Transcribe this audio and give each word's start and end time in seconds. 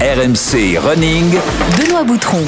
RMC 0.00 0.78
Running. 0.78 1.34
Benoît 1.76 2.04
Boutron. 2.04 2.44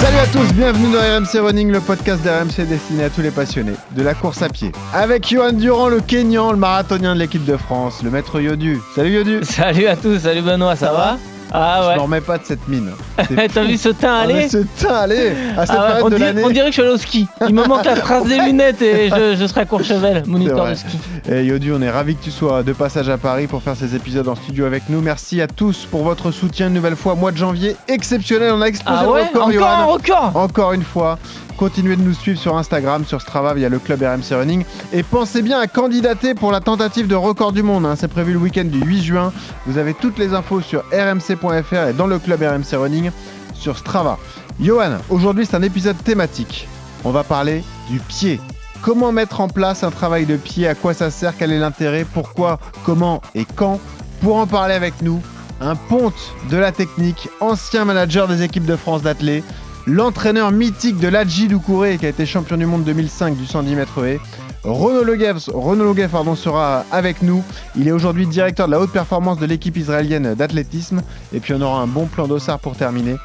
Salut 0.00 0.18
à 0.18 0.26
tous, 0.26 0.52
bienvenue 0.52 0.92
dans 0.92 0.98
RMC 1.00 1.40
Running, 1.40 1.70
le 1.72 1.80
podcast 1.80 2.22
d'RMC 2.22 2.66
destiné 2.68 3.04
à 3.04 3.08
tous 3.08 3.22
les 3.22 3.30
passionnés 3.30 3.72
de 3.92 4.02
la 4.02 4.12
course 4.12 4.42
à 4.42 4.50
pied. 4.50 4.70
Avec 4.92 5.26
Johan 5.26 5.52
Durand, 5.52 5.88
le 5.88 6.00
Kenyan, 6.00 6.52
le 6.52 6.58
marathonien 6.58 7.14
de 7.14 7.20
l'équipe 7.20 7.46
de 7.46 7.56
France, 7.56 8.02
le 8.04 8.10
maître 8.10 8.38
Yodu. 8.38 8.80
Salut 8.94 9.14
Yodu. 9.14 9.38
Salut 9.44 9.86
à 9.86 9.96
tous, 9.96 10.18
salut 10.18 10.42
Benoît, 10.42 10.76
ça, 10.76 10.92
va? 10.92 11.16
Ah 11.52 11.80
Je 11.82 11.88
ouais. 11.88 11.96
n'en 11.96 12.02
remets 12.04 12.20
pas 12.20 12.38
de 12.38 12.44
cette 12.44 12.66
mine. 12.68 12.90
T'as 13.54 13.64
vu 13.64 13.76
ce 13.76 13.88
teint 13.90 14.14
Ah, 14.18 14.22
aller 14.22 14.48
ce 14.48 14.58
teint, 14.78 14.94
allez, 14.94 15.32
à 15.56 15.66
cette 15.66 15.76
Ah 15.78 15.94
ouais, 15.96 16.00
on, 16.02 16.08
de 16.08 16.16
dirait, 16.16 16.32
l'année. 16.32 16.44
on 16.44 16.50
dirait 16.50 16.66
que 16.66 16.70
je 16.70 16.72
suis 16.74 16.82
allé 16.82 16.90
au 16.92 16.96
ski. 16.96 17.26
Il 17.48 17.54
me 17.54 17.64
manque 17.66 17.84
la 17.84 17.96
trace 17.96 18.26
des 18.26 18.38
lunettes 18.38 18.82
et 18.82 19.08
je, 19.10 19.36
je 19.38 19.46
serai 19.46 19.62
à 19.62 19.64
Courchevel, 19.64 20.22
moniteur 20.26 20.66
de 20.68 20.74
ski. 20.74 20.98
Et 21.28 21.44
Yodu, 21.44 21.72
on 21.72 21.82
est 21.82 21.90
ravis 21.90 22.16
que 22.16 22.24
tu 22.24 22.30
sois 22.30 22.62
de 22.62 22.72
passage 22.72 23.08
à 23.08 23.18
Paris 23.18 23.46
pour 23.46 23.62
faire 23.62 23.76
ces 23.76 23.94
épisodes 23.94 24.28
en 24.28 24.34
studio 24.34 24.64
avec 24.64 24.88
nous. 24.88 25.00
Merci 25.00 25.40
à 25.40 25.46
tous 25.46 25.86
pour 25.90 26.02
votre 26.02 26.30
soutien 26.30 26.68
une 26.68 26.74
nouvelle 26.74 26.96
fois. 26.96 27.14
Mois 27.14 27.32
de 27.32 27.36
janvier 27.36 27.76
exceptionnel, 27.88 28.52
on 28.54 28.62
a 28.62 28.66
explosé 28.66 28.98
Ah 29.00 29.04
le 29.04 29.10
ouais 29.10 29.22
record, 29.22 29.42
Encore 29.42 29.52
Johan. 29.52 29.66
un 29.68 29.84
record 29.84 30.32
Encore 30.36 30.72
une 30.72 30.82
fois, 30.84 31.18
continuez 31.60 31.96
de 31.96 32.00
nous 32.02 32.14
suivre 32.14 32.40
sur 32.40 32.56
Instagram, 32.56 33.04
sur 33.04 33.20
Strava 33.20 33.52
via 33.52 33.68
le 33.68 33.78
club 33.78 34.00
RMC 34.02 34.34
Running. 34.34 34.64
Et 34.94 35.02
pensez 35.02 35.42
bien 35.42 35.60
à 35.60 35.66
candidater 35.66 36.32
pour 36.34 36.52
la 36.52 36.60
tentative 36.60 37.06
de 37.06 37.14
record 37.14 37.52
du 37.52 37.62
monde. 37.62 37.84
hein. 37.84 37.96
C'est 37.98 38.08
prévu 38.08 38.32
le 38.32 38.38
week-end 38.38 38.64
du 38.64 38.80
8 38.80 39.02
juin. 39.02 39.30
Vous 39.66 39.76
avez 39.76 39.92
toutes 39.92 40.18
les 40.18 40.32
infos 40.32 40.62
sur 40.62 40.82
rmc.fr 40.90 41.88
et 41.88 41.92
dans 41.92 42.06
le 42.06 42.18
club 42.18 42.40
RMC 42.40 42.78
Running 42.78 43.10
sur 43.52 43.76
Strava. 43.76 44.18
Johan, 44.58 44.96
aujourd'hui 45.10 45.44
c'est 45.44 45.54
un 45.54 45.62
épisode 45.62 46.02
thématique. 46.02 46.66
On 47.04 47.10
va 47.10 47.24
parler 47.24 47.62
du 47.90 47.98
pied. 48.00 48.40
Comment 48.80 49.12
mettre 49.12 49.42
en 49.42 49.48
place 49.48 49.84
un 49.84 49.90
travail 49.90 50.24
de 50.24 50.36
pied? 50.38 50.66
À 50.66 50.74
quoi 50.74 50.94
ça 50.94 51.10
sert? 51.10 51.34
Quel 51.36 51.52
est 51.52 51.58
l'intérêt? 51.58 52.06
Pourquoi? 52.10 52.58
Comment? 52.86 53.20
Et 53.34 53.44
quand? 53.44 53.80
Pour 54.22 54.36
en 54.36 54.46
parler 54.46 54.72
avec 54.72 55.02
nous, 55.02 55.20
un 55.60 55.76
ponte 55.76 56.32
de 56.50 56.56
la 56.56 56.72
technique, 56.72 57.28
ancien 57.38 57.84
manager 57.84 58.28
des 58.28 58.42
équipes 58.42 58.64
de 58.64 58.76
France 58.76 59.02
d'athlètes, 59.02 59.44
l'entraîneur 59.90 60.52
mythique 60.52 60.98
de 60.98 61.08
l'Adji 61.08 61.48
Doucouré 61.48 61.98
qui 61.98 62.06
a 62.06 62.08
été 62.08 62.24
champion 62.24 62.56
du 62.56 62.64
monde 62.64 62.84
2005 62.84 63.36
du 63.36 63.44
110 63.44 63.74
mètres 63.74 64.04
haies. 64.04 64.20
Renaud 64.62 65.04
Leguev, 65.04 66.08
pardon, 66.10 66.36
sera 66.36 66.84
avec 66.92 67.22
nous. 67.22 67.42
Il 67.76 67.88
est 67.88 67.92
aujourd'hui 67.92 68.26
directeur 68.26 68.66
de 68.66 68.72
la 68.72 68.80
haute 68.80 68.92
performance 68.92 69.38
de 69.38 69.46
l'équipe 69.46 69.76
israélienne 69.76 70.34
d'athlétisme. 70.34 71.02
Et 71.34 71.40
puis 71.40 71.54
on 71.54 71.60
aura 71.60 71.80
un 71.80 71.86
bon 71.86 72.06
plan 72.06 72.28
d'ossard 72.28 72.60
pour 72.60 72.76
terminer. 72.76 73.16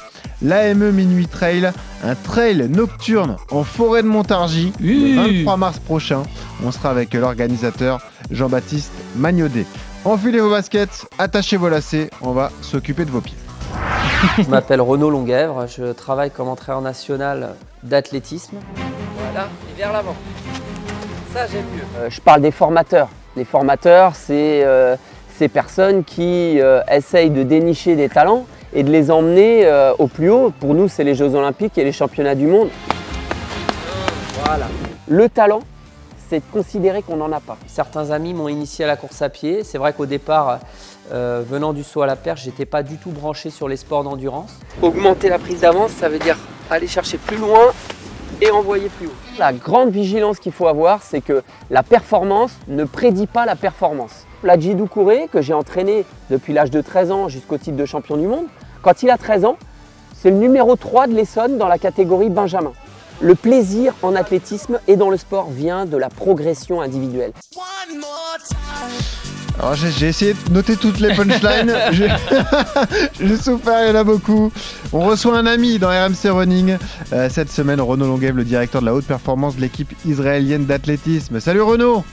L'AME 0.42 0.92
Minuit 0.92 1.28
Trail, 1.28 1.72
un 2.04 2.16
trail 2.16 2.68
nocturne 2.70 3.36
en 3.52 3.64
forêt 3.64 4.02
de 4.02 4.08
Montargis 4.08 4.74
le 4.80 4.92
Uhh. 4.92 5.16
23 5.16 5.58
mars 5.58 5.80
prochain. 5.80 6.24
On 6.66 6.72
sera 6.72 6.90
avec 6.90 7.14
l'organisateur 7.14 8.00
Jean-Baptiste 8.32 8.92
Magnodet. 9.16 9.66
Enfilez 10.04 10.40
vos 10.40 10.50
baskets, 10.50 11.06
attachez 11.20 11.58
vos 11.58 11.70
lacets, 11.70 12.10
on 12.22 12.32
va 12.32 12.52
s'occuper 12.62 13.06
de 13.06 13.12
vos 13.12 13.22
pieds. 13.22 13.36
Je 14.38 14.50
m'appelle 14.50 14.82
Renaud 14.82 15.10
Longuèvre, 15.10 15.68
je 15.68 15.92
travaille 15.92 16.32
comme 16.32 16.48
entraîneur 16.48 16.82
national 16.82 17.56
d'athlétisme. 17.84 18.58
Voilà, 19.18 19.48
et 19.70 19.78
vers 19.78 19.94
l'avant. 19.94 20.16
Ça, 21.34 21.48
j'aime 21.48 21.66
mieux. 21.76 21.84
Euh, 21.98 22.10
je 22.10 22.22
parle 22.22 22.42
des 22.42 22.52
formateurs. 22.52 23.10
Les 23.36 23.46
formateurs, 23.46 24.16
c'est 24.16 24.64
euh, 24.64 24.96
ces 25.38 25.48
personnes 25.48 26.04
qui 26.04 26.60
euh, 26.60 26.82
essayent 26.90 27.30
de 27.30 27.44
dénicher 27.44 27.96
des 27.96 28.10
talents 28.10 28.46
et 28.74 28.84
de 28.84 28.92
les 28.92 29.12
emmener 29.12 29.70
au 30.00 30.08
plus 30.08 30.30
haut. 30.30 30.52
Pour 30.60 30.74
nous, 30.74 30.90
c'est 30.90 31.06
les 31.06 31.16
Jeux 31.16 31.34
Olympiques 31.34 31.78
et 31.78 31.86
les 31.86 31.94
championnats 31.94 32.36
du 32.36 32.48
monde. 32.48 32.68
Voilà. 34.44 34.66
Le 35.08 35.30
talent, 35.30 35.62
c'est 36.36 36.40
de 36.42 36.52
considérer 36.52 37.02
qu'on 37.02 37.16
n'en 37.16 37.32
a 37.32 37.40
pas. 37.40 37.58
Certains 37.66 38.12
amis 38.12 38.34
m'ont 38.34 38.50
initié 38.50 38.84
à 38.84 38.90
la 38.90 38.98
course 38.98 39.22
à 39.22 39.30
pied. 39.30 39.64
C'est 39.64 39.78
vrai 39.78 39.94
qu'au 39.94 40.06
départ, 40.06 40.60
euh, 41.14 41.42
venant 41.48 41.72
du 41.72 41.82
saut 41.82 42.02
à 42.02 42.08
la 42.08 42.18
perche, 42.18 42.44
j'étais 42.44 42.66
pas 42.66 42.84
du 42.84 42.98
tout 42.98 43.12
branché 43.12 43.50
sur 43.50 43.70
les 43.70 43.78
sports 43.78 44.04
d'endurance. 44.04 44.60
Augmenter 44.82 45.30
la 45.30 45.40
prise 45.40 45.62
d'avance, 45.62 45.92
ça 45.92 46.10
veut 46.10 46.20
dire 46.20 46.38
aller 46.70 46.88
chercher 46.88 47.18
plus 47.18 47.38
loin 47.38 47.72
et 48.42 48.52
envoyer 48.52 48.90
plus 48.90 49.08
haut. 49.08 49.16
La 49.40 49.54
grande 49.54 49.92
vigilance 49.92 50.40
qu'il 50.40 50.52
faut 50.52 50.68
avoir, 50.68 51.04
c'est 51.04 51.22
que 51.22 51.42
la 51.70 51.84
performance 51.84 52.52
ne 52.68 52.84
prédit 52.84 53.28
pas 53.28 53.46
la 53.46 53.56
performance. 53.56 54.26
Ladji 54.44 54.76
Doucouré, 54.76 55.30
que 55.32 55.42
j'ai 55.42 55.54
entraîné 55.54 56.04
depuis 56.30 56.52
l'âge 56.52 56.70
de 56.70 56.82
13 56.82 57.12
ans 57.12 57.30
jusqu'au 57.30 57.58
titre 57.58 57.78
de 57.78 57.86
champion 57.86 58.18
du 58.18 58.28
monde, 58.28 58.48
quand 58.82 59.04
il 59.04 59.10
a 59.10 59.18
13 59.18 59.46
ans, 59.46 59.56
c'est 60.14 60.32
le 60.32 60.38
numéro 60.38 60.76
3 60.76 61.08
de 61.08 61.14
l'Essonne 61.14 61.58
dans 61.58 61.70
la 61.70 61.78
catégorie 61.78 62.30
Benjamin. 62.30 62.74
Le 63.22 63.36
plaisir 63.36 63.94
en 64.02 64.16
athlétisme 64.16 64.80
et 64.88 64.96
dans 64.98 65.10
le 65.10 65.18
sport 65.18 65.50
vient 65.50 65.86
de 65.86 65.98
la 65.98 66.10
progression 66.10 66.82
individuelle. 66.82 67.32
Alors 69.58 69.74
j'ai 69.76 69.90
j'ai 69.90 70.08
essayé 70.10 70.34
de 70.34 70.54
noter 70.54 70.76
toutes 70.76 71.00
les 71.00 71.14
punchlines. 71.16 71.74
J'ai 71.94 72.10
j'ai 73.22 73.38
souffert, 73.38 73.86
il 73.86 73.88
y 73.88 73.92
en 73.92 73.96
a 73.96 74.04
beaucoup. 74.04 74.52
On 74.92 75.00
reçoit 75.00 75.38
un 75.38 75.46
ami 75.46 75.80
dans 75.80 75.88
RMC 75.88 76.30
Running. 76.30 76.78
Euh, 77.14 77.30
cette 77.32 77.50
semaine, 77.50 77.80
Renaud 77.80 78.06
Longuev, 78.06 78.36
le 78.36 78.44
directeur 78.44 78.82
de 78.82 78.86
la 78.86 78.94
haute 78.94 79.06
performance 79.06 79.56
de 79.56 79.62
l'équipe 79.62 79.94
israélienne 80.06 80.66
d'athlétisme. 80.66 81.40
Salut 81.40 81.62
Renaud 81.62 82.04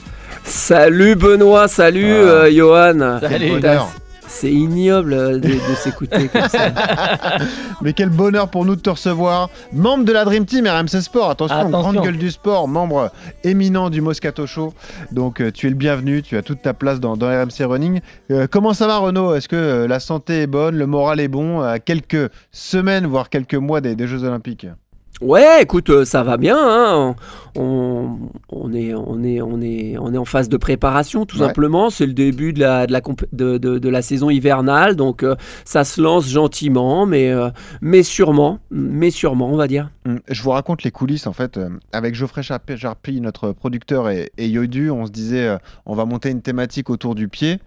Salut 0.45 1.15
Benoît, 1.15 1.67
salut 1.67 2.13
Ah. 2.13 2.45
euh, 2.45 2.51
Johan. 2.51 3.19
Salut. 3.19 3.61
C'est 4.35 4.51
ignoble 4.51 5.13
euh, 5.13 5.33
de, 5.39 5.47
de 5.47 5.75
s'écouter 5.75 6.27
comme 6.27 6.49
ça. 6.49 6.71
Mais 7.81 7.93
quel 7.93 8.09
bonheur 8.09 8.49
pour 8.49 8.65
nous 8.65 8.75
de 8.75 8.81
te 8.81 8.89
recevoir. 8.89 9.49
Membre 9.71 10.05
de 10.05 10.11
la 10.11 10.25
Dream 10.25 10.45
Team 10.45 10.67
RMC 10.67 11.01
Sport. 11.01 11.29
Attention, 11.29 11.55
Attention. 11.55 11.79
grande 11.79 12.03
gueule 12.03 12.17
du 12.17 12.31
sport, 12.31 12.67
membre 12.67 13.11
éminent 13.43 13.89
du 13.89 14.01
Moscato 14.01 14.45
Show. 14.47 14.73
Donc 15.11 15.39
euh, 15.39 15.51
tu 15.51 15.67
es 15.67 15.69
le 15.69 15.75
bienvenu, 15.75 16.21
tu 16.23 16.35
as 16.35 16.41
toute 16.41 16.61
ta 16.61 16.73
place 16.73 16.99
dans, 16.99 17.15
dans 17.15 17.27
RMC 17.27 17.63
Running. 17.65 18.01
Euh, 18.31 18.47
comment 18.49 18.73
ça 18.73 18.87
va 18.87 18.97
Renaud? 18.97 19.35
Est-ce 19.35 19.47
que 19.47 19.55
euh, 19.55 19.87
la 19.87 19.99
santé 19.99 20.41
est 20.41 20.47
bonne, 20.47 20.75
le 20.75 20.87
moral 20.87 21.19
est 21.19 21.27
bon? 21.27 21.61
À 21.61 21.79
quelques 21.79 22.29
semaines, 22.51 23.05
voire 23.05 23.29
quelques 23.29 23.55
mois 23.55 23.81
des, 23.81 23.95
des 23.95 24.07
Jeux 24.07 24.23
Olympiques? 24.23 24.67
Ouais, 25.23 25.61
écoute, 25.61 25.89
euh, 25.89 26.05
ça 26.05 26.21
va 26.23 26.37
bien. 26.37 26.57
hein. 26.59 27.15
On, 27.55 28.17
on 28.49 28.73
est, 28.73 28.93
on, 28.93 29.23
est, 29.23 29.41
on, 29.41 29.61
est, 29.61 29.95
on 29.99 30.13
est 30.13 30.17
en 30.17 30.25
phase 30.25 30.49
de 30.49 30.57
préparation, 30.57 31.25
tout 31.25 31.39
Ouais. 31.39 31.45
simplement. 31.47 31.89
C'est 31.89 32.05
le 32.05 32.13
début 32.13 32.51
de 32.51 32.59
la, 32.59 32.87
de 32.87 32.91
la, 32.91 32.99
comp- 32.99 33.25
de, 33.31 33.57
de- 33.57 33.77
de 33.77 33.89
la 33.89 34.01
saison 34.01 34.29
hivernale, 34.29 34.95
donc 34.95 35.23
euh, 35.23 35.35
ça 35.63 35.83
se 35.83 36.01
lance 36.01 36.27
gentiment, 36.27 37.05
mais, 37.05 37.29
euh, 37.31 37.49
mais 37.81 38.03
sûrement, 38.03 38.59
mais 38.71 39.11
sûrement, 39.11 39.49
on 39.51 39.55
va 39.55 39.67
dire. 39.67 39.91
Hum, 40.07 40.19
Je 40.29 40.41
vous 40.41 40.49
raconte 40.49 40.83
les 40.83 40.91
coulisses 40.91 41.27
en 41.27 41.33
fait. 41.33 41.59
Avec 41.91 42.15
Geoffrey 42.15 42.41
Charp- 42.41 42.75
Jarpy, 42.75 43.21
notre 43.21 43.51
producteur, 43.53 44.09
et, 44.09 44.31
et 44.37 44.47
Yodu, 44.47 44.89
on 44.89 45.05
se 45.05 45.11
disait 45.11 45.57
on 45.85 45.95
va 45.95 46.05
monter 46.05 46.29
une 46.31 46.41
thématique 46.41 46.89
autour 46.89 47.15
du 47.15 47.27
pied. 47.29 47.59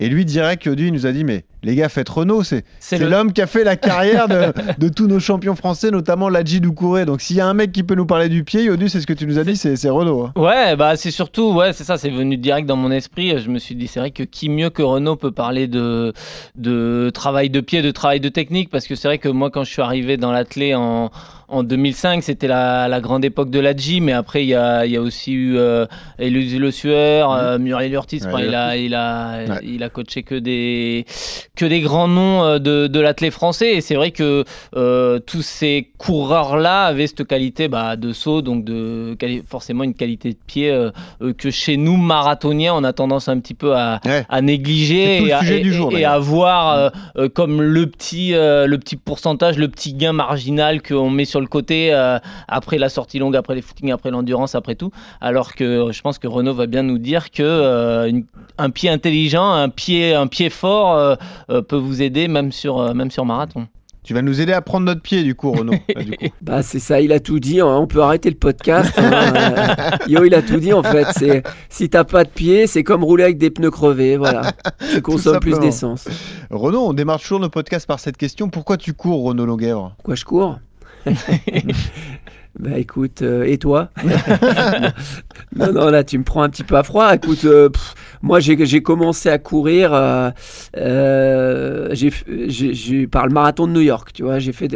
Et 0.00 0.08
lui, 0.08 0.24
direct, 0.24 0.64
Yodu, 0.64 0.88
il 0.88 0.92
nous 0.92 1.06
a 1.06 1.12
dit 1.12 1.22
mais 1.24 1.44
les 1.64 1.74
gars, 1.74 1.88
faites 1.88 2.08
Renault, 2.08 2.42
c'est 2.44 2.64
le- 2.92 3.08
l'homme 3.08 3.32
qui 3.32 3.42
a 3.42 3.46
fait 3.46 3.64
la 3.64 3.76
carrière 3.76 4.28
de, 4.28 4.52
de 4.78 4.88
tous 4.88 5.06
nos 5.06 5.18
champions 5.18 5.56
français, 5.56 5.90
notamment 5.90 6.28
Ladji 6.28 6.60
Doucouré. 6.60 7.04
Donc 7.06 7.20
s'il 7.20 7.36
y 7.36 7.40
a 7.40 7.46
un 7.46 7.54
mec 7.54 7.72
qui 7.72 7.82
peut 7.82 7.94
nous 7.94 8.06
parler 8.06 8.28
du 8.28 8.44
pied, 8.44 8.62
Yodu, 8.64 8.88
c'est 8.88 9.00
ce 9.00 9.06
que 9.06 9.12
tu 9.12 9.26
nous 9.26 9.38
as 9.38 9.44
dit, 9.44 9.56
c'est 9.56 9.88
Renault. 9.88 10.24
hein. 10.26 10.32
Ouais, 10.40 10.76
bah 10.76 10.96
c'est 10.96 11.10
surtout, 11.10 11.52
ouais, 11.54 11.72
c'est 11.72 11.84
ça, 11.84 11.96
c'est 11.98 12.10
venu 12.10 12.36
direct 12.36 12.66
dans 12.68 12.76
mon 12.76 12.90
esprit. 12.90 13.38
Je 13.38 13.50
me 13.50 13.58
suis 13.58 13.74
dit, 13.74 13.86
c'est 13.86 14.00
vrai 14.00 14.10
que 14.10 14.22
qui 14.22 14.48
mieux 14.48 14.70
que 14.70 14.82
Renault 14.82 15.16
peut 15.16 15.32
parler 15.32 15.66
de, 15.66 16.12
de 16.56 17.10
travail 17.12 17.50
de 17.50 17.60
pied, 17.60 17.82
de 17.82 17.90
travail 17.90 18.20
de 18.20 18.28
technique, 18.28 18.70
parce 18.70 18.86
que 18.86 18.94
c'est 18.94 19.08
vrai 19.08 19.18
que 19.18 19.28
moi, 19.28 19.50
quand 19.50 19.64
je 19.64 19.70
suis 19.70 19.82
arrivé 19.82 20.16
dans 20.16 20.32
l'athlé 20.32 20.74
en, 20.74 21.10
en 21.48 21.62
2005, 21.62 22.22
c'était 22.22 22.46
la, 22.48 22.88
la 22.88 23.00
grande 23.00 23.24
époque 23.24 23.50
de 23.50 23.60
l'Adji, 23.60 24.00
mais 24.00 24.12
après, 24.12 24.44
il 24.44 24.48
y 24.48 24.54
a, 24.54 24.86
il 24.86 24.92
y 24.92 24.96
a 24.96 25.00
aussi 25.02 25.32
eu 25.32 25.56
euh, 25.56 25.86
Le 26.18 26.70
Sueur, 26.70 27.32
euh, 27.32 27.58
Muriel 27.58 27.92
Urtis, 27.92 28.20
Ouais, 28.22 28.26
enfin, 28.28 28.40
il, 28.42 28.54
a, 28.54 28.76
il, 28.76 28.94
a, 28.94 29.38
Ouais. 29.48 29.60
il 29.62 29.82
a 29.82 29.88
coaché 29.88 30.22
que 30.22 30.34
des, 30.36 31.04
que 31.56 31.64
des 31.64 31.80
grands 31.80 32.08
noms 32.08 32.42
euh, 32.42 32.58
de, 32.58 32.86
de 32.88 33.00
l'athlé 33.00 33.30
français, 33.30 33.74
et 33.74 33.80
c'est 33.80 33.94
vrai 33.94 34.10
que 34.10 34.44
euh, 34.76 35.20
tous 35.20 35.42
ces 35.42 35.90
coureurs-là 35.98 36.84
avaient 36.86 37.06
cette 37.06 37.26
qualité 37.26 37.68
bah, 37.68 37.96
de 37.96 38.12
saut, 38.12 38.42
donc 38.42 38.64
de 38.64 39.16
forcément 39.48 39.84
une 39.84 39.94
qualité 39.94 40.30
de 40.30 40.38
pied 40.46 40.70
euh, 40.70 40.90
que 41.38 41.50
chez 41.50 41.76
nous 41.76 41.96
marathoniens 41.96 42.74
on 42.74 42.82
a 42.82 42.92
tendance 42.92 43.28
un 43.28 43.38
petit 43.38 43.54
peu 43.54 43.74
à, 43.76 44.00
Ouais. 44.04 44.26
à 44.28 44.40
négliger 44.42 45.22
et, 45.24 45.32
à, 45.32 45.42
et- 45.44 45.64
jour, 45.64 45.96
et 45.96 46.04
à 46.04 46.18
voir 46.18 46.70
euh, 46.76 46.88
euh, 47.16 47.28
comme 47.28 47.62
le 47.62 47.86
petit, 47.86 48.32
le 48.32 48.76
petit 48.76 48.96
pourcentage, 48.96 49.56
le 49.56 49.68
petit 49.68 49.94
gain 49.94 50.12
marginal 50.12 50.82
qu'on 50.82 51.10
met 51.10 51.24
sur 51.24 51.40
le 51.40 51.46
côté 51.46 51.92
après 52.48 52.78
la 52.78 52.88
sortie 52.88 53.18
longue, 53.18 53.36
après 53.36 53.54
les 53.54 53.62
footings, 53.62 53.92
après 53.92 54.10
l'endurance, 54.10 54.54
après 54.54 54.74
tout. 54.74 54.90
Alors 55.20 55.54
que 55.54 55.90
je 55.92 56.00
pense 56.02 56.18
que 56.18 56.26
Renault 56.26 56.54
va 56.54 56.66
bien 56.66 56.82
nous 56.82 56.98
dire 56.98 57.30
que 57.30 58.08
une- 58.08 58.24
un 58.58 58.70
pied 58.70 58.90
intelligent, 58.90 59.48
un 59.52 59.68
pied, 59.68 60.14
un 60.14 60.26
pied 60.26 60.50
fort 60.50 61.16
peut 61.48 61.76
vous 61.76 62.02
aider 62.02 62.28
même 62.28 62.52
sur, 62.52 62.78
euh, 62.80 62.94
même 62.94 63.10
sur 63.10 63.24
marathon. 63.24 63.66
Tu 64.02 64.12
vas 64.12 64.20
nous 64.20 64.38
aider 64.42 64.52
à 64.52 64.60
prendre 64.60 64.84
notre 64.84 65.00
pied, 65.00 65.22
du 65.22 65.34
coup, 65.34 65.50
Renaud. 65.50 65.72
là, 65.94 66.02
du 66.02 66.10
coup. 66.10 66.26
Bah 66.42 66.62
c'est 66.62 66.78
ça, 66.78 67.00
il 67.00 67.10
a 67.10 67.20
tout 67.20 67.40
dit. 67.40 67.60
hein. 67.60 67.66
On 67.66 67.86
peut 67.86 68.02
arrêter 68.02 68.28
le 68.28 68.36
podcast. 68.36 68.92
hein. 68.98 69.10
Euh, 69.34 69.96
Yo, 70.08 70.24
il 70.24 70.34
a 70.34 70.42
tout 70.42 70.58
dit 70.58 70.74
en 70.74 70.82
fait. 70.82 71.06
C'est 71.16 71.42
si 71.70 71.88
t'as 71.88 72.04
pas 72.04 72.24
de 72.24 72.28
pied, 72.28 72.66
c'est 72.66 72.82
comme 72.84 73.02
rouler 73.02 73.24
avec 73.24 73.38
des 73.38 73.48
pneus 73.50 73.70
crevés. 73.70 74.18
Voilà, 74.18 74.52
tu 74.92 75.00
consommes 75.00 75.40
plus 75.40 75.58
d'essence. 75.58 76.06
Renaud, 76.50 76.86
on 76.86 76.92
démarre 76.92 77.18
toujours 77.18 77.40
nos 77.40 77.48
podcasts 77.48 77.86
par 77.86 77.98
cette 77.98 78.18
question. 78.18 78.50
Pourquoi 78.50 78.76
tu 78.76 78.92
cours, 78.92 79.24
Renaud 79.24 79.46
Longuèvre 79.46 79.94
Pourquoi 79.96 80.16
je 80.16 80.24
cours? 80.26 80.58
Bah 82.58 82.78
écoute, 82.78 83.22
euh, 83.22 83.42
et 83.44 83.58
toi 83.58 83.88
Non, 85.56 85.72
non, 85.72 85.90
là 85.90 86.04
tu 86.04 86.18
me 86.18 86.24
prends 86.24 86.42
un 86.42 86.48
petit 86.48 86.62
peu 86.64 86.76
à 86.76 86.82
froid. 86.84 87.12
Écoute, 87.14 87.44
euh, 87.44 87.68
pff, 87.68 87.94
moi 88.22 88.38
j'ai 88.40 88.80
commencé 88.82 89.28
à 89.28 89.38
courir 89.38 89.92
euh, 89.92 90.30
euh, 90.76 91.88
par 93.10 93.26
le 93.26 93.32
marathon 93.32 93.66
de 93.66 93.72
New 93.72 93.80
York, 93.80 94.10
tu 94.12 94.22
vois. 94.22 94.38
J'ai 94.38 94.52
fait 94.52 94.68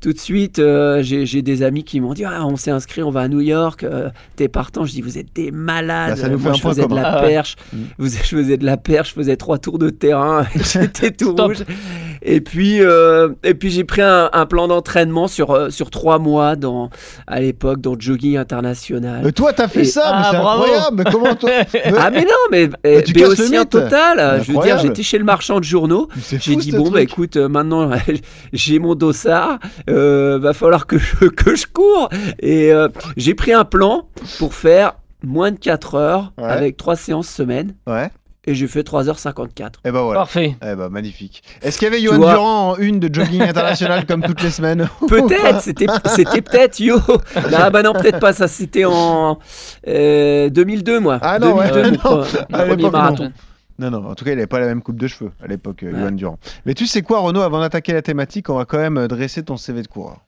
tout 0.00 0.12
de 0.12 0.18
suite, 0.18 0.60
j'ai 1.00 1.42
des 1.42 1.62
amis 1.62 1.84
qui 1.84 2.00
m'ont 2.00 2.14
dit 2.14 2.24
ah, 2.24 2.46
on 2.46 2.56
s'est 2.56 2.70
inscrit, 2.70 3.02
on 3.02 3.10
va 3.10 3.20
à 3.20 3.28
New 3.28 3.40
York, 3.40 3.84
t'es 4.36 4.48
partant. 4.48 4.84
Je 4.84 4.92
dis 4.92 5.02
vous 5.02 5.18
êtes 5.18 5.34
des 5.34 5.50
malades. 5.50 6.10
Bah, 6.10 6.16
ça 6.16 6.28
nous 6.28 6.38
moi 6.38 6.52
je 6.54 6.62
faisais 6.62 6.86
de 6.86 6.94
la 6.94 7.16
Ah 7.16 7.20
perche, 7.22 7.56
Mm. 7.72 7.76
vous, 7.98 8.08
je 8.08 8.16
faisais 8.36 8.56
de 8.56 8.64
la 8.64 8.76
perche, 8.76 9.10
je 9.10 9.14
faisais 9.14 9.36
trois 9.36 9.58
tours 9.58 9.78
de 9.78 9.90
terrain, 9.90 10.44
j'étais 10.72 11.10
tout 11.10 11.34
rouge. 11.36 11.64
Et 12.22 12.40
puis, 12.40 12.78
et 12.78 13.54
puis 13.54 13.70
j'ai 13.70 13.84
pris 13.84 14.02
un, 14.02 14.28
un 14.32 14.46
plan 14.46 14.68
d'entraînement 14.68 15.28
sur, 15.28 15.72
sur 15.72 15.90
trois 15.90 16.18
mois 16.18 16.56
dans, 16.56 16.90
à 17.26 17.40
l'époque 17.40 17.80
dans 17.80 17.94
le 17.94 18.00
jogging 18.00 18.36
international. 18.36 19.22
Mais 19.24 19.32
toi, 19.32 19.52
t'as 19.52 19.68
fait 19.68 19.80
Et- 19.82 19.84
ça, 19.84 20.00
mais 20.12 20.22
Ah, 20.24 20.28
c'est 20.30 20.36
incroyable. 20.36 20.96
Mais 20.96 21.04
comment 21.10 21.34
toi 21.34 21.50
Mais- 21.74 21.92
Ah 21.98 22.10
mais 22.10 22.22
non, 22.22 22.28
mais, 22.50 22.68
Mais 22.84 23.02
tu 23.02 23.12
mais 23.14 23.24
un 23.24 23.60
mythe. 23.60 23.70
total. 23.70 24.42
Je 24.44 24.52
veux 24.52 24.60
dire, 24.62 24.78
j'étais 24.78 25.02
chez 25.02 25.18
le 25.18 25.24
marchand 25.24 25.58
de 25.58 25.64
journaux. 25.64 26.08
J'ai 26.30 26.56
dit 26.56 26.72
bon 26.72 26.90
bah 26.90 27.02
écoute 27.02 27.36
euh, 27.36 27.48
maintenant 27.48 27.90
j'ai 28.52 28.78
mon 28.78 28.94
dossard, 28.94 29.58
euh, 29.88 30.38
va 30.40 30.52
falloir 30.52 30.86
que 30.86 30.98
je, 30.98 31.26
que 31.28 31.54
je 31.56 31.66
cours 31.66 32.08
et 32.40 32.72
euh, 32.72 32.88
j'ai 33.16 33.34
pris 33.34 33.52
un 33.52 33.64
plan 33.64 34.08
pour 34.38 34.54
faire 34.54 34.94
moins 35.24 35.50
de 35.50 35.58
4 35.58 35.94
heures 35.96 36.32
Ouais. 36.38 36.44
avec 36.48 36.76
trois 36.76 36.96
séances 36.96 37.28
semaine 37.28 37.74
Ouais. 37.86 38.10
Et 38.46 38.54
j'ai 38.54 38.66
fait 38.66 38.80
3h54. 38.82 39.74
Et 39.84 39.90
ben 39.90 40.02
voilà. 40.02 40.20
Parfait. 40.20 40.56
Eh 40.62 40.74
ben 40.74 40.88
magnifique. 40.88 41.42
Est-ce 41.62 41.78
qu'il 41.78 41.86
y 41.86 41.90
avait 41.90 42.00
Johan 42.00 42.16
vois- 42.16 42.32
Durand 42.32 42.70
en 42.70 42.76
une 42.76 42.98
de 43.00 43.12
jogging 43.14 43.42
international 43.42 44.06
comme 44.06 44.22
toutes 44.22 44.42
les 44.42 44.50
semaines 44.50 44.88
Peut-être, 45.08 45.60
c'était 45.60 45.86
c'était 46.06 46.40
peut-être 46.42 46.80
yo. 46.80 46.96
Non 46.98 47.70
bah 47.72 47.82
non 47.82 47.92
peut-être 47.92 48.18
pas 48.20 48.32
ça 48.32 48.48
c'était 48.48 48.84
en 48.84 49.38
euh, 49.86 50.48
2002 50.50 51.00
moi. 51.00 51.18
Ah 51.22 51.38
non, 51.38 51.54
ouais, 51.56 51.70
2002, 51.70 51.90
mon 51.90 51.90
non. 52.16 52.22
pre- 52.22 52.46
mon 52.48 52.58
À 52.58 52.62
premier 52.62 52.76
l'époque, 52.76 52.92
marathon. 52.92 53.32
Non, 53.78 53.90
non, 53.90 54.10
en 54.10 54.14
tout 54.14 54.26
cas, 54.26 54.32
il 54.32 54.34
n'avait 54.36 54.46
pas 54.46 54.60
la 54.60 54.66
même 54.66 54.82
coupe 54.82 54.98
de 55.00 55.06
cheveux 55.06 55.32
à 55.42 55.46
l'époque, 55.46 55.82
euh, 55.84 55.92
Ouais. 55.92 55.98
Johan 56.00 56.10
Durand. 56.12 56.38
Mais 56.66 56.74
tu 56.74 56.86
sais 56.86 57.00
quoi, 57.00 57.20
Renaud, 57.20 57.40
avant 57.40 57.60
d'attaquer 57.60 57.94
la 57.94 58.02
thématique, 58.02 58.50
on 58.50 58.56
va 58.56 58.66
quand 58.66 58.76
même 58.76 59.08
dresser 59.08 59.42
ton 59.42 59.56
CV 59.56 59.80
de 59.80 59.88
coureur. 59.88 60.18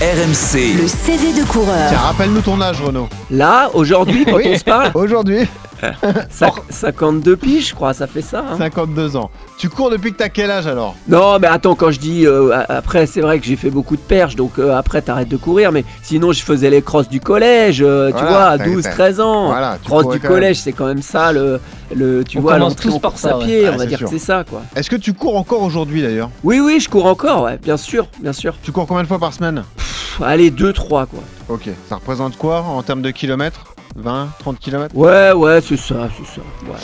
RMC, 0.00 0.76
Le 0.82 0.86
CV 0.88 1.32
de 1.40 1.42
coureur. 1.48 1.88
Tiens, 1.88 1.96
rappelle-nous 1.98 2.42
ton 2.42 2.60
âge, 2.60 2.82
Renaud. 2.82 3.08
Là 3.30 3.70
aujourd'hui 3.72 4.26
quand 4.26 4.36
Oui. 4.36 4.42
on 4.52 4.58
se 4.58 4.62
parle, 4.64 4.90
Aujourd'hui, 4.94 5.48
Cinq- 6.30 6.52
52 6.68 7.34
piges, 7.36 7.70
je 7.70 7.74
crois, 7.74 7.94
ça 7.94 8.06
fait 8.06 8.20
ça. 8.20 8.40
hein. 8.52 8.58
52 8.58 9.16
ans. 9.16 9.30
Tu 9.56 9.70
cours 9.70 9.88
depuis 9.88 10.12
que 10.12 10.18
t'as 10.18 10.28
quel 10.28 10.50
âge 10.50 10.66
alors? 10.66 10.96
Non, 11.08 11.38
mais 11.38 11.46
attends, 11.46 11.74
quand 11.74 11.90
je 11.92 11.98
dis 11.98 12.26
euh, 12.26 12.52
a- 12.54 12.76
après, 12.76 13.06
c'est 13.06 13.22
vrai 13.22 13.38
que 13.38 13.46
j'ai 13.46 13.56
fait 13.56 13.70
beaucoup 13.70 13.96
de 13.96 14.00
perches, 14.02 14.36
donc 14.36 14.58
euh, 14.58 14.76
après 14.76 15.00
t'arrêtes 15.00 15.28
de 15.30 15.36
courir, 15.38 15.72
mais 15.72 15.82
sinon 16.02 16.32
je 16.32 16.42
faisais 16.42 16.68
les 16.68 16.82
crosses 16.82 17.08
du 17.08 17.20
collège, 17.20 17.80
euh, 17.80 18.08
tu 18.08 18.12
Voilà, 18.18 18.28
vois, 18.30 18.44
à 18.48 18.58
t'as- 18.58 18.64
12, 18.66 18.82
t'as- 18.82 18.90
13 18.90 19.20
ans. 19.20 19.46
Voilà, 19.46 19.78
tu 19.82 19.88
Cross 19.88 20.02
courais 20.02 20.16
du 20.16 20.20
quand 20.20 20.28
même. 20.28 20.36
collège, 20.40 20.56
c'est 20.58 20.72
quand 20.72 20.86
même 20.86 21.00
ça 21.02 21.32
le, 21.32 21.58
le 21.94 22.24
tu 22.24 22.38
On 22.38 22.40
vois, 22.42 22.54
commence 22.54 22.76
tous 22.76 22.98
par 22.98 23.12
ouais. 23.14 23.44
pied, 23.44 23.62
Ouais, 23.68 23.70
on 23.74 23.76
va 23.76 23.86
dire 23.86 23.98
sûr. 23.98 24.10
que 24.10 24.18
c'est 24.18 24.24
ça, 24.24 24.44
quoi. 24.48 24.62
Est-ce 24.74 24.90
que 24.90 24.96
tu 24.96 25.12
cours 25.12 25.36
encore 25.36 25.62
aujourd'hui 25.62 26.02
d'ailleurs? 26.02 26.30
Oui, 26.44 26.60
oui, 26.60 26.80
je 26.80 26.88
cours 26.88 27.06
encore, 27.06 27.42
ouais, 27.44 27.58
bien 27.58 27.76
sûr, 27.76 28.06
bien 28.20 28.32
sûr. 28.32 28.54
Tu 28.62 28.72
cours 28.72 28.86
combien 28.86 29.02
de 29.02 29.08
fois 29.08 29.18
par 29.18 29.32
semaine? 29.32 29.62
Pff, 29.76 30.20
allez, 30.24 30.50
2, 30.50 30.72
3, 30.72 31.06
quoi. 31.06 31.20
Ok. 31.48 31.68
Ça 31.88 31.96
représente 31.96 32.36
quoi 32.36 32.62
en 32.62 32.82
termes 32.82 33.02
de 33.02 33.10
kilomètres? 33.10 33.64
20, 33.96 34.28
30 34.40 34.58
kilomètres? 34.58 34.96
Ouais, 34.96 35.32
ouais, 35.32 35.60
c'est 35.60 35.76
ça, 35.76 36.08
c'est 36.16 36.26
ça. 36.26 36.40
Ouais. 36.70 36.78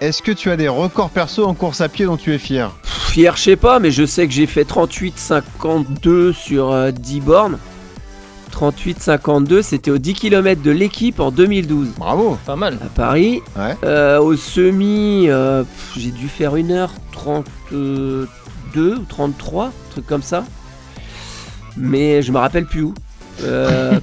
Est-ce 0.00 0.22
que 0.22 0.32
tu 0.32 0.50
as 0.50 0.56
des 0.56 0.68
records 0.68 1.10
perso 1.10 1.44
en 1.46 1.54
course 1.54 1.80
à 1.80 1.88
pied 1.88 2.04
dont 2.06 2.16
tu 2.16 2.34
es 2.34 2.38
fier? 2.38 2.70
Pff, 2.82 3.16
Hier, 3.16 3.36
je 3.36 3.42
sais 3.42 3.56
pas, 3.56 3.78
mais 3.78 3.90
je 3.90 4.04
sais 4.06 4.26
que 4.26 4.32
j'ai 4.32 4.46
fait 4.46 4.64
38-52 4.64 6.32
sur 6.32 6.72
euh, 6.72 6.90
10 6.90 7.20
bornes. 7.20 7.58
38-52, 8.52 9.62
c'était 9.62 9.90
aux 9.90 9.98
10 9.98 10.14
km 10.14 10.62
de 10.62 10.70
l'équipe 10.70 11.18
en 11.20 11.30
2012. 11.30 11.88
Bravo 11.98 12.38
Pas 12.46 12.56
mal. 12.56 12.74
à 12.84 12.86
Paris. 12.88 13.40
Ouais. 13.56 13.76
Euh, 13.84 14.20
au 14.20 14.36
semi, 14.36 15.26
euh, 15.28 15.62
pff, 15.64 15.92
j'ai 16.02 16.10
dû 16.10 16.28
faire 16.28 16.54
1h32 16.56 18.26
ou 18.76 19.04
33, 19.08 19.66
un 19.66 19.72
truc 19.90 20.06
comme 20.06 20.22
ça. 20.22 20.44
Mais 21.76 22.22
je 22.22 22.32
me 22.32 22.38
rappelle 22.38 22.66
plus 22.66 22.82
où. 22.82 22.94
Euh, 23.42 23.98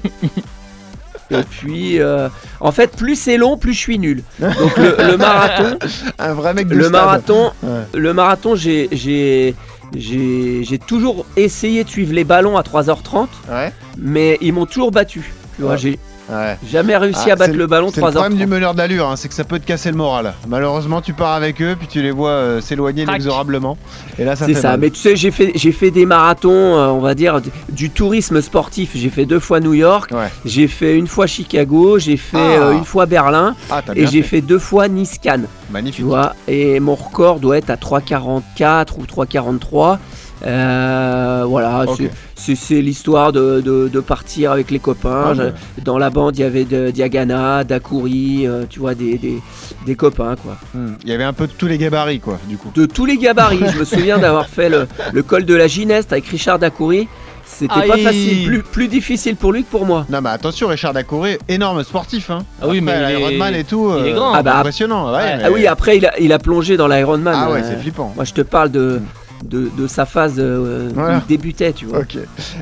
et 1.32 1.44
puis, 1.50 2.00
euh, 2.02 2.28
en 2.60 2.72
fait, 2.72 2.96
plus 2.96 3.16
c'est 3.16 3.38
long, 3.38 3.58
plus 3.58 3.74
je 3.74 3.80
suis 3.80 4.00
nul. 4.00 4.24
Donc 4.40 4.78
le, 4.78 4.96
le 5.12 5.18
marathon, 5.18 5.78
Un 6.20 6.34
vrai 6.34 6.54
mec 6.56 6.68
du 6.68 6.74
le 6.76 6.82
stade. 6.84 6.92
marathon, 6.94 7.52
Ouais. 7.62 7.84
le 7.94 8.14
marathon, 8.14 8.56
j'ai, 8.56 8.90
j'ai, 8.92 9.54
j'ai, 9.96 10.80
toujours 10.86 11.26
essayé 11.36 11.84
de 11.84 11.90
suivre 11.90 12.14
les 12.14 12.24
ballons 12.24 12.58
à 12.58 12.62
3h30, 12.62 13.28
Ouais. 13.50 13.72
mais 13.98 14.38
ils 14.42 14.54
m'ont 14.54 14.66
toujours 14.66 14.92
battu. 14.92 15.32
Tu 15.56 15.62
vois, 15.64 15.72
Ouais. 15.72 16.00
Ouais. 16.30 16.58
jamais 16.70 16.96
réussi 16.98 17.26
Ah, 17.30 17.34
à 17.34 17.36
battre 17.36 17.56
le 17.56 17.66
ballon 17.68 17.90
C'est 17.94 18.02
le 18.02 18.08
3h30. 18.08 18.12
problème 18.14 18.38
du 18.38 18.46
meneur 18.46 18.74
d'allure, 18.76 19.08
hein, 19.10 19.16
c'est 19.16 19.28
que 19.28 19.34
ça 19.34 19.44
peut 19.44 19.60
te 19.60 19.66
casser 19.66 19.90
le 19.92 19.98
moral. 19.98 20.34
Malheureusement, 20.48 21.02
tu 21.02 21.14
pars 21.14 21.34
avec 21.34 21.62
eux, 21.62 21.76
puis 21.78 21.88
tu 21.88 22.02
les 22.02 22.12
vois 22.12 22.30
euh, 22.32 22.62
s'éloigner 22.62 23.04
inexorablement. 23.04 23.78
Et 24.18 24.26
là, 24.26 24.36
ça 24.36 24.46
C'est 24.46 24.54
ça, 24.54 24.70
mal. 24.72 24.80
mais 24.82 24.90
tu 24.92 25.00
sais, 25.00 25.16
j'ai 25.16 25.32
fait, 25.32 25.52
j'ai 25.56 25.72
fait 25.72 25.92
des 25.92 26.06
marathons, 26.06 26.50
euh, 26.52 26.88
on 26.90 27.00
va 27.00 27.16
dire, 27.16 27.42
du 27.70 27.90
tourisme 27.90 28.42
sportif. 28.42 28.92
J'ai 28.96 29.10
fait 29.10 29.26
deux 29.26 29.40
fois 29.40 29.60
New 29.60 29.74
York, 29.74 30.12
Ouais. 30.12 30.30
j'ai 30.46 30.68
fait 30.68 30.96
une 30.98 31.08
fois 31.08 31.26
Chicago, 31.28 31.98
j'ai 32.00 32.18
fait 32.18 32.38
Ah. 32.38 32.64
euh, 32.64 32.72
une 32.74 32.86
fois 32.86 33.06
Berlin 33.06 33.56
Ah, 33.72 33.82
et 33.96 34.06
j'ai 34.06 34.22
fait. 34.22 34.38
fait 34.38 34.42
deux 34.42 34.60
fois 34.60 34.88
Nice-Cannes. 34.88 35.48
Tu 35.68 35.74
Magnifique. 35.74 36.06
vois, 36.06 36.36
et 36.48 36.80
mon 36.80 36.96
record 36.96 37.40
doit 37.40 37.58
être 37.58 37.70
à 37.70 37.78
3,44 37.78 38.98
ou 39.00 39.06
3,43. 39.06 40.00
Euh, 40.46 41.44
voilà, 41.48 41.86
c'est- 42.36 42.82
l'histoire 42.82 43.32
de, 43.32 43.62
de- 43.62 43.90
de 43.92 44.00
partir 44.00 44.52
avec 44.52 44.72
les 44.72 44.80
copains. 44.80 45.24
Ah, 45.28 45.34
Je-. 45.36 45.84
Dans 45.84 45.98
la 45.98 46.10
bande, 46.10 46.38
il 46.38 46.42
y 46.42 46.44
avait 46.44 46.66
de, 46.66 46.92
Diagana, 46.92 47.64
Dacoury, 47.64 48.48
euh, 48.48 48.64
tu 48.70 48.80
vois, 48.80 48.96
des, 48.96 49.18
des, 49.18 49.40
des 49.86 49.96
copains, 49.96 50.36
quoi. 50.42 50.58
Hmm. 50.74 50.94
Il 51.04 51.10
y 51.10 51.14
avait 51.14 51.24
un 51.24 51.34
peu 51.34 51.48
de 51.48 51.52
tous 51.52 51.68
les 51.68 51.78
gabarits, 51.78 52.20
quoi, 52.20 52.40
du 52.48 52.58
coup. 52.58 52.72
de 52.74 52.86
tous 52.86 53.06
les 53.06 53.18
gabarits. 53.18 53.60
Je 53.74 53.80
me 53.80 53.86
souviens 53.86 54.18
d'avoir 54.20 54.48
fait 54.48 54.70
le, 54.70 54.88
le 55.14 55.24
col 55.24 55.46
de 55.46 55.54
la 55.56 55.68
Gineste 55.68 56.12
avec 56.14 56.26
Richard 56.28 56.60
Dacoury. 56.60 57.08
C'était 57.52 57.88
pas 57.88 57.98
facile, 57.98 58.46
plus, 58.46 58.62
plus 58.62 58.88
difficile 58.88 59.36
pour 59.36 59.52
lui 59.52 59.64
que 59.64 59.70
pour 59.72 59.84
moi. 59.84 60.06
Non, 60.08 60.22
mais 60.22 60.30
attention, 60.30 60.68
Richard 60.68 60.94
Dacoury, 60.94 61.38
énorme 61.48 61.84
sportif. 61.84 62.30
Hein. 62.30 62.44
Ah 62.62 62.68
oui, 62.68 62.78
Après, 62.78 62.82
mais 62.82 63.02
il 63.02 63.04
est- 63.16 63.18
l'Ironman 63.18 63.56
et 63.56 63.64
tout. 63.64 63.92
il 64.00 64.06
est 64.06 64.12
euh, 64.12 64.16
grand. 64.16 64.34
Ah 64.36 64.44
bah, 64.44 64.60
impressionnant. 64.60 65.08
Ouais, 65.12 65.18
Ouais. 65.18 65.38
mais- 65.38 65.44
Ah 65.46 65.52
oui, 65.52 65.66
après 65.68 65.98
il 65.98 66.06
a, 66.06 66.20
il 66.20 66.32
a 66.32 66.38
plongé 66.38 66.78
dans 66.78 66.88
l'Ironman. 66.88 67.34
Ah 67.36 67.52
ouais, 67.52 67.62
Euh, 67.62 67.68
c'est 67.68 67.80
flippant. 67.82 68.14
Moi 68.16 68.24
je 68.24 68.34
te 68.34 68.42
parle 68.42 68.70
de, 68.70 69.02
de, 69.44 69.70
de 69.78 69.88
sa 69.88 70.06
phase 70.06 70.36
euh, 70.38 70.90
Voilà. 70.94 71.18
où 71.18 71.22
il 71.24 71.28
débutait, 71.28 71.74
tu 71.74 71.86
vois. 71.86 72.00
Ok. 72.00 72.18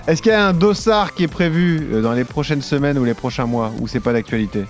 Est-ce 0.08 0.22
qu'il 0.22 0.32
y 0.32 0.36
a 0.36 0.48
un 0.48 0.54
dossard 0.54 1.14
qui 1.16 1.24
est 1.24 1.28
prévu 1.28 1.88
euh, 1.92 2.02
dans 2.02 2.14
les 2.14 2.24
prochaines 2.24 2.62
semaines 2.62 2.98
ou 2.98 3.04
les 3.06 3.14
prochains 3.14 3.46
mois 3.46 3.72
ou 3.80 3.88
c'est 3.88 4.00
pas 4.00 4.14
d'actualité? 4.14 4.66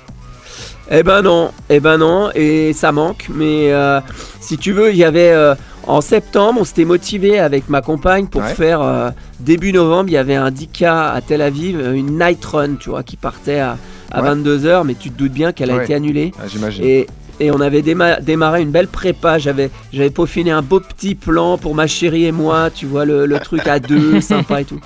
Eh 0.90 1.04
ben 1.04 1.22
non, 1.22 1.52
eh 1.70 1.80
ben 1.82 1.98
non, 1.98 2.30
et 2.34 2.72
ça 2.74 2.92
manque. 2.94 3.28
Mais 3.34 3.74
euh, 3.74 4.00
si 4.40 4.58
tu 4.58 4.72
veux, 4.72 4.92
il 4.92 4.96
y 4.98 5.04
avait 5.04 5.32
euh, 5.32 5.54
en 5.86 6.00
septembre, 6.00 6.62
on 6.62 6.64
s'était 6.64 6.86
motivé 6.86 7.40
avec 7.40 7.68
ma 7.70 7.82
compagne 7.82 8.28
pour 8.28 8.42
Ouais. 8.42 8.54
faire 8.54 9.14
début 9.42 9.74
novembre. 9.74 10.10
Il 10.10 10.14
y 10.14 10.18
avait 10.18 10.36
un 10.36 10.50
10K 10.50 10.86
à 11.14 11.20
Tel 11.26 11.42
Aviv, 11.42 11.80
une 11.94 12.18
night 12.18 12.44
run, 12.46 12.76
tu 12.80 12.90
vois, 12.90 13.04
qui 13.04 13.18
partait 13.18 13.60
à, 13.60 13.78
à 14.12 14.22
Ouais. 14.22 14.30
22h, 14.30 14.86
mais 14.86 14.96
tu 14.96 15.12
te 15.12 15.18
doutes 15.18 15.34
bien 15.34 15.52
qu'elle 15.52 15.72
a 15.72 15.76
Ouais. 15.76 15.84
été 15.84 15.94
annulée. 15.94 16.32
ah, 16.40 16.44
J'imagine. 16.48 16.86
Et, 16.86 17.08
et 17.40 17.52
on 17.52 17.60
avait 17.62 17.82
déma- 17.82 18.22
démarré 18.22 18.62
une 18.62 18.72
belle 18.72 18.88
prépa. 18.88 19.38
J'avais, 19.38 19.70
j'avais 19.94 20.10
peaufiné 20.10 20.52
un 20.52 20.62
beau 20.62 20.80
petit 20.80 21.16
plan 21.16 21.58
pour 21.58 21.76
ma 21.76 21.88
chérie 21.88 22.26
et 22.26 22.32
moi. 22.32 22.70
Tu 22.74 22.86
vois, 22.86 23.06
le, 23.06 23.26
le 23.26 23.40
truc 23.40 23.68
à 23.68 23.80
deux, 23.80 24.22
sympa 24.22 24.62
et 24.62 24.66
tout. 24.66 24.80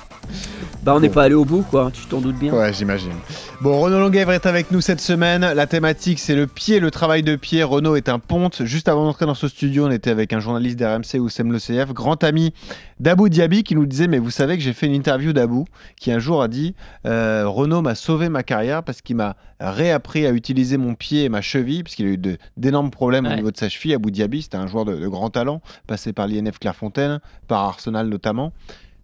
Bah, 0.82 0.94
on 0.96 1.00
n'est 1.00 1.08
Bon. 1.08 1.14
pas 1.14 1.22
allé 1.24 1.34
au 1.34 1.44
bout, 1.44 1.62
quoi. 1.62 1.90
Tu 1.92 2.04
t'en 2.06 2.20
doutes 2.20 2.38
bien. 2.38 2.52
Ouais, 2.52 2.72
j'imagine. 2.72 3.12
Bon, 3.60 3.80
Renaud 3.80 4.00
Longuèvre 4.00 4.32
est 4.32 4.46
avec 4.46 4.72
nous 4.72 4.80
cette 4.80 5.00
semaine. 5.00 5.42
La 5.42 5.66
thématique, 5.68 6.18
c'est 6.18 6.34
le 6.34 6.48
pied, 6.48 6.80
le 6.80 6.90
travail 6.90 7.22
de 7.22 7.36
pied. 7.36 7.62
Renaud 7.62 7.94
est 7.94 8.08
un 8.08 8.18
ponte. 8.18 8.64
Juste 8.64 8.88
avant 8.88 9.04
d'entrer 9.04 9.24
dans 9.26 9.34
ce 9.34 9.46
studio, 9.46 9.86
on 9.86 9.90
était 9.92 10.10
avec 10.10 10.32
un 10.32 10.40
journaliste 10.40 10.76
d'RMC, 10.80 11.20
Oussem 11.20 11.52
Le 11.52 11.58
CF, 11.60 11.92
grand 11.92 12.24
ami 12.24 12.52
d'Abou 12.98 13.28
Diaby, 13.28 13.62
qui 13.62 13.76
nous 13.76 13.86
disait 13.86 14.08
Mais 14.08 14.18
vous 14.18 14.32
savez 14.32 14.56
que 14.56 14.62
j'ai 14.64 14.72
fait 14.72 14.86
une 14.86 14.94
interview 14.94 15.32
d'Abou, 15.32 15.66
qui 16.00 16.10
un 16.10 16.18
jour 16.18 16.42
a 16.42 16.48
dit 16.48 16.74
euh, 17.06 17.44
Renaud 17.46 17.82
m'a 17.82 17.94
sauvé 17.94 18.28
ma 18.28 18.42
carrière 18.42 18.82
parce 18.82 19.02
qu'il 19.02 19.14
m'a 19.14 19.36
réappris 19.60 20.26
à 20.26 20.30
utiliser 20.32 20.76
mon 20.78 20.96
pied 20.96 21.22
et 21.22 21.28
ma 21.28 21.40
cheville, 21.42 21.84
parce 21.84 21.94
qu'il 21.94 22.06
a 22.06 22.10
eu 22.10 22.18
d'énormes 22.56 22.90
problèmes 22.90 23.26
au 23.26 23.34
niveau 23.36 23.52
de 23.52 23.56
sa 23.56 23.68
cheville. 23.68 23.94
Abou 23.94 24.10
Diaby, 24.10 24.42
c'était 24.42 24.56
un 24.56 24.66
joueur 24.66 24.84
de, 24.84 24.96
de 24.96 25.06
grand 25.06 25.30
talent, 25.30 25.60
passé 25.86 26.12
par 26.12 26.26
l'INF 26.26 26.58
Clairefontaine, 26.58 27.20
par 27.46 27.60
Arsenal 27.62 28.08
notamment. 28.08 28.52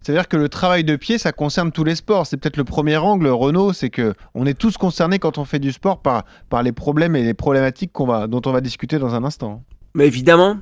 C'est-à-dire 0.01 0.27
que 0.27 0.37
le 0.37 0.49
travail 0.49 0.83
de 0.83 0.95
pied, 0.95 1.17
ça 1.17 1.31
concerne 1.31 1.71
tous 1.71 1.83
les 1.83 1.95
sports. 1.95 2.25
C'est 2.25 2.37
peut-être 2.37 2.57
le 2.57 2.63
premier 2.63 2.97
angle, 2.97 3.27
Renaud, 3.27 3.73
c'est 3.73 3.89
que 3.89 4.13
on 4.33 4.45
est 4.45 4.57
tous 4.57 4.77
concernés 4.77 5.19
quand 5.19 5.37
on 5.37 5.45
fait 5.45 5.59
du 5.59 5.71
sport 5.71 6.01
par, 6.01 6.23
les 6.63 6.71
problèmes 6.71 7.15
et 7.15 7.23
les 7.23 7.33
problématiques 7.33 7.91
dont 7.95 8.41
on 8.45 8.51
va 8.51 8.61
discuter 8.61 8.97
dans 8.97 9.15
un 9.15 9.23
instant. 9.23 9.63
Mais 9.95 10.05
évidemment, 10.05 10.57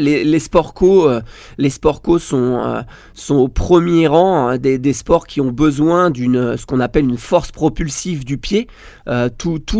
les, 0.00 0.22
les 0.22 0.38
sports 0.38 0.74
co, 0.74 1.08
euh, 1.08 1.22
les 1.56 1.70
co 2.02 2.18
sont, 2.18 2.60
euh, 2.62 2.82
sont 3.14 3.36
au 3.36 3.48
premier 3.48 4.06
rang 4.06 4.48
hein, 4.48 4.58
des, 4.58 4.92
sports 4.92 5.26
qui 5.26 5.40
ont 5.40 5.50
besoin 5.50 6.10
d'une, 6.10 6.58
ce 6.58 6.66
qu'on 6.66 6.80
appelle 6.80 7.04
une 7.04 7.16
force 7.16 7.50
propulsive 7.50 8.24
du 8.24 8.36
pied. 8.36 8.68
Euh, 9.08 9.30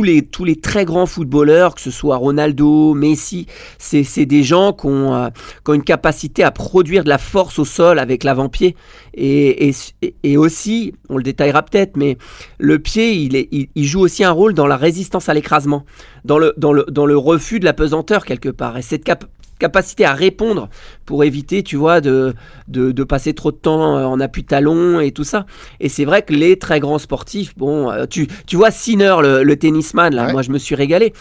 les, 0.03 0.23
tous 0.23 0.45
les 0.45 0.57
très 0.57 0.85
grands 0.85 1.05
footballeurs, 1.07 1.75
que 1.75 1.81
ce 1.81 1.91
soit 1.91 2.17
Ronaldo, 2.17 2.95
Messi, 2.95 3.47
c'est, 3.79 4.25
des 4.25 4.43
gens 4.43 4.73
qui 4.73 4.87
ont, 4.87 5.15
euh, 5.15 5.29
qui 5.65 5.71
ont 5.71 5.75
une 5.75 5.85
capacité 5.85 6.43
à 6.43 6.51
produire 6.51 7.05
de 7.05 7.09
la 7.11 7.19
force 7.19 7.59
au 7.59 7.65
sol 7.65 7.99
avec 7.99 8.25
l'avant-pied. 8.25 8.77
Et, 9.17 9.69
et, 10.03 10.15
et 10.23 10.37
aussi, 10.37 10.93
on 11.09 11.17
le 11.17 11.23
détaillera 11.23 11.63
peut-être, 11.63 11.97
mais 11.97 12.19
le 12.59 12.79
pied, 12.79 13.15
il, 13.15 13.35
est, 13.35 13.49
il, 13.51 13.69
il 13.75 13.85
joue 13.85 14.01
aussi 14.01 14.23
un 14.25 14.31
rôle 14.31 14.53
dans 14.53 14.67
la 14.67 14.77
résistance 14.77 15.29
à 15.31 15.35
l'écrasement, 15.35 15.85
dans 16.25 16.39
le, 16.39 16.53
dans, 16.59 16.73
le, 16.75 16.85
dans 16.91 17.07
le 17.07 17.17
refus 17.17 17.59
de 17.59 17.65
la 17.65 17.73
pesanteur 17.73 18.25
quelque 18.27 18.51
part. 18.51 18.77
Et 18.77 18.83
cette 18.83 19.05
cap 19.05 19.25
capacité 19.59 20.05
à 20.05 20.13
répondre 20.13 20.69
pour 21.07 21.25
éviter, 21.25 21.63
tu 21.63 21.77
vois, 21.77 22.03
de, 22.03 22.35
de, 22.69 22.93
de, 22.93 23.05
passer 23.05 23.33
trop 23.33 23.53
de 23.53 23.57
temps 23.57 23.97
euh, 23.97 24.05
en 24.05 24.21
appui 24.21 24.45
talon 24.45 25.01
et 25.01 25.13
tout 25.13 25.25
ça. 25.25 25.47
Et 25.81 25.89
c'est 25.89 26.05
vrai 26.05 26.21
que 26.21 26.35
les 26.35 26.59
très 26.59 26.79
grands 26.79 26.99
sportifs, 26.99 27.57
bon, 27.57 27.91
euh, 27.91 28.05
tu, 28.05 28.29
tu 28.47 28.57
vois 28.57 28.71
Sinner, 28.71 29.17
le, 29.23 29.43
le 29.45 29.57
tennisman, 29.57 30.15
là, 30.15 30.27
Ouais. 30.27 30.33
moi 30.33 30.43
je 30.43 30.51
me 30.51 30.59
suis 30.59 30.75
régalé. 30.75 31.15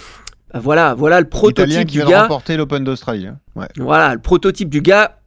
Voilà, 0.54 0.96
voilà 0.96 1.22
le 1.22 1.30
prototype 1.30 1.80
qui 1.88 1.98
du 2.00 2.06
vient 2.06 2.28
gars. 2.28 2.58
l'Open 2.58 2.84
d'Australie. 2.84 3.28
hein. 3.28 3.40
Ouais. 3.56 3.68
Voilà, 3.78 4.14
le 4.16 4.20
prototype 4.20 4.68
du 4.70 4.82
gars 4.82 5.18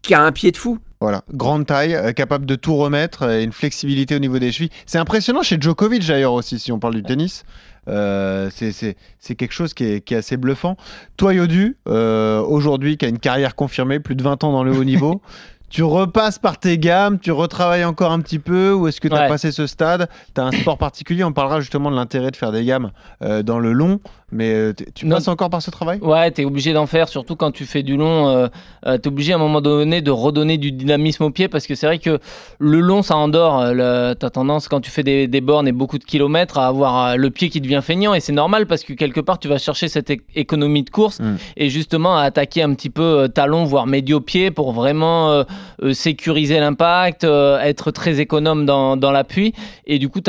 qui 0.00 0.14
a 0.14 0.22
un 0.22 0.32
pied 0.32 0.50
de 0.50 0.56
fou. 0.56 0.78
Voilà, 1.00 1.22
grande 1.32 1.66
taille, 1.66 1.94
euh, 1.94 2.12
capable 2.12 2.46
de 2.46 2.54
tout 2.54 2.74
remettre, 2.76 3.24
euh, 3.24 3.42
une 3.44 3.52
flexibilité 3.52 4.16
au 4.16 4.18
niveau 4.18 4.38
des 4.38 4.50
chevilles. 4.50 4.70
C'est 4.86 4.98
impressionnant 4.98 5.42
chez 5.42 5.58
Djokovic 5.60 6.06
d'ailleurs 6.06 6.32
aussi, 6.32 6.58
si 6.58 6.72
on 6.72 6.78
parle 6.78 6.94
du 6.94 7.02
tennis. 7.02 7.44
Euh, 7.88 8.48
c'est- 8.50 8.96
quelque 9.36 9.52
chose 9.52 9.74
qui 9.74 9.84
est, 9.84 10.00
qui 10.00 10.14
est 10.14 10.16
assez 10.16 10.36
bluffant. 10.36 10.76
Toi, 11.16 11.34
Yodu, 11.34 11.76
euh, 11.88 12.40
aujourd'hui, 12.40 12.96
qui 12.96 13.04
a 13.04 13.08
une 13.08 13.18
carrière 13.18 13.54
confirmée, 13.54 14.00
plus 14.00 14.16
de 14.16 14.22
20 14.22 14.42
ans 14.42 14.52
dans 14.52 14.64
le 14.64 14.72
haut 14.72 14.84
niveau, 14.84 15.20
tu 15.68 15.82
repasses 15.82 16.38
par 16.38 16.58
tes 16.58 16.78
gammes, 16.78 17.18
tu 17.18 17.30
retravailles 17.32 17.84
encore 17.84 18.12
un 18.12 18.20
petit 18.20 18.38
peu, 18.38 18.72
ou 18.72 18.88
est-ce 18.88 19.00
que 19.00 19.08
tu 19.08 19.14
as 19.14 19.22
Ouais. 19.22 19.28
passé 19.28 19.52
ce 19.52 19.66
stade? 19.66 20.08
Tu 20.34 20.40
as 20.40 20.44
un 20.44 20.52
sport 20.52 20.78
particulier, 20.78 21.22
on 21.24 21.32
parlera 21.32 21.60
justement 21.60 21.90
de 21.90 21.96
l'intérêt 21.96 22.30
de 22.30 22.36
faire 22.36 22.52
des 22.52 22.64
gammes 22.64 22.90
euh, 23.22 23.42
dans 23.42 23.58
le 23.58 23.72
long, 23.72 24.00
mais 24.32 24.52
euh, 24.52 24.72
tu 24.94 25.06
Non. 25.06 25.16
passes 25.16 25.28
encore 25.28 25.50
par 25.50 25.62
ce 25.62 25.70
travail? 25.70 25.98
Ouais, 26.00 26.30
t'es 26.30 26.44
obligé 26.44 26.72
d'en 26.72 26.86
faire, 26.86 27.08
surtout 27.08 27.36
quand 27.36 27.52
tu 27.52 27.64
fais 27.64 27.82
du 27.82 27.96
long. 27.96 28.28
Euh, 28.28 28.48
euh, 28.86 28.98
t'es 28.98 29.08
obligé 29.08 29.32
à 29.32 29.36
un 29.36 29.38
moment 29.38 29.60
donné 29.60 30.00
de 30.02 30.10
redonner 30.10 30.58
du 30.58 30.72
dynamisme 30.72 31.22
au 31.24 31.30
pied 31.30 31.48
parce 31.48 31.66
que 31.66 31.74
c'est 31.74 31.86
vrai 31.86 31.98
que 31.98 32.18
le 32.58 32.80
long 32.80 33.02
ça 33.02 33.16
endort. 33.16 33.60
Euh, 33.60 33.72
le- 33.72 34.14
T'as 34.18 34.30
tendance 34.30 34.68
quand 34.68 34.80
tu 34.80 34.90
fais 34.90 35.02
des, 35.02 35.26
des 35.28 35.40
bornes 35.40 35.68
et 35.68 35.72
beaucoup 35.72 35.98
de 35.98 36.04
kilomètres 36.04 36.58
à 36.58 36.66
avoir 36.66 37.16
le 37.16 37.30
pied 37.30 37.50
qui 37.50 37.60
devient 37.60 37.80
feignant 37.82 38.14
et 38.14 38.20
c'est 38.20 38.32
normal 38.32 38.66
parce 38.66 38.82
que 38.82 38.92
quelque 38.94 39.20
part 39.20 39.38
tu 39.38 39.48
vas 39.48 39.58
chercher 39.58 39.88
cette 39.88 40.10
économie 40.34 40.82
de 40.82 40.90
course 40.90 41.20
Mm. 41.20 41.36
et 41.56 41.68
justement 41.68 42.16
à 42.16 42.22
attaquer 42.22 42.62
un 42.62 42.74
petit 42.74 42.90
peu 42.90 43.02
euh, 43.02 43.28
talon 43.28 43.64
voire 43.64 43.86
médio-pied 43.86 44.50
pour 44.50 44.72
vraiment 44.72 45.44
sécuriser 45.92 46.58
l'impact, 46.60 47.24
être 47.24 47.90
très 47.90 48.20
économe 48.20 48.66
dans, 48.66 48.96
dans 48.96 49.10
l'appui 49.12 49.52
et 49.86 49.98
du 49.98 50.08
coup 50.08 50.20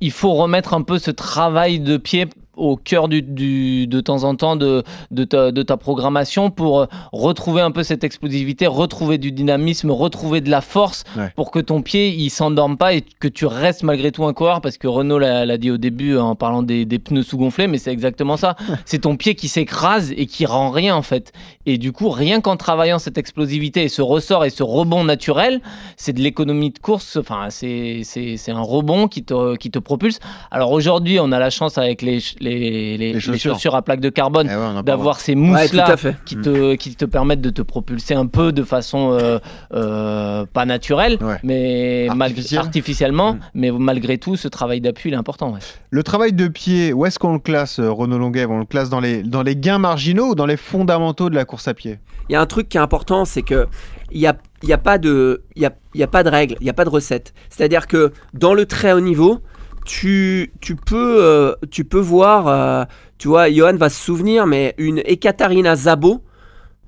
il 0.00 0.10
faut 0.10 0.34
remettre 0.34 0.74
un 0.74 0.82
peu 0.82 0.98
ce 0.98 1.10
travail 1.10 1.80
de 1.80 1.96
pied 1.96 2.26
au 2.58 2.76
cœur 2.76 3.08
du, 3.08 3.22
du- 3.22 3.86
de 3.86 4.00
temps 4.00 4.24
en 4.24 4.34
temps 4.34 4.56
de, 4.56 4.82
de, 5.10 5.24
ta, 5.24 5.52
de 5.52 5.62
ta 5.62 5.76
programmation 5.76 6.50
pour 6.50 6.80
euh, 6.80 6.86
retrouver 7.12 7.60
un 7.62 7.70
peu 7.70 7.82
cette 7.82 8.04
explosivité, 8.04 8.66
retrouver 8.66 9.16
du 9.18 9.32
dynamisme, 9.32 9.90
retrouver 9.90 10.40
de 10.40 10.50
la 10.50 10.60
force 10.60 11.04
Ouais. 11.16 11.32
pour 11.36 11.50
que 11.50 11.58
ton 11.60 11.80
pied 11.82 12.08
il 12.08 12.30
s'endorme 12.30 12.76
pas 12.76 12.92
et 12.94 13.02
que 13.20 13.28
tu 13.28 13.46
restes 13.46 13.82
malgré 13.82 14.12
tout 14.12 14.24
un 14.24 14.32
coureur 14.32 14.60
parce 14.60 14.76
que 14.78 14.86
Renault 14.88 15.18
l'a 15.18 15.58
dit 15.58 15.70
au 15.70 15.76
début 15.78 16.16
en 16.16 16.34
parlant 16.34 16.62
des, 16.62 16.84
des 16.84 16.98
pneus 16.98 17.22
sous-gonflés 17.22 17.66
mais 17.66 17.78
c'est 17.78 17.92
exactement 17.92 18.36
ça. 18.36 18.56
C'est 18.84 19.00
ton 19.00 19.16
pied 19.16 19.34
qui 19.34 19.48
s'écrase 19.48 20.12
et 20.16 20.26
qui 20.26 20.44
rend 20.46 20.70
rien 20.70 20.94
en 20.96 21.02
fait. 21.02 21.32
Et 21.66 21.78
du 21.78 21.92
coup 21.92 22.10
rien 22.10 22.40
qu'en 22.40 22.56
travaillant 22.56 22.98
cette 22.98 23.16
explosivité 23.18 23.84
et 23.84 23.88
ce 23.88 24.02
ressort 24.02 24.44
et 24.44 24.50
ce 24.50 24.62
rebond 24.62 25.04
naturel 25.04 25.60
c'est 25.96 26.12
de 26.12 26.20
l'économie 26.20 26.70
de 26.70 26.78
course 26.78 27.16
enfin 27.16 27.48
c'est 27.50 28.02
un 28.48 28.60
rebond 28.60 29.08
qui 29.08 29.22
te, 29.24 29.56
qui 29.56 29.70
te 29.70 29.78
propulse. 29.78 30.18
Alors 30.50 30.72
aujourd'hui 30.72 31.18
on 31.20 31.32
a 31.32 31.38
la 31.38 31.50
chance 31.50 31.78
avec 31.78 32.02
les, 32.02 32.18
les, 32.48 32.96
les, 32.98 33.12
les 33.14 33.20
chaussures. 33.20 33.54
chaussures 33.54 33.74
à 33.74 33.82
plaque 33.82 34.00
de 34.00 34.08
carbone 34.08 34.48
Eh 34.50 34.54
ouais, 34.56 34.82
d'avoir 34.82 35.20
ces 35.20 35.32
Ouais, 35.34 35.38
mousses 35.40 35.70
tout 35.70 35.76
là 35.76 35.90
à 35.90 35.96
fait. 35.96 36.16
qui 36.24 36.36
te, 36.36 36.74
qui 36.76 36.94
te 36.94 37.04
permettent 37.04 37.40
de 37.40 37.50
te 37.50 37.62
propulser 37.62 38.14
un 38.14 38.26
peu 38.26 38.52
de 38.52 38.62
façon 38.62 39.12
euh, 39.12 39.38
euh, 39.74 40.44
pas 40.52 40.64
naturelle, 40.64 41.18
Ouais. 41.20 41.36
mais 41.42 42.06
malgré- 42.14 42.24
Artificielle. 42.38 42.60
artificiellement, 42.60 43.32
Mm. 43.34 43.38
mais 43.54 43.70
malgré 43.72 44.18
tout, 44.18 44.36
ce 44.36 44.48
travail 44.48 44.80
d'appui 44.80 45.10
il 45.10 45.14
est 45.14 45.16
important. 45.16 45.52
ouais. 45.52 45.60
Le 45.90 46.02
travail 46.02 46.32
de 46.32 46.48
pied, 46.48 46.92
où 46.92 47.06
est-ce 47.06 47.18
qu'on 47.18 47.32
le 47.34 47.38
classe, 47.38 47.78
euh, 47.78 47.90
Renaud 47.90 48.18
Longuet? 48.18 48.46
On 48.46 48.58
le 48.58 48.64
classe 48.64 48.90
dans 48.90 49.00
les, 49.00 49.22
dans 49.22 49.42
les 49.42 49.56
gains 49.56 49.78
marginaux 49.78 50.30
ou 50.30 50.34
dans 50.34 50.46
les 50.46 50.56
fondamentaux 50.56 51.30
de 51.30 51.34
la 51.34 51.44
course 51.44 51.68
à 51.68 51.74
pied? 51.74 51.98
Il 52.28 52.32
y 52.32 52.36
a 52.36 52.40
un 52.40 52.46
truc 52.46 52.68
qui 52.68 52.76
est 52.76 52.80
important, 52.80 53.24
c'est 53.24 53.42
que 53.42 53.66
il 54.10 54.20
y 54.20 54.26
a, 54.26 54.36
il 54.62 54.68
y 54.68 54.72
a 54.72 54.78
pas 54.78 54.98
de, 54.98 55.42
il 55.56 55.62
y 55.62 55.66
a, 55.66 55.72
il 55.94 56.00
y 56.00 56.02
a 56.02 56.06
pas 56.06 56.22
de 56.22 56.28
règle, 56.30 56.56
il 56.60 56.66
y 56.66 56.70
a 56.70 56.72
pas 56.74 56.84
de 56.84 56.90
recette. 56.90 57.32
C'est-à-dire 57.50 57.86
que 57.86 58.12
dans 58.34 58.54
le 58.54 58.66
très 58.66 58.92
haut 58.92 59.00
niveau, 59.00 59.40
tu, 59.88 60.52
tu 60.60 60.76
peux, 60.76 61.16
euh, 61.24 61.54
tu 61.70 61.84
peux 61.84 61.98
voir, 61.98 62.46
euh, 62.46 62.84
tu 63.16 63.28
vois, 63.28 63.50
Johan 63.50 63.74
va 63.76 63.88
se 63.88 63.98
souvenir, 64.04 64.46
mais 64.46 64.74
une 64.76 64.98
Ekaterina 64.98 65.74
Zabo, 65.76 66.22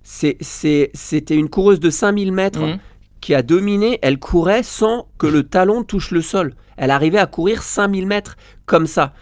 c'est, 0.03 0.37
c'est, 0.41 0.91
c'était 0.93 1.35
une 1.37 1.49
coureuse 1.49 1.81
de 1.81 1.89
5000 1.89 2.31
mètres 2.33 2.61
Mhm. 2.61 2.79
qui 3.23 3.35
a 3.35 3.43
dominé, 3.43 3.99
elle 4.03 4.19
courait 4.19 4.63
sans 4.63 5.07
que 5.19 5.27
le 5.27 5.45
talon 5.45 5.83
touche 5.83 6.11
le 6.11 6.21
sol. 6.21 6.55
Elle 6.77 6.91
arrivait 6.91 7.19
à 7.19 7.27
courir 7.27 7.63
5000 7.63 8.07
mètres 8.07 8.37
comme 8.67 8.87
ça. 8.87 9.13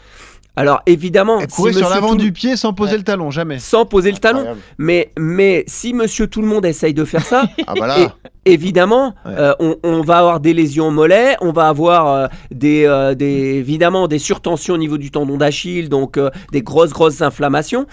Alors 0.61 0.81
évidemment, 0.87 1.39
Elle 1.41 1.49
si 1.51 1.57
courait 1.57 1.73
sur 1.73 1.89
l'avant 1.89 2.11
tout- 2.11 2.17
du 2.17 2.33
pied 2.33 2.57
sans 2.57 2.73
poser 2.73 2.93
Ouais. 2.93 2.99
le 2.99 3.05
talon, 3.05 3.31
jamais. 3.31 3.59
sans 3.59 3.85
poser 3.87 4.11
le 4.11 4.19
talon, 4.19 4.57
mais, 4.77 5.13
mais 5.19 5.65
si 5.67 5.95
monsieur 5.95 6.27
tout 6.27 6.43
le 6.43 6.49
monde 6.49 6.67
essaye 6.67 6.95
de 6.95 7.05
faire 7.05 7.25
ça, 7.25 7.45
Ah 7.67 7.75
bah 7.79 7.87
là, 7.87 8.15
évidemment, 8.45 9.15
Ouais. 9.25 9.33
euh, 9.39 9.53
on, 9.61 9.77
on 9.85 10.03
va 10.03 10.19
avoir 10.19 10.41
des 10.41 10.55
lésions 10.55 10.89
au 10.89 10.91
mollet, 10.91 11.37
on 11.41 11.53
va 11.53 11.69
avoir 11.69 12.09
euh, 12.09 12.27
des, 12.51 12.85
euh, 12.87 13.15
des, 13.15 13.27
évidemment 13.57 14.09
des 14.09 14.19
surtensions 14.19 14.75
au 14.75 14.79
niveau 14.79 14.99
du 14.99 15.11
tendon 15.11 15.37
d'Achille, 15.37 15.89
donc 15.89 16.17
euh, 16.17 16.31
des 16.53 16.63
grosses, 16.63 16.91
grosses 16.93 17.23
inflammations. 17.23 17.87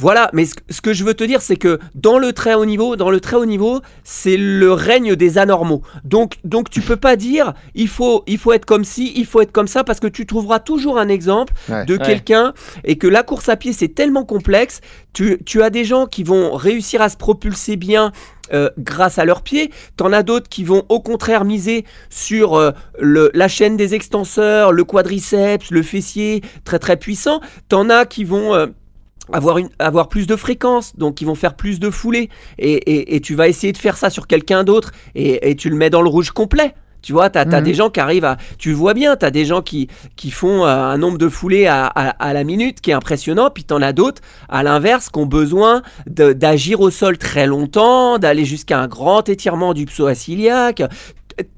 Voilà, 0.00 0.30
mais 0.32 0.46
ce, 0.46 0.80
que 0.80 0.94
je 0.94 1.04
veux 1.04 1.12
te 1.12 1.24
dire, 1.24 1.42
c'est 1.42 1.56
que 1.56 1.78
dans 1.94 2.18
le 2.18 2.32
très 2.32 2.54
haut 2.54 2.64
niveau, 2.64 2.96
dans 2.96 3.10
le 3.10 3.20
très 3.20 3.36
haut 3.36 3.44
niveau, 3.44 3.82
c'est 4.02 4.38
le 4.38 4.72
règne 4.72 5.14
des 5.14 5.36
anormaux. 5.36 5.82
Donc, 6.04 6.36
donc 6.42 6.70
tu 6.70 6.80
peux 6.80 6.96
pas 6.96 7.16
dire 7.16 7.52
il 7.74 7.86
faut, 7.86 8.24
il 8.26 8.38
faut 8.38 8.52
être 8.54 8.64
comme 8.64 8.84
ci, 8.84 9.12
il 9.14 9.26
faut 9.26 9.42
être 9.42 9.52
comme 9.52 9.68
ça, 9.68 9.84
parce 9.84 10.00
que 10.00 10.06
tu 10.06 10.24
trouveras 10.24 10.58
toujours 10.58 10.98
un 10.98 11.08
exemple 11.08 11.52
Ouais. 11.68 11.84
de 11.84 11.98
Ouais. 11.98 12.04
quelqu'un 12.06 12.54
et 12.84 12.96
que 12.96 13.06
la 13.06 13.22
course 13.22 13.50
à 13.50 13.56
pied 13.56 13.74
c'est 13.74 13.94
tellement 13.94 14.24
complexe. 14.24 14.80
Tu, 15.12 15.38
tu 15.44 15.62
as 15.62 15.68
des 15.68 15.84
gens 15.84 16.06
qui 16.06 16.22
vont 16.22 16.54
réussir 16.54 17.02
à 17.02 17.08
se 17.10 17.16
propulser 17.18 17.76
bien 17.76 18.10
euh, 18.54 18.70
grâce 18.78 19.18
à 19.18 19.24
leurs 19.24 19.42
pieds. 19.42 19.70
T'en 19.96 20.12
as 20.12 20.22
d'autres 20.22 20.48
qui 20.48 20.64
vont 20.64 20.84
au 20.88 21.00
contraire 21.00 21.44
miser 21.44 21.84
sur 22.08 22.54
euh, 22.54 22.70
le, 22.98 23.30
la 23.34 23.48
chaîne 23.48 23.76
des 23.76 23.94
extenseurs, 23.94 24.72
le 24.72 24.82
quadriceps, 24.84 25.70
le 25.70 25.82
fessier, 25.82 26.42
très 26.64 26.78
très 26.78 26.96
puissant. 26.96 27.40
T'en 27.68 27.90
as 27.90 28.06
qui 28.06 28.24
vont 28.24 28.54
euh, 28.54 28.66
avoir, 29.32 29.58
une, 29.58 29.68
avoir 29.78 30.08
plus 30.08 30.26
de 30.26 30.36
fréquence, 30.36 30.96
donc 30.96 31.14
qui 31.16 31.24
vont 31.24 31.34
faire 31.34 31.54
plus 31.54 31.80
de 31.80 31.90
foulées. 31.90 32.28
Et, 32.58 32.72
et- 32.72 33.16
et 33.16 33.20
tu 33.20 33.34
vas 33.34 33.48
essayer 33.48 33.72
de 33.72 33.78
faire 33.78 33.96
ça 33.96 34.10
sur 34.10 34.26
quelqu'un 34.26 34.64
d'autre 34.64 34.92
et, 35.14 35.50
et 35.50 35.56
tu 35.56 35.70
le 35.70 35.76
mets 35.76 35.90
dans 35.90 36.02
le 36.02 36.08
rouge 36.08 36.30
complet. 36.30 36.74
Tu 37.02 37.14
vois, 37.14 37.30
tu 37.30 37.38
as, 37.38 37.46
Mhm. 37.46 37.62
des 37.62 37.72
gens 37.72 37.88
qui 37.88 37.98
arrivent 37.98 38.26
à... 38.26 38.36
Tu 38.58 38.72
vois 38.74 38.92
bien, 38.92 39.16
tu 39.16 39.24
as 39.24 39.30
des 39.30 39.46
gens 39.46 39.62
qui, 39.62 39.88
qui 40.16 40.30
font 40.30 40.66
euh, 40.66 40.68
un 40.68 40.98
nombre 40.98 41.16
de 41.16 41.30
foulées 41.30 41.66
à, 41.66 41.86
à- 41.86 42.10
à 42.10 42.32
la 42.34 42.44
minute 42.44 42.82
qui 42.82 42.90
est 42.90 42.94
impressionnant, 42.94 43.48
puis 43.48 43.64
tu 43.64 43.72
en 43.72 43.80
as 43.80 43.94
d'autres, 43.94 44.20
à 44.50 44.62
l'inverse, 44.62 45.08
qui 45.08 45.18
ont 45.18 45.24
besoin 45.24 45.80
d'agir 46.06 46.80
au 46.82 46.90
sol 46.90 47.16
très 47.16 47.46
longtemps, 47.46 48.18
d'aller 48.18 48.44
jusqu'à 48.44 48.78
un 48.80 48.86
grand 48.86 49.26
étirement 49.30 49.72
du 49.72 49.86
psoas-iliaque. 49.86 50.82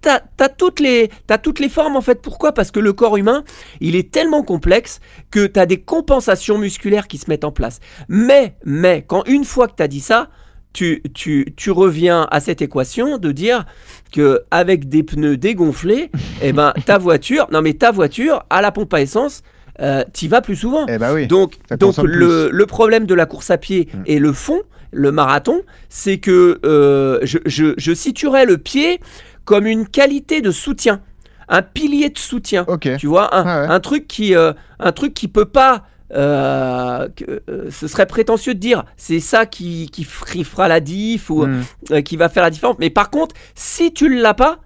T'as 0.00 0.20
as 0.40 0.48
toutes, 0.48 0.80
les- 0.80 1.10
t'as 1.26 1.38
toutes 1.38 1.60
les 1.60 1.68
formes 1.68 1.96
en 1.96 2.00
fait. 2.00 2.20
Pourquoi? 2.22 2.52
Parce 2.52 2.70
que 2.70 2.80
le 2.80 2.92
corps 2.92 3.16
humain, 3.16 3.44
il 3.80 3.96
est 3.96 4.10
tellement 4.10 4.42
complexe 4.42 5.00
que 5.30 5.46
tu 5.46 5.58
as 5.60 5.66
des 5.66 5.80
compensations 5.80 6.58
musculaires 6.58 7.06
qui 7.08 7.18
se 7.18 7.28
mettent 7.30 7.44
en 7.44 7.52
place. 7.52 7.80
Mais, 8.08 8.54
mais, 8.64 9.04
quand 9.06 9.24
une 9.26 9.44
fois 9.44 9.68
que 9.68 9.74
tu 9.76 9.82
as 9.82 9.88
dit 9.88 10.00
ça, 10.00 10.28
tu, 10.72 11.02
tu, 11.14 11.52
tu 11.56 11.70
reviens 11.70 12.26
à 12.30 12.40
cette 12.40 12.62
équation 12.62 13.18
de 13.18 13.30
dire 13.30 13.66
que 14.10 14.40
avec 14.50 14.88
des 14.88 15.02
pneus 15.02 15.36
dégonflés, 15.36 16.10
eh 16.42 16.52
ben, 16.52 16.72
ta 16.86 16.96
voiture, 16.98 17.46
non 17.52 17.60
mais 17.62 17.74
ta 17.74 17.90
voiture, 17.90 18.44
à 18.50 18.62
la 18.62 18.72
pompe 18.72 18.92
à 18.94 19.02
essence, 19.02 19.42
euh, 19.80 20.02
t'y 20.12 20.28
vas 20.28 20.40
plus 20.40 20.56
souvent. 20.56 20.86
eh 20.88 20.96
oui. 21.12 21.26
Donc, 21.26 21.56
donc 21.78 21.96
le, 21.98 22.48
le 22.50 22.66
problème 22.66 23.04
de 23.06 23.14
la 23.14 23.26
course 23.26 23.50
à 23.50 23.58
pied 23.58 23.88
Mm. 23.92 24.02
et 24.06 24.18
le 24.18 24.32
fond, 24.32 24.62
le 24.94 25.10
marathon, 25.12 25.60
c'est 25.88 26.18
que 26.18 26.58
euh, 26.66 27.18
je, 27.22 27.38
je, 27.46 27.72
je 27.78 27.92
situerais 27.94 28.44
le 28.44 28.58
pied 28.58 29.00
comme 29.44 29.66
une 29.66 29.86
qualité 29.88 30.40
de 30.40 30.50
soutien, 30.50 31.00
un 31.48 31.62
pilier 31.62 32.10
de 32.10 32.18
soutien. 32.18 32.64
Tu 32.98 33.06
vois, 33.06 33.34
un, 33.34 33.44
Ah 33.46 33.62
ouais. 33.62 33.74
un 33.74 33.80
truc 33.80 34.06
qui, 34.08 34.34
euh, 34.34 34.52
un 34.78 34.92
truc 34.92 35.14
qui 35.14 35.28
peut 35.28 35.44
pas. 35.46 35.84
euh, 36.14 37.08
que, 37.16 37.42
euh, 37.48 37.70
ce 37.70 37.88
serait 37.88 38.04
prétentieux 38.04 38.52
de 38.52 38.58
dire 38.58 38.84
c'est 38.98 39.18
ça 39.18 39.46
qui, 39.46 39.88
qui 39.90 40.04
fera 40.04 40.68
la 40.68 40.78
diff 40.80 41.30
ou 41.30 41.46
Hmm. 41.46 41.62
euh, 41.90 42.02
qui 42.02 42.18
va 42.18 42.28
faire 42.28 42.42
la 42.42 42.50
différence. 42.50 42.76
Mais 42.78 42.90
par 42.90 43.08
contre, 43.08 43.34
si 43.54 43.94
tu 43.94 44.14
l'as 44.20 44.34
pas, 44.34 44.58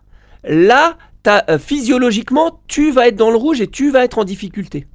là, 0.42 0.97
physiologiquement, 1.61 2.61
tu 2.66 2.90
vas 2.90 3.06
être 3.09 3.16
dans 3.16 3.30
le 3.30 3.37
rouge 3.37 3.61
et 3.61 3.66
tu 3.68 3.90
vas 3.90 4.04
être 4.04 4.18
en 4.18 4.25
difficulté. 4.25 4.87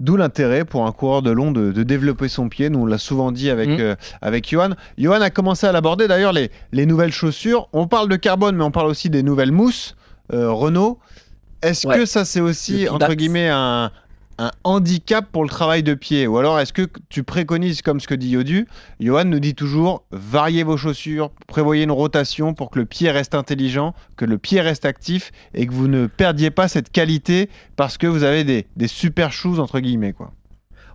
D'où 0.00 0.16
l'intérêt 0.16 0.64
pour 0.64 0.86
un 0.86 0.92
coureur 0.92 1.22
de 1.22 1.30
long 1.30 1.50
de, 1.52 1.72
de 1.72 1.82
développer 1.82 2.28
son 2.28 2.48
pied. 2.48 2.70
Nous, 2.70 2.80
on 2.80 2.86
l'a 2.86 2.98
souvent 2.98 3.32
dit 3.32 3.50
avec, 3.50 3.68
Mhm. 3.68 3.80
euh, 3.80 3.94
avec 4.22 4.48
Johan. 4.48 4.70
Johan 4.98 5.20
a 5.20 5.30
commencé 5.30 5.66
à 5.66 5.72
l'aborder 5.72 6.08
d'ailleurs, 6.08 6.32
les, 6.32 6.50
les 6.72 6.86
nouvelles 6.86 7.12
chaussures. 7.12 7.68
On 7.72 7.86
parle 7.86 8.08
de 8.08 8.16
carbone, 8.16 8.56
mais 8.56 8.64
on 8.64 8.70
parle 8.70 8.88
aussi 8.88 9.10
des 9.10 9.22
nouvelles 9.22 9.52
mousses. 9.52 9.96
Euh, 10.32 10.50
Renault. 10.50 10.98
Est-ce 11.62 11.86
Ouais. 11.86 11.96
que 11.96 12.06
ça, 12.06 12.24
c'est 12.24 12.40
aussi, 12.40 12.88
entre 12.88 13.14
guillemets, 13.14 13.48
un, 13.48 13.90
un 14.38 14.50
handicap 14.64 15.26
pour 15.30 15.42
le 15.42 15.48
travail 15.48 15.82
de 15.82 15.94
pied 15.94 16.26
Ou 16.26 16.38
alors 16.38 16.58
est-ce 16.60 16.72
que 16.72 16.88
tu 17.08 17.22
préconises, 17.22 17.82
comme 17.82 18.00
ce 18.00 18.08
que 18.08 18.14
dit 18.14 18.30
Yodu, 18.30 18.66
Johan 19.00 19.24
nous 19.24 19.40
dit 19.40 19.54
toujours, 19.54 20.04
variez 20.10 20.62
vos 20.62 20.76
chaussures, 20.76 21.30
prévoyez 21.46 21.84
une 21.84 21.92
rotation 21.92 22.54
pour 22.54 22.70
que 22.70 22.78
le 22.78 22.86
pied 22.86 23.10
reste 23.10 23.34
intelligent, 23.34 23.94
que 24.16 24.24
le 24.24 24.38
pied 24.38 24.60
reste 24.60 24.84
actif 24.84 25.32
et 25.54 25.66
que 25.66 25.72
vous 25.72 25.88
ne 25.88 26.06
perdiez 26.06 26.50
pas 26.50 26.68
cette 26.68 26.90
qualité 26.90 27.48
parce 27.76 27.98
que 27.98 28.06
vous 28.06 28.22
avez 28.22 28.44
des, 28.44 28.88
super 28.88 29.32
shoes, 29.32 29.58
entre 29.58 29.80
guillemets. 29.80 30.12
quoi. 30.12 30.32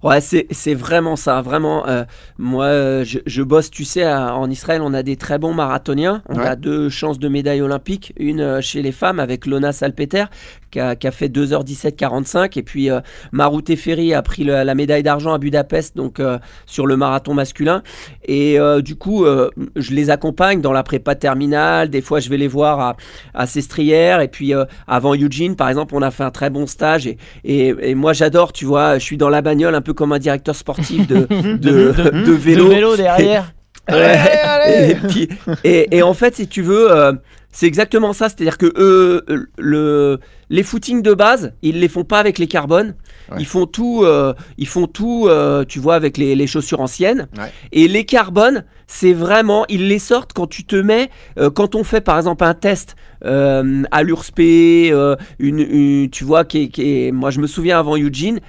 Ouais, 0.01 0.21
c'est 0.21 0.73
vraiment 0.73 1.17
ça. 1.17 1.41
Vraiment, 1.41 1.85
euh, 1.87 2.05
moi, 2.37 3.03
je, 3.03 3.19
je, 3.25 3.43
bosse, 3.43 3.69
tu 3.69 3.83
sais, 3.83 4.07
en 4.07 4.49
Israël, 4.49 4.81
on 4.81 4.93
a 4.93 5.03
des 5.03 5.17
très 5.17 5.37
bons 5.37 5.53
marathoniens. 5.53 6.21
On 6.29 6.39
a 6.39 6.55
deux 6.55 6.89
chances 6.89 7.19
de 7.19 7.27
médaille 7.27 7.61
olympique. 7.61 8.13
Une 8.17 8.39
euh, 8.39 8.61
chez 8.61 8.81
les 8.81 8.93
femmes 8.93 9.19
avec 9.19 9.45
Lona 9.45 9.73
Salpeter, 9.73 10.25
qui 10.71 10.79
a, 10.79 10.95
qui 10.95 11.05
a 11.07 11.11
fait 11.11 11.27
2h17-45. 11.27 12.57
Et 12.57 12.63
puis, 12.63 12.89
euh, 12.89 13.01
Marou 13.33 13.61
Teferi 13.61 14.13
a 14.13 14.21
pris 14.21 14.45
la 14.45 14.75
médaille 14.75 15.03
d'argent 15.03 15.33
à 15.33 15.37
Budapest, 15.37 15.97
donc 15.97 16.19
euh, 16.19 16.39
sur 16.65 16.87
le 16.87 16.95
marathon 16.95 17.33
masculin. 17.33 17.83
Et 18.25 18.57
du 18.81 18.95
coup, 18.95 19.25
je 19.25 19.93
les 19.93 20.09
accompagne 20.09 20.61
dans 20.61 20.71
la 20.71 20.83
prépa 20.83 21.15
terminale. 21.15 21.89
Des 21.89 22.01
fois, 22.01 22.19
je 22.19 22.29
vais 22.29 22.37
les 22.37 22.47
voir 22.47 22.79
à, 22.79 22.95
à 23.33 23.47
Sestrières. 23.47 24.21
Et 24.21 24.27
puis, 24.27 24.53
avant 24.87 25.15
Eugene, 25.15 25.55
par 25.55 25.67
exemple, 25.69 25.95
on 25.95 26.01
a 26.01 26.11
fait 26.11 26.23
un 26.23 26.31
très 26.31 26.49
bon 26.49 26.67
stage. 26.67 27.07
Et, 27.07 27.17
et, 27.43 27.73
et 27.81 27.95
moi, 27.95 28.13
j'adore, 28.13 28.53
tu 28.53 28.65
vois, 28.65 28.99
je 28.99 29.03
suis 29.03 29.17
dans 29.17 29.29
la 29.29 29.41
bagnole 29.41 29.75
un 29.75 29.81
peu 29.81 29.88
comme 29.93 30.11
un 30.11 30.19
directeur 30.19 30.55
sportif 30.55 31.07
de, 31.07 31.25
de, 31.29 31.57
de, 31.57 32.31
vélo. 32.31 32.65
De 32.65 32.73
vélo 32.73 32.95
derrière. 32.97 33.53
Et, 33.91 34.95
puis, 35.09 35.29
et, 35.63 35.97
et, 35.97 36.03
en 36.03 36.13
fait, 36.13 36.35
si 36.35 36.47
tu 36.47 36.61
veux, 36.61 36.91
euh, 36.91 37.13
c'est 37.51 37.65
exactement 37.65 38.13
ça. 38.13 38.29
C'est-à-dire 38.29 38.57
que 38.57 38.71
eux, 38.77 39.25
le, 39.57 40.19
les 40.49 40.63
footings 40.63 41.01
de 41.01 41.13
base, 41.13 41.53
ils 41.61 41.79
les 41.79 41.87
font 41.87 42.03
pas 42.03 42.19
avec 42.19 42.37
les 42.37 42.47
carbones. 42.47 42.95
Ouais. 43.31 43.37
Ils 43.39 43.45
font 43.45 43.65
tout, 43.65 44.03
euh, 44.03 44.33
ils 44.57 44.67
font 44.67 44.87
tout, 44.87 45.25
euh, 45.27 45.65
tu 45.65 45.79
vois, 45.79 45.95
avec 45.95 46.17
les, 46.17 46.35
les 46.35 46.47
chaussures 46.47 46.81
anciennes. 46.81 47.27
Ouais. 47.37 47.51
Et 47.71 47.87
les 47.87 48.05
carbones, 48.05 48.65
c'est 48.87 49.13
vraiment, 49.13 49.65
ils 49.69 49.87
les 49.87 49.99
sortent 49.99 50.33
quand 50.33 50.47
tu 50.47 50.63
te 50.63 50.75
mets, 50.75 51.09
euh, 51.39 51.49
quand 51.49 51.75
on 51.75 51.83
fait 51.83 52.01
par 52.01 52.17
exemple 52.17 52.43
un 52.43 52.53
test 52.53 52.95
euh, 53.25 53.83
à 53.91 54.03
l'URSP, 54.03 54.39
une, 54.39 55.59
une, 55.59 56.09
tu 56.09 56.23
vois, 56.23 56.45
qui 56.45 56.69
qui 56.69 57.07
est, 57.07 57.11
moi 57.11 57.29
je 57.31 57.39
me 57.39 57.47
souviens 57.47 57.79
avant 57.79 57.97
Eugene, 57.97 58.39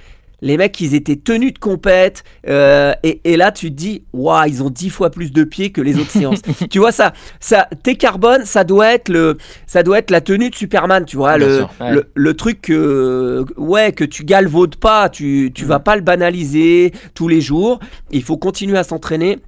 les 0.41 0.57
mecs, 0.57 0.79
ils 0.81 0.95
étaient 0.95 1.15
tenus 1.15 1.53
de 1.53 1.59
compète. 1.59 2.23
Euh, 2.47 2.93
et, 3.03 3.21
et, 3.23 3.37
là, 3.37 3.51
tu 3.51 3.69
te 3.69 3.75
dis, 3.75 4.03
waouh, 4.13 4.47
ils 4.47 4.63
ont 4.63 4.69
dix 4.69 4.89
fois 4.89 5.09
plus 5.09 5.31
de 5.31 5.43
pieds 5.43 5.71
que 5.71 5.81
les 5.81 5.99
autres 5.99 6.11
séances. 6.11 6.41
tu 6.69 6.79
vois, 6.79 6.91
ça, 6.91 7.13
ça, 7.39 7.67
tes 7.83 7.95
carbones, 7.95 8.45
ça 8.45 8.63
doit 8.63 8.93
être 8.93 9.09
le, 9.09 9.37
ça 9.67 9.83
doit 9.83 9.99
être 9.99 10.11
la 10.11 10.21
tenue 10.21 10.49
de 10.49 10.55
Superman, 10.55 11.05
tu 11.05 11.17
vois, 11.17 11.37
le, 11.37 11.63
ouais. 11.79 11.93
le, 11.93 12.11
le, 12.13 12.33
truc 12.33 12.61
que, 12.61 13.45
ouais, 13.57 13.91
que 13.91 14.03
tu 14.03 14.23
galvaudes 14.23 14.75
pas, 14.75 15.09
tu, 15.09 15.51
tu 15.53 15.65
mmh. 15.65 15.67
vas 15.67 15.79
pas 15.79 15.95
le 15.95 16.01
banaliser 16.01 16.91
tous 17.13 17.27
les 17.27 17.41
jours. 17.41 17.79
Il 18.11 18.23
faut 18.23 18.37
continuer 18.37 18.77
à 18.77 18.83
s'entraîner 18.83 19.39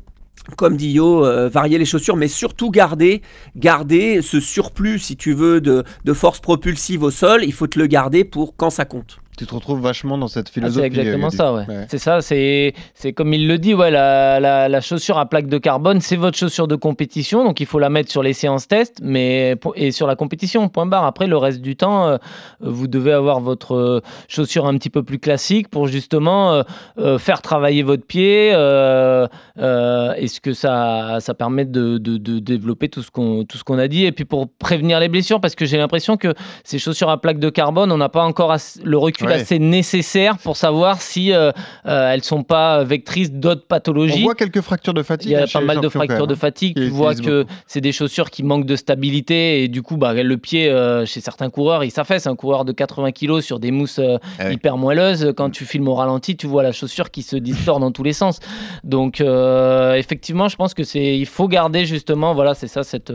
comme 0.58 0.76
dit 0.76 0.92
Yo, 0.92 1.26
euh, 1.26 1.48
varier 1.48 1.78
les 1.78 1.86
chaussures, 1.86 2.18
mais 2.18 2.28
surtout 2.28 2.70
garder, 2.70 3.22
garder 3.56 4.22
ce 4.22 4.42
surplus, 4.42 5.00
si 5.00 5.16
tu 5.16 5.34
veux, 5.34 5.62
de, 5.62 5.86
de 6.04 6.14
force 6.14 6.42
propulsive 6.42 7.04
au 7.04 7.12
sol. 7.12 7.44
Il 7.46 7.54
faut 7.54 7.68
te 7.68 7.80
le 7.80 7.88
garder 7.88 8.26
pour 8.26 8.56
quand 8.58 8.70
ça 8.70 8.84
compte 8.84 9.23
tu 9.38 9.46
te 9.46 9.54
retrouves 9.54 9.82
vachement 9.82 10.18
dans 10.18 10.28
cette 10.28 10.50
philosophie. 10.50 10.80
Ah, 10.80 10.82
c'est 10.82 10.88
exactement 10.88 11.30
ça, 11.30 11.54
ouais. 11.54 11.66
ouais. 11.68 11.86
C'est 11.90 11.98
ça, 11.98 12.22
c'est, 12.22 12.74
c'est 12.94 13.14
comme 13.14 13.34
il 13.34 13.48
le 13.48 13.58
dit, 13.58 13.74
ouais, 13.74 13.90
la, 13.90 14.40
la, 14.40 14.70
la, 14.70 14.82
chaussure 14.82 15.18
à 15.18 15.26
plaque 15.28 15.48
de 15.48 15.58
carbone, 15.58 16.02
c'est 16.02 16.16
votre 16.16 16.38
chaussure 16.38 16.68
de 16.68 16.76
compétition, 16.76 17.44
donc 17.44 17.60
il 17.60 17.66
faut 17.66 17.80
la 17.80 17.90
mettre 17.90 18.12
sur 18.12 18.22
les 18.22 18.34
séances 18.34 18.68
test, 18.68 19.00
mais 19.02 19.56
et 19.76 19.92
sur 19.92 20.08
la 20.08 20.16
compétition, 20.16 20.70
point 20.70 20.86
barre. 20.86 21.06
Après, 21.06 21.28
le 21.28 21.38
reste 21.38 21.62
du 21.62 21.76
temps, 21.76 22.08
euh, 22.08 22.18
vous 22.60 22.88
devez 22.88 23.12
avoir 23.12 23.40
votre 23.40 24.02
chaussure 24.28 24.68
un 24.68 24.78
petit 24.78 24.90
peu 24.90 25.04
plus 25.04 25.20
classique 25.20 25.70
pour 25.70 25.88
justement 25.88 26.54
euh, 26.54 26.64
euh, 27.00 27.18
faire 27.18 27.42
travailler 27.42 27.84
votre 27.84 28.06
pied. 28.06 28.50
Est-ce 28.50 30.42
que 30.42 30.54
ça, 30.54 31.18
ça 31.20 31.34
permet 31.34 31.66
de, 31.66 31.98
de, 31.98 32.18
de, 32.18 32.40
développer 32.40 32.90
tout 32.90 33.02
ce 33.02 33.12
qu'on, 33.12 33.46
tout 33.46 33.58
ce 33.58 33.64
qu'on 33.64 33.80
a 33.80 33.88
dit, 33.88 34.06
et 34.06 34.12
puis 34.12 34.26
pour 34.26 34.48
prévenir 34.50 35.00
les 35.00 35.10
blessures, 35.10 35.42
parce 35.42 35.56
que 35.56 35.66
j'ai 35.66 35.78
l'impression 35.78 36.18
que 36.18 36.34
ces 36.64 36.78
chaussures 36.78 37.10
à 37.10 37.20
plaque 37.20 37.40
de 37.40 37.50
carbone, 37.50 37.92
on 37.92 37.98
n'a 37.98 38.10
pas 38.10 38.24
encore 38.24 38.56
le 38.84 38.98
recul 38.98 39.23
ouais. 39.28 39.34
assez 39.34 39.60
nécessaire 39.60 40.38
pour 40.38 40.58
savoir 40.58 41.02
si 41.02 41.32
euh, 41.32 41.52
euh, 41.86 42.12
elles 42.12 42.24
sont 42.24 42.44
pas 42.44 42.84
vectrices 42.84 43.32
d'autres 43.32 43.66
pathologies. 43.66 44.22
On 44.22 44.24
voit 44.24 44.36
quelques 44.36 44.62
fractures 44.62 44.94
de 44.94 45.04
fatigue. 45.04 45.32
Il 45.32 45.34
y 45.34 45.36
a 45.36 45.48
pas 45.48 45.62
mal 45.62 45.80
de 45.80 45.90
fractures 45.90 46.28
de 46.28 46.36
fatigue. 46.36 46.76
Tu 46.76 46.90
vois 46.90 47.16
que 47.16 47.46
c'est 47.68 47.82
des 47.82 47.92
chaussures 47.92 48.30
qui 48.30 48.44
manquent 48.44 48.66
de 48.66 48.76
stabilité 48.76 49.64
et 49.64 49.68
du 49.68 49.82
coup, 49.82 49.98
bah, 49.98 50.14
le 50.14 50.38
pied, 50.38 50.70
euh, 50.70 51.06
chez 51.06 51.22
certains 51.22 51.50
coureurs, 51.50 51.84
il 51.84 51.92
s'affaisse. 51.92 52.28
Un 52.28 52.36
coureur 52.36 52.66
de 52.66 52.72
80 52.72 53.12
kg 53.12 53.42
sur 53.42 53.60
des 53.60 53.72
mousses 53.72 54.00
ah 54.40 54.52
hyper 54.52 54.78
moelleuses, 54.78 55.34
quand 55.36 55.50
tu 55.50 55.66
filmes 55.66 55.88
au 55.88 55.96
ralenti, 55.96 56.36
tu 56.38 56.48
vois 56.48 56.64
la 56.64 56.72
chaussure 56.72 57.12
qui 57.12 57.22
se 57.22 57.36
distord 57.36 57.80
dans 57.80 57.92
tous 57.92 58.04
les 58.04 58.14
sens. 58.14 58.40
Donc, 58.84 59.22
effectivement, 59.22 60.48
je 60.48 60.56
pense 60.56 60.74
que 60.74 60.84
c'est, 60.84 61.18
il 61.18 61.26
faut 61.26 61.48
garder 61.48 61.86
justement, 61.86 62.34
voilà, 62.34 62.54
c'est 62.54 62.68
ça, 62.68 62.84
cette, 62.84 63.14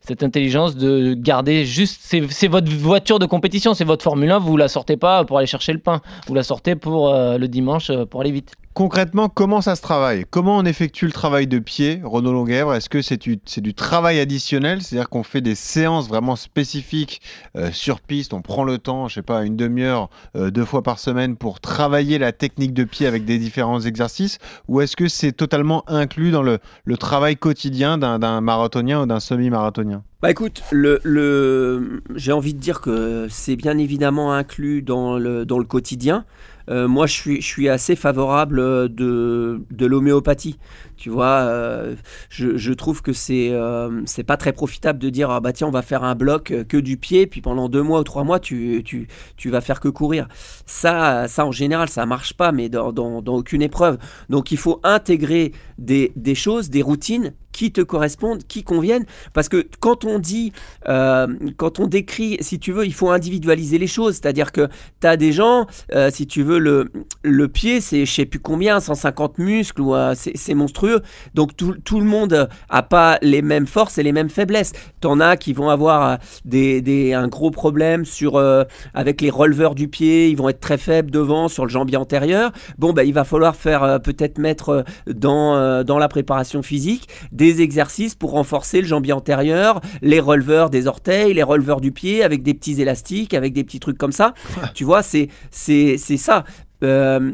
cette 0.00 0.22
intelligence 0.22 0.76
de 0.76 1.14
garder 1.14 1.64
juste, 1.64 2.00
c'est 2.02 2.48
votre 2.48 2.70
voiture 2.70 3.18
de 3.18 3.26
compétition, 3.26 3.74
c'est 3.74 3.84
votre 3.84 4.02
Formule 4.02 4.30
1, 4.30 4.38
vous 4.38 4.56
la 4.56 4.68
sortez 4.68 4.96
pas 4.96 5.24
pour 5.24 5.38
aller 5.38 5.39
chercher 5.46 5.72
le 5.72 5.78
pain. 5.78 6.00
Vous 6.26 6.34
la 6.34 6.42
sortez 6.42 6.76
pour 6.76 7.08
euh, 7.08 7.38
le 7.38 7.48
dimanche 7.48 7.90
euh, 7.90 8.06
pour 8.06 8.20
aller 8.20 8.32
vite. 8.32 8.52
Concrètement, 8.74 9.28
comment 9.28 9.60
ça 9.60 9.74
se 9.74 9.82
travaille? 9.82 10.24
Comment 10.30 10.56
on 10.56 10.64
effectue 10.64 11.06
le 11.06 11.12
travail 11.12 11.46
de 11.46 11.58
pied, 11.58 12.00
Renaud 12.04 12.32
Longuèvre? 12.32 12.72
Est-ce 12.74 12.88
que 12.88 13.02
c'est 13.02 13.18
du, 13.18 13.74
travail 13.74 14.20
additionnel? 14.20 14.80
C'est-à-dire 14.80 15.08
qu'on 15.08 15.24
fait 15.24 15.40
des 15.40 15.56
séances 15.56 16.08
vraiment 16.08 16.36
spécifiques 16.36 17.20
euh, 17.56 17.72
sur 17.72 18.00
piste, 18.00 18.32
on 18.32 18.42
prend 18.42 18.62
le 18.62 18.78
temps, 18.78 19.08
je 19.08 19.14
sais 19.14 19.22
pas, 19.22 19.44
une 19.44 19.56
demi-heure, 19.56 20.08
deux 20.34 20.64
fois 20.64 20.82
par 20.82 20.98
semaine 21.00 21.36
pour 21.36 21.60
travailler 21.60 22.18
la 22.18 22.32
technique 22.32 22.72
de 22.72 22.84
pied 22.84 23.08
avec 23.08 23.24
des 23.24 23.38
différents 23.38 23.80
exercices? 23.80 24.38
Ou 24.68 24.80
est-ce 24.80 24.96
que 24.96 25.08
c'est 25.08 25.32
totalement 25.32 25.82
inclus 25.88 26.30
dans 26.30 26.42
le 26.42 26.96
travail 26.96 27.36
quotidien 27.36 27.98
d'un 27.98 28.40
marathonien 28.40 29.02
ou 29.02 29.06
d'un 29.06 29.20
semi-marathonien? 29.20 30.04
Bah 30.22 30.30
écoute, 30.30 30.62
le, 30.70 31.00
le... 31.02 32.02
j'ai 32.14 32.32
envie 32.32 32.52
de 32.52 32.58
dire 32.58 32.80
que 32.82 33.26
c'est 33.30 33.56
bien 33.56 33.78
évidemment 33.78 34.32
inclus 34.34 34.82
dans 34.82 35.16
le, 35.16 35.46
dans 35.46 35.58
le 35.58 35.64
quotidien. 35.64 36.26
Euh, 36.68 36.86
moi, 36.88 37.06
je 37.06 37.14
suis, 37.14 37.40
je 37.40 37.46
suis 37.46 37.68
assez 37.68 37.96
favorable 37.96 38.58
de, 38.94 39.62
de 39.70 39.86
l'homéopathie. 39.86 40.58
Tu 41.00 41.08
vois, 41.08 41.40
euh, 41.44 41.94
je, 42.28 42.72
trouve 42.74 43.00
que 43.00 43.14
c'est 43.14 43.48
euh, 43.52 44.02
c'est 44.04 44.22
pas 44.22 44.36
très 44.36 44.52
profitable 44.52 44.98
de 44.98 45.08
dire 45.08 45.30
ah 45.30 45.40
bah 45.40 45.54
tiens 45.54 45.66
on 45.66 45.70
va 45.70 45.80
faire 45.80 46.04
un 46.04 46.14
bloc 46.14 46.52
que 46.68 46.76
du 46.76 46.98
pied 46.98 47.26
puis 47.26 47.40
pendant 47.40 47.70
deux 47.70 47.82
mois 47.82 48.00
ou 48.00 48.04
trois 48.04 48.22
mois 48.22 48.38
tu, 48.38 48.82
tu, 48.84 49.08
tu 49.38 49.48
vas 49.48 49.62
faire 49.62 49.80
que 49.80 49.88
courir. 49.88 50.28
Ça 50.66 51.26
ça 51.26 51.46
en 51.46 51.52
général 51.52 51.88
ça 51.88 52.04
marche 52.04 52.34
pas 52.34 52.52
mais 52.52 52.68
dans, 52.68 52.92
dans, 52.92 53.22
aucune 53.34 53.62
épreuve. 53.62 53.96
Donc 54.28 54.52
il 54.52 54.58
faut 54.58 54.78
intégrer 54.82 55.52
des, 55.78 56.12
des 56.16 56.34
choses, 56.34 56.68
des 56.68 56.82
routines 56.82 57.32
qui 57.52 57.72
te 57.72 57.80
correspondent, 57.80 58.42
qui 58.46 58.62
conviennent. 58.62 59.06
Parce 59.32 59.48
que 59.48 59.66
quand 59.80 60.04
on 60.04 60.18
dit, 60.18 60.52
euh, 60.88 61.26
quand 61.56 61.80
on 61.80 61.86
décrit, 61.86 62.38
si 62.40 62.58
tu 62.58 62.72
veux, 62.72 62.86
il 62.86 62.94
faut 62.94 63.10
individualiser 63.10 63.78
les 63.78 63.86
choses. 63.86 64.14
C'est-à-dire 64.14 64.52
que 64.52 64.68
tu 65.00 65.06
as 65.06 65.16
des 65.16 65.32
gens, 65.32 65.66
euh, 65.94 66.10
si 66.12 66.26
tu 66.26 66.42
veux, 66.42 66.58
le, 66.58 66.90
le 67.22 67.48
pied, 67.48 67.80
c'est 67.80 68.04
je 68.06 68.12
sais 68.12 68.26
plus 68.26 68.40
combien, 68.40 68.80
150 68.80 69.38
muscles, 69.38 69.80
ou 69.80 69.94
euh, 69.94 70.14
c'est 70.14 70.54
monstrueux. 70.54 70.89
Donc 71.34 71.56
tout, 71.56 71.74
tout, 71.84 72.00
le 72.00 72.06
monde 72.06 72.48
a 72.68 72.82
pas 72.82 73.18
les 73.22 73.42
mêmes 73.42 73.66
forces 73.66 73.98
et 73.98 74.02
les 74.02 74.12
mêmes 74.12 74.30
faiblesses. 74.30 74.72
Tu 75.00 75.06
en 75.06 75.20
as 75.20 75.36
qui 75.36 75.52
vont 75.52 75.68
avoir 75.68 76.18
des, 76.44 76.80
des, 76.82 77.14
un 77.14 77.28
gros 77.28 77.50
problème 77.50 78.04
sur, 78.04 78.36
euh, 78.36 78.64
avec 78.94 79.20
les 79.20 79.30
releveurs 79.30 79.74
du 79.74 79.88
pied, 79.88 80.28
ils 80.28 80.36
vont 80.36 80.48
être 80.48 80.60
très 80.60 80.78
faibles 80.78 81.10
devant, 81.10 81.48
sur 81.48 81.64
le 81.64 81.70
jambier 81.70 81.96
antérieur. 81.96 82.52
Bon, 82.78 82.92
bah, 82.92 83.04
il 83.04 83.12
va 83.12 83.24
falloir 83.24 83.56
faire 83.56 83.82
euh, 83.82 83.98
peut-être 83.98 84.38
mettre 84.38 84.84
dans, 85.06 85.84
dans 85.84 85.98
la 85.98 86.08
préparation 86.08 86.62
physique 86.62 87.08
des 87.32 87.62
exercices 87.62 88.14
pour 88.14 88.32
renforcer 88.32 88.80
le 88.80 88.86
jambier 88.86 89.12
antérieur, 89.12 89.80
les 90.02 90.20
releveurs 90.20 90.70
des 90.70 90.86
orteils, 90.86 91.34
les 91.34 91.42
releveurs 91.42 91.80
du 91.80 91.92
pied 91.92 92.22
avec 92.22 92.42
des 92.42 92.54
petits 92.54 92.80
élastiques, 92.80 93.34
avec 93.34 93.52
des 93.52 93.64
petits 93.64 93.80
trucs 93.80 93.98
comme 93.98 94.12
ça. 94.12 94.34
tu 94.74 94.84
vois, 94.84 95.02
c'est 95.02 95.28
c'est 95.50 95.96
ça. 96.16 96.44
Euh, 96.82 97.32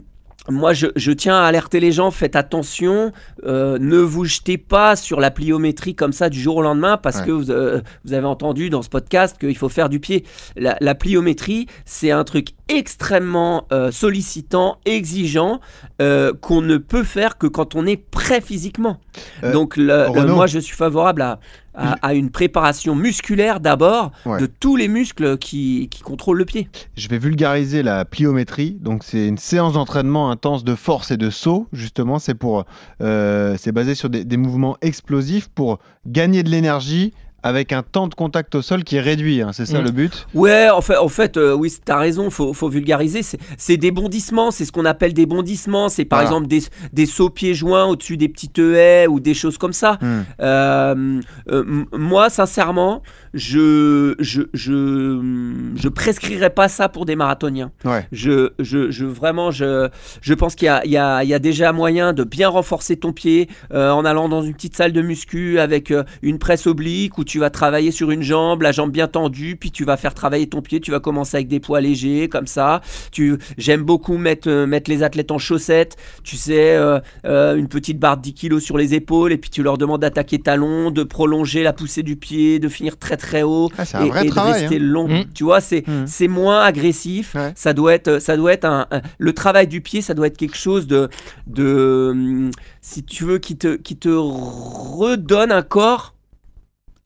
moi, 0.49 0.73
je, 0.73 0.87
je, 0.97 1.13
tiens 1.13 1.37
à 1.37 1.45
alerter 1.47 1.81
les 1.81 1.93
gens, 1.93 2.11
faites 2.11 2.37
attention, 2.37 3.13
euh, 3.45 3.79
ne 3.81 3.99
vous 3.99 4.25
jetez 4.25 4.59
pas 4.59 4.97
sur 4.97 5.21
la 5.21 5.31
pliométrie 5.31 5.95
comme 5.95 6.13
ça 6.13 6.29
du 6.29 6.41
jour 6.41 6.57
au 6.57 6.63
lendemain, 6.63 6.97
parce 6.97 7.19
ouais. 7.19 7.27
que 7.27 7.31
vous, 7.33 7.51
euh, 7.51 7.81
vous, 8.05 8.13
avez 8.13 8.27
entendu 8.27 8.71
dans 8.71 8.83
ce 8.83 8.89
podcast 8.89 9.37
qu'il 9.39 9.57
faut 9.57 9.69
faire 9.69 9.89
du 9.89 10.01
pied. 10.01 10.25
La, 10.57 10.77
la 10.81 10.95
pliométrie, 10.95 11.67
c'est 11.85 12.11
un 12.11 12.25
truc 12.25 12.49
extrêmement 12.69 13.67
euh, 13.73 13.91
sollicitant, 13.93 14.79
exigeant, 14.85 15.61
euh, 16.03 16.33
qu'on 16.33 16.63
ne 16.63 16.79
peut 16.79 17.05
faire 17.05 17.39
que 17.39 17.47
quand 17.47 17.75
on 17.75 17.87
est 17.87 17.97
prêt 17.97 18.41
physiquement. 18.41 18.99
Euh, 19.45 19.53
Donc, 19.53 19.77
le, 19.77 20.27
moi, 20.27 20.47
je 20.47 20.59
suis 20.59 20.77
favorable 20.77 21.23
à, 21.23 21.39
à, 21.77 21.93
à 22.03 22.15
une 22.15 22.31
préparation 22.31 22.95
musculaire 22.95 23.61
d'abord 23.61 24.13
ouais. 24.25 24.41
de 24.41 24.47
tous 24.47 24.77
les 24.77 24.89
muscles 24.89 25.39
qui, 25.39 25.89
qui, 25.91 26.03
contrôlent 26.03 26.39
le 26.39 26.45
pied. 26.45 26.69
Je 26.97 27.09
vais 27.09 27.19
vulgariser 27.19 27.83
la 27.83 28.05
pliométrie. 28.05 28.79
Donc, 28.81 29.05
c'est 29.05 29.27
une 29.27 29.39
séance 29.39 29.75
d'entraînement 29.75 30.31
intense 30.31 30.65
de 30.65 30.75
force 30.75 31.11
et 31.11 31.17
de 31.17 31.31
saut. 31.31 31.69
Justement, 31.73 32.19
c'est 32.19 32.35
pour, 32.35 32.65
c'est 33.01 33.73
basé 33.73 33.95
sur 33.95 34.09
des, 34.09 34.25
des 34.25 34.37
mouvements 34.37 34.77
explosifs 34.81 35.49
pour 35.49 35.79
gagner 36.07 36.43
de 36.43 36.51
l'énergie 36.51 37.13
avec 37.47 37.73
un 37.73 37.83
temps 37.83 38.07
de 38.09 38.15
contact 38.15 38.55
au 38.55 38.63
sol 38.63 38.85
qui 38.85 38.97
est 38.97 39.01
réduit. 39.01 39.41
hein, 39.43 39.51
c'est 39.53 39.67
ça 39.67 39.81
Mm. 39.81 39.85
le 39.85 39.91
but. 39.91 40.27
Ouais, 40.35 40.69
en 40.71 40.81
fait, 40.81 40.97
en 40.97 41.09
fait 41.09 41.37
euh, 41.37 41.55
oui, 41.55 41.73
t'as 41.85 41.99
raison, 41.99 42.31
faut, 42.31 42.53
faut 42.53 42.69
vulgariser. 42.69 43.23
C'est- 43.23 43.77
des 43.77 43.91
bondissements, 43.91 44.51
c'est 44.51 44.65
ce 44.65 44.73
qu'on 44.73 44.85
appelle 44.87 45.13
des 45.13 45.27
bondissements. 45.27 45.89
C'est 45.89 46.05
par 46.05 46.19
Voilà. 46.21 46.31
exemple 46.31 46.47
des, 46.49 46.63
des 46.93 47.07
sauts 47.07 47.29
pieds 47.31 47.55
joints 47.55 47.85
au-dessus 47.85 48.17
des 48.17 48.29
petites 48.29 48.59
haies 48.59 49.07
ou 49.07 49.21
des 49.21 49.35
choses 49.35 49.59
comme 49.59 49.73
ça. 49.75 49.99
Mm. 50.01 50.07
Euh, 50.41 51.21
euh, 51.51 51.85
moi, 51.93 52.31
sincèrement, 52.31 53.03
je, 53.35 54.15
je, 54.19 54.43
je, 54.55 55.73
je 55.77 55.89
prescrirais 55.89 56.51
pas 56.51 56.69
ça 56.69 56.89
pour 56.89 57.05
des 57.07 57.17
marathoniens. 57.17 57.71
Ouais. 57.85 58.07
Je, 58.13 58.51
je, 58.59 58.91
je 58.91 59.05
vraiment, 59.05 59.51
je, 59.51 59.89
je 60.23 60.35
pense 60.35 60.55
qu'il 60.55 60.67
y 60.67 60.69
a, 60.69 60.85
il 60.85 60.91
y, 60.91 60.97
a, 60.97 61.23
il 61.23 61.29
y 61.29 61.35
a 61.35 61.39
déjà 61.39 61.73
moyen 61.73 62.13
de 62.13 62.25
bien 62.25 62.49
renforcer 62.49 62.97
ton 62.97 63.13
pied 63.13 63.49
en 63.75 64.05
allant 64.05 64.29
dans 64.29 64.43
une 64.43 64.55
petite 64.55 64.77
salle 64.77 64.93
de 64.93 65.03
muscu 65.03 65.59
avec 65.59 65.93
une 66.23 66.39
presse 66.39 66.67
oblique 66.67 67.19
où 67.19 67.25
tu 67.25 67.36
vas 67.39 67.51
travailler 67.51 67.91
sur 67.91 68.11
une 68.11 68.23
jambe, 68.23 68.63
la 68.63 68.73
jambe 68.73 68.91
bien 68.91 69.09
tendue, 69.09 69.57
puis 69.57 69.71
tu 69.71 69.85
vas 69.85 69.97
faire 69.97 70.15
travailler 70.15 70.47
ton 70.49 70.63
pied. 70.63 70.81
Tu 70.81 70.91
vas 70.91 71.01
commencer 71.01 71.37
avec 71.37 71.49
des 71.49 71.61
poids 71.61 71.81
légers 71.81 72.29
comme 72.29 72.47
ça. 72.47 72.81
Tu, 73.13 73.37
j'aime 73.59 73.83
beaucoup 73.83 74.17
mettre, 74.19 74.49
euh, 74.49 74.67
mettre 74.67 74.91
les 74.91 75.03
athlètes 75.03 75.31
en 75.31 75.39
chaussettes. 75.39 75.97
Tu 76.25 76.37
sais, 76.37 76.77
euh, 76.77 76.99
euh, 77.25 77.57
une 77.57 77.69
petite 77.69 77.99
barre 77.99 78.17
de 78.17 78.23
10 78.23 78.35
kilos 78.35 78.63
sur 78.63 78.79
les 78.79 78.95
épaules 78.95 79.33
et 79.33 79.39
puis 79.39 79.51
tu 79.51 79.63
leur 79.63 79.79
demandes 79.79 80.01
d'attaquer 80.01 80.39
talon, 80.39 80.91
de 80.91 81.03
prolonger 81.03 81.63
la 81.63 81.73
poussée 81.73 82.03
du 82.03 82.17
pied, 82.17 82.59
de 82.59 82.69
finir 82.69 82.99
très 82.99 83.17
très 83.17 83.43
haut 83.43 83.71
Ah, 83.79 83.85
c'est 83.85 83.97
un 83.97 84.05
et, 84.05 84.09
vrai 84.09 84.27
et 84.27 84.31
de 84.31 84.39
rester 84.39 84.77
hein. 84.77 84.81
long. 84.81 85.09
Mm. 85.09 85.25
Tu 85.35 85.45
vois, 85.45 85.61
c'est 85.61 85.87
Mm. 85.87 86.07
c'est 86.07 86.29
moins 86.29 86.61
agressif. 86.63 87.35
Ouais. 87.35 87.53
Ça 87.55 87.73
doit 87.73 87.95
être, 87.95 88.19
ça 88.21 88.37
doit 88.37 88.53
être 88.53 88.65
un, 88.65 88.87
un- 88.91 89.03
le 89.19 89.33
travail 89.33 89.67
du 89.69 89.81
pied, 89.81 90.01
ça 90.03 90.15
doit 90.15 90.27
être 90.27 90.37
quelque 90.37 90.57
chose 90.57 90.87
de, 90.87 91.09
de, 91.47 92.09
hum, 92.13 92.51
si 92.81 93.03
tu 93.05 93.25
veux, 93.25 93.39
qui 93.39 93.57
te, 93.57 93.77
qui 93.77 93.97
te 93.97 94.09
redonne 94.09 95.53
un 95.53 95.63
corps 95.63 96.15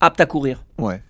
apte 0.00 0.20
à 0.20 0.26
courir. 0.26 0.64
Ouais. 0.78 1.02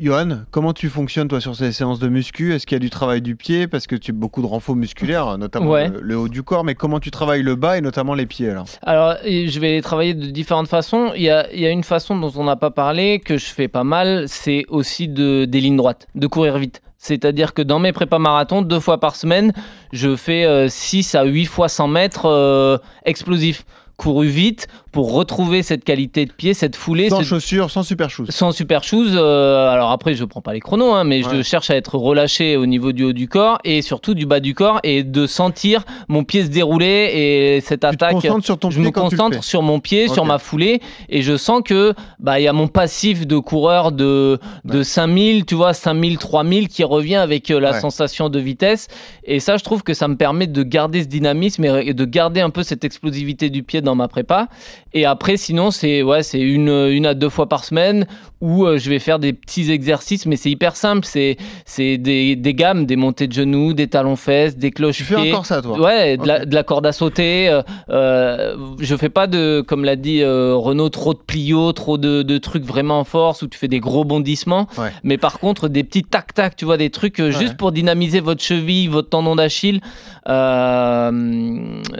Johan, 0.00 0.40
comment 0.50 0.72
tu 0.72 0.88
fonctionnes 0.88 1.28
toi 1.28 1.40
sur 1.40 1.54
ces 1.54 1.70
séances 1.70 2.00
de 2.00 2.08
muscu? 2.08 2.52
Est-ce 2.52 2.66
qu'il 2.66 2.74
y 2.74 2.80
a 2.80 2.80
du 2.80 2.90
travail 2.90 3.22
du 3.22 3.36
pied? 3.36 3.68
Parce 3.68 3.86
que 3.86 3.94
tu 3.94 4.10
as 4.10 4.14
beaucoup 4.14 4.42
de 4.42 4.46
renfort 4.46 4.74
musculaire, 4.74 5.38
notamment 5.38 5.70
Ouais. 5.70 5.88
le, 5.88 6.00
le 6.00 6.18
haut 6.18 6.28
du 6.28 6.42
corps, 6.42 6.64
mais 6.64 6.74
comment 6.74 6.98
tu 6.98 7.12
travailles 7.12 7.42
le 7.44 7.54
bas 7.54 7.78
et 7.78 7.80
notamment 7.80 8.14
les 8.14 8.26
pieds 8.26 8.50
alors? 8.50 8.66
Alors, 8.82 9.14
je 9.24 9.60
vais 9.60 9.72
les 9.72 9.82
travailler 9.82 10.14
de 10.14 10.26
différentes 10.26 10.66
façons. 10.66 11.12
Il 11.14 11.22
y 11.22 11.30
a, 11.30 11.52
il 11.52 11.60
y 11.60 11.66
a 11.66 11.70
une 11.70 11.84
façon 11.84 12.18
dont 12.18 12.32
on 12.34 12.42
n'a 12.44 12.56
pas 12.56 12.72
parlé, 12.72 13.20
que 13.20 13.38
je 13.38 13.46
fais 13.46 13.68
pas 13.68 13.84
mal, 13.84 14.24
c'est 14.26 14.64
aussi 14.68 15.06
de, 15.06 15.44
des 15.44 15.60
lignes 15.60 15.76
droites, 15.76 16.08
de 16.16 16.26
courir 16.26 16.58
vite. 16.58 16.82
C'est-à-dire 16.98 17.54
que 17.54 17.62
dans 17.62 17.78
mes 17.78 17.92
prépas 17.92 18.18
marathons, 18.18 18.62
deux 18.62 18.80
fois 18.80 18.98
par 18.98 19.14
semaine, 19.14 19.52
je 19.92 20.16
fais 20.16 20.68
6 20.68 21.14
à 21.14 21.22
8 21.22 21.44
fois 21.44 21.68
100 21.68 21.86
mètres 21.86 22.26
euh, 22.26 22.78
explosifs. 23.04 23.64
Couru 23.96 24.26
vite 24.28 24.68
pour 24.92 25.12
retrouver 25.12 25.62
cette 25.62 25.84
qualité 25.84 26.26
de 26.26 26.32
pied, 26.32 26.52
cette 26.54 26.76
foulée. 26.76 27.08
Sans 27.10 27.22
chaussures, 27.22 27.70
sans 27.70 27.82
super 27.82 28.10
shoes. 28.10 28.26
sans 28.28 28.52
super 28.52 28.82
shoes, 28.84 29.10
euh, 29.14 29.68
alors 29.70 29.90
après 29.90 30.14
je 30.14 30.24
prends 30.24 30.40
pas 30.42 30.52
les 30.52 30.60
chronos, 30.60 30.92
hein, 30.92 31.04
mais 31.04 31.22
je 31.22 31.42
cherche 31.42 31.70
à 31.70 31.76
être 31.76 31.96
relâché 31.96 32.56
au 32.56 32.66
niveau 32.66 32.92
du 32.92 33.04
haut 33.04 33.12
du 33.12 33.26
corps 33.28 33.58
et 33.64 33.80
surtout 33.82 34.14
du 34.14 34.26
bas 34.26 34.40
du 34.40 34.54
corps 34.54 34.80
et 34.84 35.02
de 35.02 35.26
sentir 35.26 35.84
mon 36.08 36.24
pied 36.24 36.44
se 36.44 36.48
dérouler 36.48 37.10
et 37.56 37.60
cette 37.62 37.80
Tu 37.80 37.86
attaque. 37.86 38.12
concentres 38.12 38.44
sur 38.44 38.58
ton 38.58 38.70
Je 38.70 38.76
pied 38.80 38.86
me 38.86 38.92
concentre 38.92 39.42
sur 39.42 39.62
mon 39.62 39.80
pied, 39.80 40.08
sur 40.08 40.24
ma 40.24 40.38
foulée, 40.38 40.80
et 41.08 41.22
je 41.22 41.36
sens 41.36 41.62
que 41.64 41.94
bah 42.18 42.38
il 42.40 42.44
y 42.44 42.48
a 42.48 42.52
mon 42.52 42.68
passif 42.68 43.26
de 43.26 43.38
coureur 43.38 43.92
de 43.92 44.38
de 44.64 44.78
Ouais. 44.78 44.84
5000, 44.84 45.44
tu 45.46 45.54
vois, 45.54 45.72
5000, 45.74 46.18
3000 46.18 46.68
qui 46.68 46.84
revient 46.84 47.16
avec 47.16 47.50
euh, 47.50 47.60
la 47.60 47.72
Ouais. 47.72 47.80
sensation 47.80 48.28
de 48.28 48.38
vitesse. 48.38 48.88
Et 49.24 49.40
ça, 49.40 49.56
je 49.56 49.64
trouve 49.64 49.82
que 49.82 49.94
ça 49.94 50.06
me 50.08 50.16
permet 50.16 50.46
de 50.46 50.62
garder 50.62 51.02
ce 51.02 51.08
dynamisme 51.08 51.64
et 51.64 51.94
de 51.94 52.04
garder 52.04 52.40
un 52.40 52.50
peu 52.50 52.62
cette 52.62 52.84
explosivité 52.84 53.50
du 53.50 53.62
pied 53.62 53.80
dans 53.86 53.94
ma 53.94 54.08
prépa. 54.08 54.48
Et 54.92 55.04
après, 55.06 55.36
sinon, 55.38 55.70
c'est 55.70 56.02
ouais, 56.02 56.22
c'est 56.22 56.40
une 56.40 56.68
une 56.68 57.06
à 57.06 57.14
deux 57.14 57.28
fois 57.30 57.48
par 57.48 57.64
semaine 57.64 58.06
où 58.42 58.66
euh, 58.66 58.76
je 58.78 58.90
vais 58.90 58.98
faire 58.98 59.18
des 59.18 59.32
petits 59.32 59.70
exercices, 59.70 60.26
mais 60.26 60.36
c'est 60.36 60.50
hyper 60.50 60.76
simple. 60.76 61.06
C'est 61.06 61.36
c'est 61.64 61.96
des, 61.98 62.36
des 62.36 62.54
gammes, 62.54 62.84
des 62.86 62.96
montées 62.96 63.26
de 63.26 63.32
genoux, 63.32 63.72
des 63.72 63.88
talons 63.88 64.16
fesses, 64.16 64.56
des 64.56 64.70
cloches 64.70 64.96
Tu 64.98 65.04
fais 65.04 65.16
encore 65.16 65.46
ça 65.46 65.62
toi 65.62 65.78
Ouais, 65.80 66.16
de, 66.16 66.26
la, 66.26 66.36
Ok. 66.42 66.44
de 66.46 66.54
la 66.54 66.62
corde 66.62 66.86
à 66.86 66.92
sauter. 66.92 67.48
euh, 67.48 67.62
euh, 67.90 68.56
je 68.80 68.96
fais 68.96 69.08
pas 69.08 69.26
de, 69.26 69.62
comme 69.66 69.84
l'a 69.84 69.96
dit 69.96 70.22
euh, 70.22 70.54
Renaud, 70.54 70.88
trop 70.90 71.14
de 71.14 71.18
plio, 71.18 71.72
trop 71.72 71.96
de, 71.98 72.22
de 72.22 72.38
trucs 72.38 72.64
vraiment 72.64 73.00
en 73.00 73.04
force 73.04 73.42
où 73.42 73.46
tu 73.48 73.58
fais 73.58 73.68
des 73.68 73.80
gros 73.80 74.04
bondissements. 74.04 74.66
Ouais. 74.78 74.90
Mais 75.04 75.18
par 75.18 75.38
contre, 75.38 75.68
des 75.68 75.84
petits 75.84 76.04
tac-tac, 76.04 76.56
tu 76.56 76.64
vois, 76.64 76.76
des 76.78 76.90
trucs 76.90 77.20
euh, 77.20 77.26
Ouais. 77.26 77.32
juste 77.32 77.56
pour 77.56 77.72
dynamiser 77.72 78.20
votre 78.20 78.42
cheville, 78.42 78.88
votre 78.88 79.08
tendon 79.10 79.36
d'Achille. 79.36 79.80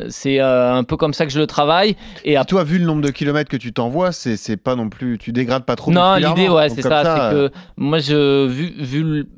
C'est 0.08 0.40
un 0.40 0.84
peu 0.84 0.96
comme 0.96 1.14
ça 1.14 1.26
que 1.26 1.32
je 1.32 1.38
le 1.38 1.46
travaille. 1.46 1.75
Et 1.84 1.96
Et 2.24 2.36
après, 2.36 2.48
toi, 2.48 2.64
vu 2.64 2.78
le 2.78 2.84
nombre 2.86 3.02
de 3.02 3.10
kilomètres 3.10 3.50
que 3.50 3.56
tu 3.56 3.72
t'envoies, 3.72 4.12
c'est 4.12 4.36
c'est 4.36 4.56
pas 4.56 4.76
non 4.76 4.88
plus. 4.88 5.18
Tu 5.18 5.32
dégrades 5.32 5.64
pas 5.64 5.76
trop. 5.76 5.90
non, 5.92 6.14
l'idée, 6.16 6.48
ouais, 6.48 6.68
c'est 6.68 6.82
ça. 6.82 7.02
c'est 7.04 7.34
euh, 7.34 7.48
que 7.48 7.54
moi, 7.76 7.98
je, 7.98 8.46
vu, 8.46 8.72
vu 8.78 9.02
le- 9.02 9.28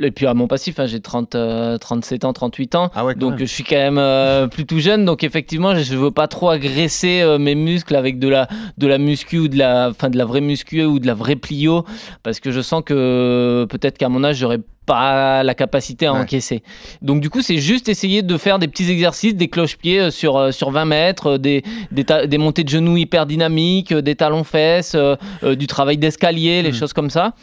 et 0.00 0.10
puis 0.12 0.26
à 0.26 0.34
mon 0.34 0.46
passif, 0.46 0.78
hein, 0.78 0.86
j'ai 0.86 1.00
30, 1.00 1.34
euh, 1.34 1.76
37 1.78 2.24
ans, 2.24 2.32
38 2.32 2.74
ans. 2.76 2.90
Ah 2.94 3.04
ouais, 3.04 3.14
Donc 3.16 3.30
même. 3.30 3.38
je 3.40 3.44
suis 3.46 3.64
quand 3.64 3.74
même 3.76 3.98
euh, 3.98 4.46
plutôt 4.46 4.78
jeune, 4.78 5.04
donc 5.04 5.24
effectivement 5.24 5.74
je 5.74 5.96
veux 5.96 6.10
pas 6.12 6.28
trop 6.28 6.50
agresser 6.50 7.20
euh, 7.22 7.38
mes 7.38 7.54
muscles 7.56 7.96
avec 7.96 8.18
de 8.20 8.28
la 8.28 8.46
de 8.76 8.86
la 8.86 8.98
muscu 8.98 9.38
ou 9.38 9.48
de 9.48 9.56
la 9.56 9.88
enfin 9.90 10.10
de 10.10 10.18
la 10.18 10.24
vraie 10.26 10.42
muscu 10.42 10.84
ou 10.84 10.98
de 11.00 11.06
la 11.06 11.14
vraie 11.14 11.36
plio, 11.36 11.84
parce 12.22 12.38
que 12.38 12.52
je 12.52 12.60
sens 12.60 12.82
que 12.84 13.66
peut-être 13.70 13.98
qu'à 13.98 14.08
mon 14.10 14.22
âge 14.24 14.36
j'aurais 14.36 14.60
pas 14.88 15.42
la 15.44 15.54
capacité 15.54 16.06
à 16.06 16.12
Ouais. 16.12 16.20
encaisser. 16.20 16.62
Donc 17.02 17.20
du 17.20 17.30
coup 17.30 17.42
c'est 17.42 17.58
juste 17.58 17.88
essayer 17.88 18.22
de 18.22 18.36
faire 18.36 18.58
des 18.58 18.66
petits 18.66 18.90
exercices, 18.90 19.34
des 19.36 19.48
cloche-pieds 19.48 20.00
euh, 20.00 20.10
sur 20.10 20.36
euh, 20.36 20.50
sur 20.50 20.70
20 20.70 20.84
mètres, 20.86 21.26
euh, 21.34 21.38
des 21.38 21.62
des, 21.92 22.38
montées 22.38 22.64
de 22.64 22.68
genoux 22.70 22.96
hyper 22.96 23.26
dynamiques, 23.26 23.92
des 23.94 24.16
talons 24.16 24.44
fesses, 24.44 24.94
euh, 24.96 25.14
euh, 25.44 25.54
du 25.54 25.66
travail 25.66 25.96
d'escalier, 25.98 26.62
les 26.62 26.70
Mhm. 26.72 26.74
choses 26.80 26.92
comme 26.94 27.10
ça 27.10 27.34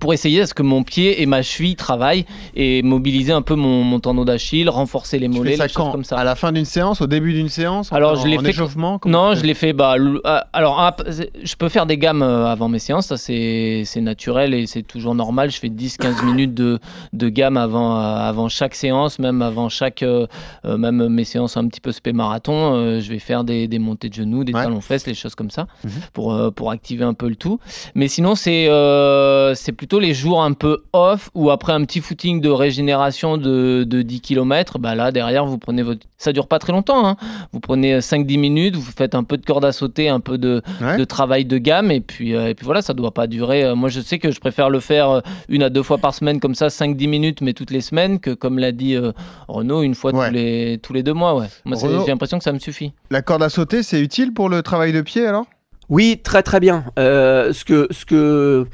pour 0.00 0.14
essayer 0.14 0.40
à 0.40 0.46
ce 0.46 0.54
que 0.54 0.62
mon 0.62 0.84
pied 0.84 1.20
et 1.20 1.26
ma 1.26 1.42
cheville 1.42 1.76
travaillent 1.76 2.24
et 2.56 2.82
mobiliser 2.82 3.32
un 3.32 3.42
peu 3.42 3.54
mon, 3.56 3.82
mon 3.84 4.00
tendon 4.00 4.24
d'Achille, 4.24 4.70
renforcer 4.70 5.18
les 5.18 5.28
Tu 5.28 5.36
mollets, 5.36 5.50
fais 5.52 5.56
ça 5.58 5.62
les 5.64 5.68
choses 5.68 5.76
quand 5.76 5.90
comme 5.92 6.04
ça. 6.04 6.16
À 6.16 6.24
la 6.24 6.34
fin 6.34 6.50
d'une 6.50 6.64
séance, 6.64 7.02
au 7.02 7.06
début 7.06 7.34
d'une 7.34 7.50
séance 7.50 7.92
Alors, 7.92 8.12
en, 8.12 8.14
je 8.16 8.26
l'ai 8.26 8.38
fait- 8.38 8.50
échauffement 8.50 8.98
Non, 9.04 9.34
je 9.34 9.40
fais 9.40 9.46
l'ai 9.48 9.54
fait. 9.54 9.72
Bah, 9.74 9.96
ah, 10.24 10.46
alors, 10.54 10.94
je 11.42 11.54
peux 11.56 11.68
faire 11.68 11.84
des 11.84 11.98
gammes 11.98 12.22
euh, 12.22 12.46
avant 12.46 12.68
mes 12.68 12.78
séances, 12.78 13.08
ça 13.08 13.16
c'est 13.18 13.84
naturel 13.96 14.54
et 14.54 14.66
c'est 14.66 14.82
toujours 14.82 15.14
normal. 15.14 15.50
Je 15.50 15.58
fais 15.58 15.68
10-15 15.68 16.22
minutes 16.24 16.54
de, 16.54 16.78
de 17.12 17.28
gamme 17.28 17.58
avant, 17.58 17.96
euh, 17.98 18.16
avant 18.16 18.48
chaque 18.48 18.74
séance, 18.74 19.18
même 19.18 19.42
avant 19.42 19.68
chaque, 19.68 20.02
euh, 20.02 20.26
euh, 20.64 20.78
même 20.78 21.06
mes 21.08 21.24
séances 21.24 21.58
un 21.58 21.66
petit 21.68 21.80
peu 21.82 21.92
spé 21.92 22.12
marathon. 22.14 22.74
euh, 22.76 23.00
je 23.00 23.10
vais 23.10 23.18
faire 23.18 23.44
des, 23.44 23.68
des 23.68 23.78
montées 23.78 24.08
de 24.08 24.14
genoux, 24.14 24.42
des 24.44 24.54
Ouais. 24.54 24.62
talons 24.64 24.80
fesses, 24.80 25.06
les 25.06 25.14
choses 25.14 25.34
comme 25.34 25.50
ça, 25.50 25.66
Mhm. 25.84 25.90
pour, 26.14 26.32
euh, 26.32 26.50
pour 26.50 26.70
activer 26.70 27.04
un 27.04 27.14
peu 27.14 27.28
le 27.28 27.36
tout. 27.36 27.58
Mais 27.94 28.08
sinon, 28.08 28.34
c'est 28.36 28.68
euh, 28.68 29.54
c'est 29.72 29.76
plutôt 29.76 30.00
les 30.00 30.12
jours 30.12 30.42
un 30.42 30.52
peu 30.52 30.82
off 30.92 31.30
ou 31.34 31.48
après 31.50 31.72
un 31.72 31.82
petit 31.86 32.00
footing 32.00 32.42
de 32.42 32.50
régénération 32.50 33.38
de, 33.38 33.84
de 33.84 34.02
10 34.02 34.20
km. 34.20 34.78
Bah 34.78 34.94
là, 34.94 35.10
derrière, 35.12 35.46
vous 35.46 35.56
prenez 35.56 35.82
votre. 35.82 36.06
Ça 36.18 36.34
dure 36.34 36.46
pas 36.46 36.58
très 36.58 36.72
longtemps. 36.74 37.06
Hein. 37.08 37.16
Vous 37.52 37.60
prenez 37.60 37.98
5-10 38.00 38.38
minutes, 38.38 38.76
vous 38.76 38.92
faites 38.94 39.14
un 39.14 39.24
peu 39.24 39.38
de 39.38 39.46
corde 39.46 39.64
à 39.64 39.72
sauter, 39.72 40.10
un 40.10 40.20
peu 40.20 40.36
de, 40.36 40.60
Ouais. 40.82 40.98
de 40.98 41.04
travail 41.04 41.46
de 41.46 41.56
gamme, 41.56 41.90
et 41.90 42.00
puis, 42.02 42.34
euh, 42.34 42.48
et 42.48 42.54
puis 42.54 42.66
voilà, 42.66 42.82
ça 42.82 42.92
doit 42.92 43.12
pas 43.14 43.26
durer. 43.26 43.64
euh, 43.64 43.74
moi, 43.74 43.88
je 43.88 44.00
sais 44.02 44.18
que 44.18 44.30
je 44.30 44.40
préfère 44.40 44.68
le 44.68 44.78
faire 44.80 45.08
euh, 45.08 45.20
une 45.48 45.62
à 45.62 45.70
deux 45.70 45.82
fois 45.82 45.96
par 45.96 46.12
semaine, 46.12 46.38
comme 46.38 46.54
ça, 46.54 46.66
5-10 46.68 47.08
minutes, 47.08 47.40
mais 47.40 47.54
toutes 47.54 47.70
les 47.70 47.80
semaines, 47.80 48.20
que 48.20 48.30
comme 48.34 48.58
l'a 48.58 48.72
dit 48.72 48.94
euh, 48.94 49.12
Renaud, 49.48 49.82
une 49.82 49.94
fois 49.94 50.12
Ouais. 50.12 50.28
tous, 50.28 50.34
les, 50.34 50.78
tous 50.82 50.92
les 50.92 51.02
deux 51.02 51.14
mois. 51.14 51.34
Ouais. 51.34 51.46
Moi, 51.64 51.78
Renaud- 51.78 52.04
j'ai 52.04 52.10
l'impression 52.10 52.36
que 52.36 52.44
ça 52.44 52.52
me 52.52 52.58
suffit. 52.58 52.92
La 53.10 53.22
corde 53.22 53.42
à 53.42 53.48
sauter, 53.48 53.82
c'est 53.82 54.00
utile 54.02 54.34
pour 54.34 54.50
le 54.50 54.60
travail 54.62 54.92
de 54.92 55.00
pied 55.00 55.26
alors? 55.26 55.46
Oui, 55.88 56.20
très 56.22 56.42
très 56.42 56.60
bien. 56.60 56.84
Euh, 56.98 57.52
ce 57.52 57.64
que, 57.64 57.88
ce 57.90 58.04
que, 58.04 58.66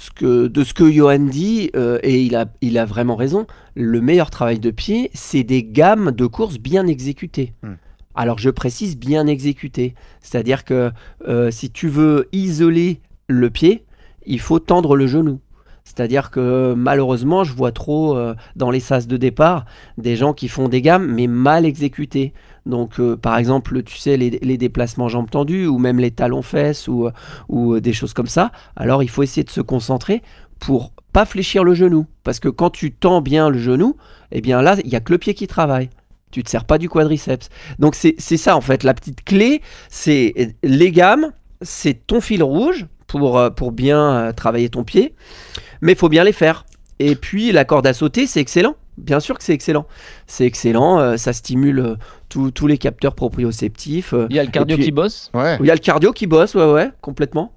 ce 0.00 0.10
que, 0.10 0.46
de 0.46 0.64
ce 0.64 0.72
que 0.72 0.90
Johan 0.90 1.18
dit, 1.18 1.70
euh, 1.76 1.98
et 2.02 2.22
il 2.22 2.34
a, 2.34 2.46
il 2.62 2.78
a 2.78 2.86
vraiment 2.86 3.16
raison, 3.16 3.46
le 3.74 4.00
meilleur 4.00 4.30
travail 4.30 4.58
de 4.58 4.70
pied, 4.70 5.10
c'est 5.12 5.44
des 5.44 5.62
gammes 5.62 6.10
de 6.10 6.26
courses 6.26 6.58
bien 6.58 6.86
exécutées. 6.86 7.52
Hmm. 7.62 7.74
Alors 8.14 8.38
je 8.38 8.50
précise 8.50 8.96
bien 8.96 9.26
exécutées. 9.26 9.94
C'est-à-dire 10.20 10.64
que 10.64 10.90
euh, 11.28 11.50
si 11.50 11.70
tu 11.70 11.88
veux 11.88 12.28
isoler 12.32 13.00
le 13.28 13.50
pied, 13.50 13.84
il 14.26 14.40
faut 14.40 14.58
tendre 14.58 14.96
le 14.96 15.06
genou. 15.06 15.40
C'est-à-dire 15.90 16.30
que 16.30 16.72
malheureusement, 16.76 17.42
je 17.42 17.52
vois 17.52 17.72
trop 17.72 18.16
euh, 18.16 18.36
dans 18.54 18.70
les 18.70 18.78
sas 18.78 19.08
de 19.08 19.16
départ 19.16 19.64
des 19.98 20.14
gens 20.14 20.32
qui 20.32 20.46
font 20.46 20.68
des 20.68 20.82
gammes 20.82 21.12
mais 21.12 21.26
mal 21.26 21.66
exécutées. 21.66 22.32
Donc, 22.64 23.00
euh, 23.00 23.16
par 23.16 23.36
exemple, 23.36 23.82
tu 23.82 23.96
sais, 23.96 24.16
les, 24.16 24.56
déplacements 24.56 25.08
jambes 25.08 25.28
tendues 25.28 25.66
ou 25.66 25.78
même 25.78 25.98
les 25.98 26.12
talons 26.12 26.42
fesses 26.42 26.86
ou, 26.86 27.06
euh, 27.06 27.12
ou 27.48 27.80
des 27.80 27.92
choses 27.92 28.12
comme 28.12 28.28
ça. 28.28 28.52
Alors, 28.76 29.02
il 29.02 29.10
faut 29.10 29.24
essayer 29.24 29.42
de 29.42 29.50
se 29.50 29.60
concentrer 29.60 30.22
pour 30.60 30.92
pas 31.12 31.24
fléchir 31.24 31.64
le 31.64 31.74
genou. 31.74 32.06
Parce 32.22 32.38
que 32.38 32.48
quand 32.48 32.70
tu 32.70 32.92
tends 32.92 33.20
bien 33.20 33.50
le 33.50 33.58
genou, 33.58 33.96
eh 34.30 34.40
bien 34.40 34.62
là, 34.62 34.76
il 34.84 34.90
y 34.90 34.96
a 34.96 35.00
que 35.00 35.10
le 35.10 35.18
pied 35.18 35.34
qui 35.34 35.48
travaille. 35.48 35.90
Tu 36.30 36.44
te 36.44 36.50
sers 36.50 36.64
pas 36.64 36.78
du 36.78 36.88
quadriceps. 36.88 37.48
Donc, 37.80 37.96
c'est 37.96 38.36
ça, 38.36 38.56
en 38.56 38.60
fait. 38.60 38.84
La 38.84 38.94
petite 38.94 39.24
clé, 39.24 39.60
c'est 39.88 40.54
les 40.62 40.92
gammes, 40.92 41.32
c'est 41.62 42.06
ton 42.06 42.20
fil 42.20 42.44
rouge 42.44 42.86
pour, 43.08 43.52
pour 43.56 43.72
bien 43.72 44.32
travailler 44.36 44.68
ton 44.68 44.84
pied. 44.84 45.16
Mais 45.80 45.92
il 45.92 45.98
faut 45.98 46.08
bien 46.08 46.24
les 46.24 46.32
faire. 46.32 46.64
Et 46.98 47.14
puis, 47.14 47.52
la 47.52 47.64
corde 47.64 47.86
à 47.86 47.94
sauter, 47.94 48.26
c'est 48.26 48.40
excellent. 48.40 48.76
Bien 48.98 49.20
sûr 49.20 49.38
que 49.38 49.42
c'est 49.44 49.54
excellent. 49.54 49.86
C'est 50.26 50.44
excellent. 50.44 50.98
euh, 51.00 51.16
ça 51.16 51.32
stimule 51.32 51.78
euh, 51.78 51.94
tous- 52.28 52.50
tous 52.50 52.66
les 52.66 52.76
capteurs 52.76 53.14
proprioceptifs. 53.14 54.12
euh, 54.12 54.26
Il 54.28 54.36
y 54.36 54.38
a 54.38 54.44
le 54.44 54.50
cardio 54.50 54.76
puis- 54.76 54.84
qui 54.86 54.92
bosse? 54.92 55.30
Ouais. 55.32 55.56
il 55.60 55.66
y 55.66 55.70
a 55.70 55.74
le 55.74 55.80
cardio 55.80 56.12
qui 56.12 56.26
bosse, 56.26 56.54
ouais, 56.54 56.70
ouais, 56.70 56.90
complètement. 57.00 57.54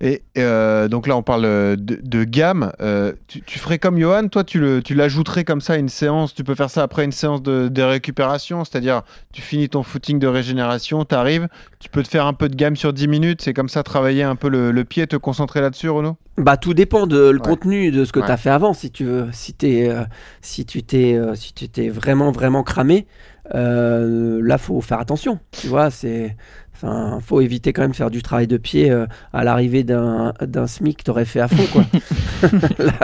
Et 0.00 0.22
euh, 0.38 0.88
donc 0.88 1.06
là, 1.06 1.16
on 1.16 1.22
parle 1.22 1.42
de, 1.42 1.76
de 1.76 2.24
gamme. 2.24 2.72
Euh, 2.80 3.12
tu, 3.28 3.42
tu, 3.42 3.58
ferais 3.58 3.78
comme 3.78 3.98
Johan, 3.98 4.28
toi, 4.28 4.44
tu, 4.44 4.58
le, 4.58 4.82
tu 4.82 4.94
l'ajouterais 4.94 5.44
comme 5.44 5.60
ça 5.60 5.74
à 5.74 5.76
une 5.76 5.90
séance. 5.90 6.34
Tu 6.34 6.42
peux 6.42 6.54
faire 6.54 6.70
ça 6.70 6.82
après 6.82 7.04
une 7.04 7.12
séance 7.12 7.42
de, 7.42 7.68
de 7.68 7.82
récupération, 7.82 8.64
c'est-à-dire 8.64 9.02
tu 9.32 9.42
finis 9.42 9.68
ton 9.68 9.82
footing 9.82 10.18
de 10.18 10.26
régénération, 10.26 11.04
tu 11.04 11.14
arrives, 11.14 11.48
tu 11.80 11.90
peux 11.90 12.02
te 12.02 12.08
faire 12.08 12.26
un 12.26 12.32
peu 12.32 12.48
de 12.48 12.54
gamme 12.56 12.76
sur 12.76 12.94
10 12.94 13.08
minutes. 13.08 13.42
C'est 13.42 13.52
comme 13.52 13.68
ça 13.68 13.82
travailler 13.82 14.22
un 14.22 14.36
peu 14.36 14.48
le, 14.48 14.70
le 14.70 14.84
pied, 14.84 15.06
te 15.06 15.16
concentrer 15.16 15.60
là-dessus, 15.60 15.90
Renaud? 15.90 16.16
Bah, 16.38 16.56
tout 16.56 16.72
dépend 16.72 17.06
de 17.06 17.28
le 17.28 17.38
contenu 17.38 17.90
de 17.90 18.06
ce 18.06 18.12
que 18.12 18.20
tu 18.20 18.30
as 18.30 18.38
fait 18.38 18.48
avant. 18.48 18.72
Si 18.72 18.90
tu 18.90 19.04
veux, 19.04 19.28
si, 19.32 19.54
es, 19.62 19.90
euh, 19.90 20.04
si 20.40 20.64
tu 20.64 20.82
t'es, 20.82 21.14
euh, 21.14 21.34
si 21.34 21.52
tu 21.52 21.68
t'es 21.68 21.90
vraiment 21.90 22.30
vraiment 22.30 22.62
cramé, 22.62 23.06
euh, 23.54 24.40
là 24.42 24.58
faut 24.58 24.80
faire 24.80 25.00
attention. 25.00 25.38
Tu 25.52 25.66
vois, 25.68 25.90
c'est 25.90 26.36
Enfin, 26.82 27.18
faut 27.20 27.42
éviter 27.42 27.74
quand 27.74 27.82
même 27.82 27.90
de 27.90 27.96
faire 27.96 28.10
du 28.10 28.22
travail 28.22 28.46
de 28.46 28.56
pied 28.56 28.90
euh, 28.90 29.04
à 29.34 29.44
l'arrivée 29.44 29.84
d'un, 29.84 30.32
d'un 30.40 30.66
SMIC, 30.66 31.04
t'aurais 31.04 31.26
fait 31.26 31.40
à 31.40 31.48
fond, 31.48 31.66
quoi. 31.72 31.84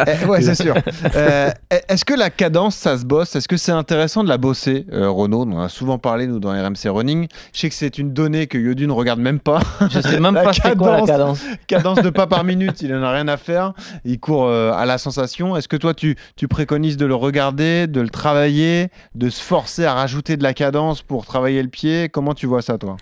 Eh, 0.07 0.25
ouais, 0.25 0.41
c'est 0.41 0.55
sûr. 0.55 0.75
Euh, 1.15 1.51
est-ce 1.89 2.05
que 2.05 2.15
la 2.15 2.31
cadence, 2.31 2.75
ça 2.75 2.99
se 2.99 3.05
bosse? 3.05 3.37
Est-ce 3.37 3.49
que 3.49 3.57
c'est 3.57 3.73
intéressant 3.73 4.25
de 4.25 4.29
la 4.29 4.39
bosser, 4.39 4.87
euh, 4.93 5.09
Renaud? 5.09 5.47
On 5.47 5.61
a 5.61 5.69
souvent 5.69 5.99
parlé, 5.99 6.27
nous, 6.27 6.41
dans 6.41 6.51
RMC 6.51 6.89
Running. 6.89 7.29
Je 7.53 7.61
sais 7.61 7.69
que 7.69 7.75
c'est 7.75 7.99
une 7.99 8.13
donnée 8.13 8.47
que 8.47 8.59
Yodu 8.59 8.87
ne 8.87 8.93
regarde 8.93 9.21
même 9.21 9.41
pas. 9.41 9.61
Je 9.91 10.01
sais 10.01 10.21
même 10.21 10.35
pas 10.43 10.53
cadence, 10.53 10.79
quoi, 10.79 11.01
la 11.01 11.07
cadence. 11.07 11.45
cadence 11.67 12.03
de 12.03 12.11
pas 12.11 12.27
par 12.27 12.45
minute, 12.45 12.83
il 12.83 12.95
en 12.95 13.03
a 13.03 13.13
rien 13.13 13.29
à 13.29 13.37
faire. 13.37 13.73
Il 14.05 14.19
court 14.21 14.51
à 14.51 14.85
la 14.85 14.99
sensation. 14.99 15.57
Est-ce 15.57 15.69
que 15.69 15.77
toi, 15.77 15.95
tu, 15.95 16.17
tu 16.37 16.49
préconises 16.49 16.97
de 16.97 17.07
le 17.07 17.15
regarder, 17.15 17.87
de 17.87 18.01
le 18.01 18.11
travailler, 18.11 18.89
de 19.15 19.31
se 19.31 19.43
forcer 19.43 19.85
à 19.85 19.95
rajouter 19.95 20.36
de 20.37 20.43
la 20.43 20.55
cadence 20.55 21.03
pour 21.03 21.27
travailler 21.27 21.63
le 21.63 21.69
pied? 21.69 22.09
Comment 22.09 22.35
tu 22.35 22.47
vois 22.47 22.63
ça, 22.63 22.79
toi? 22.79 22.97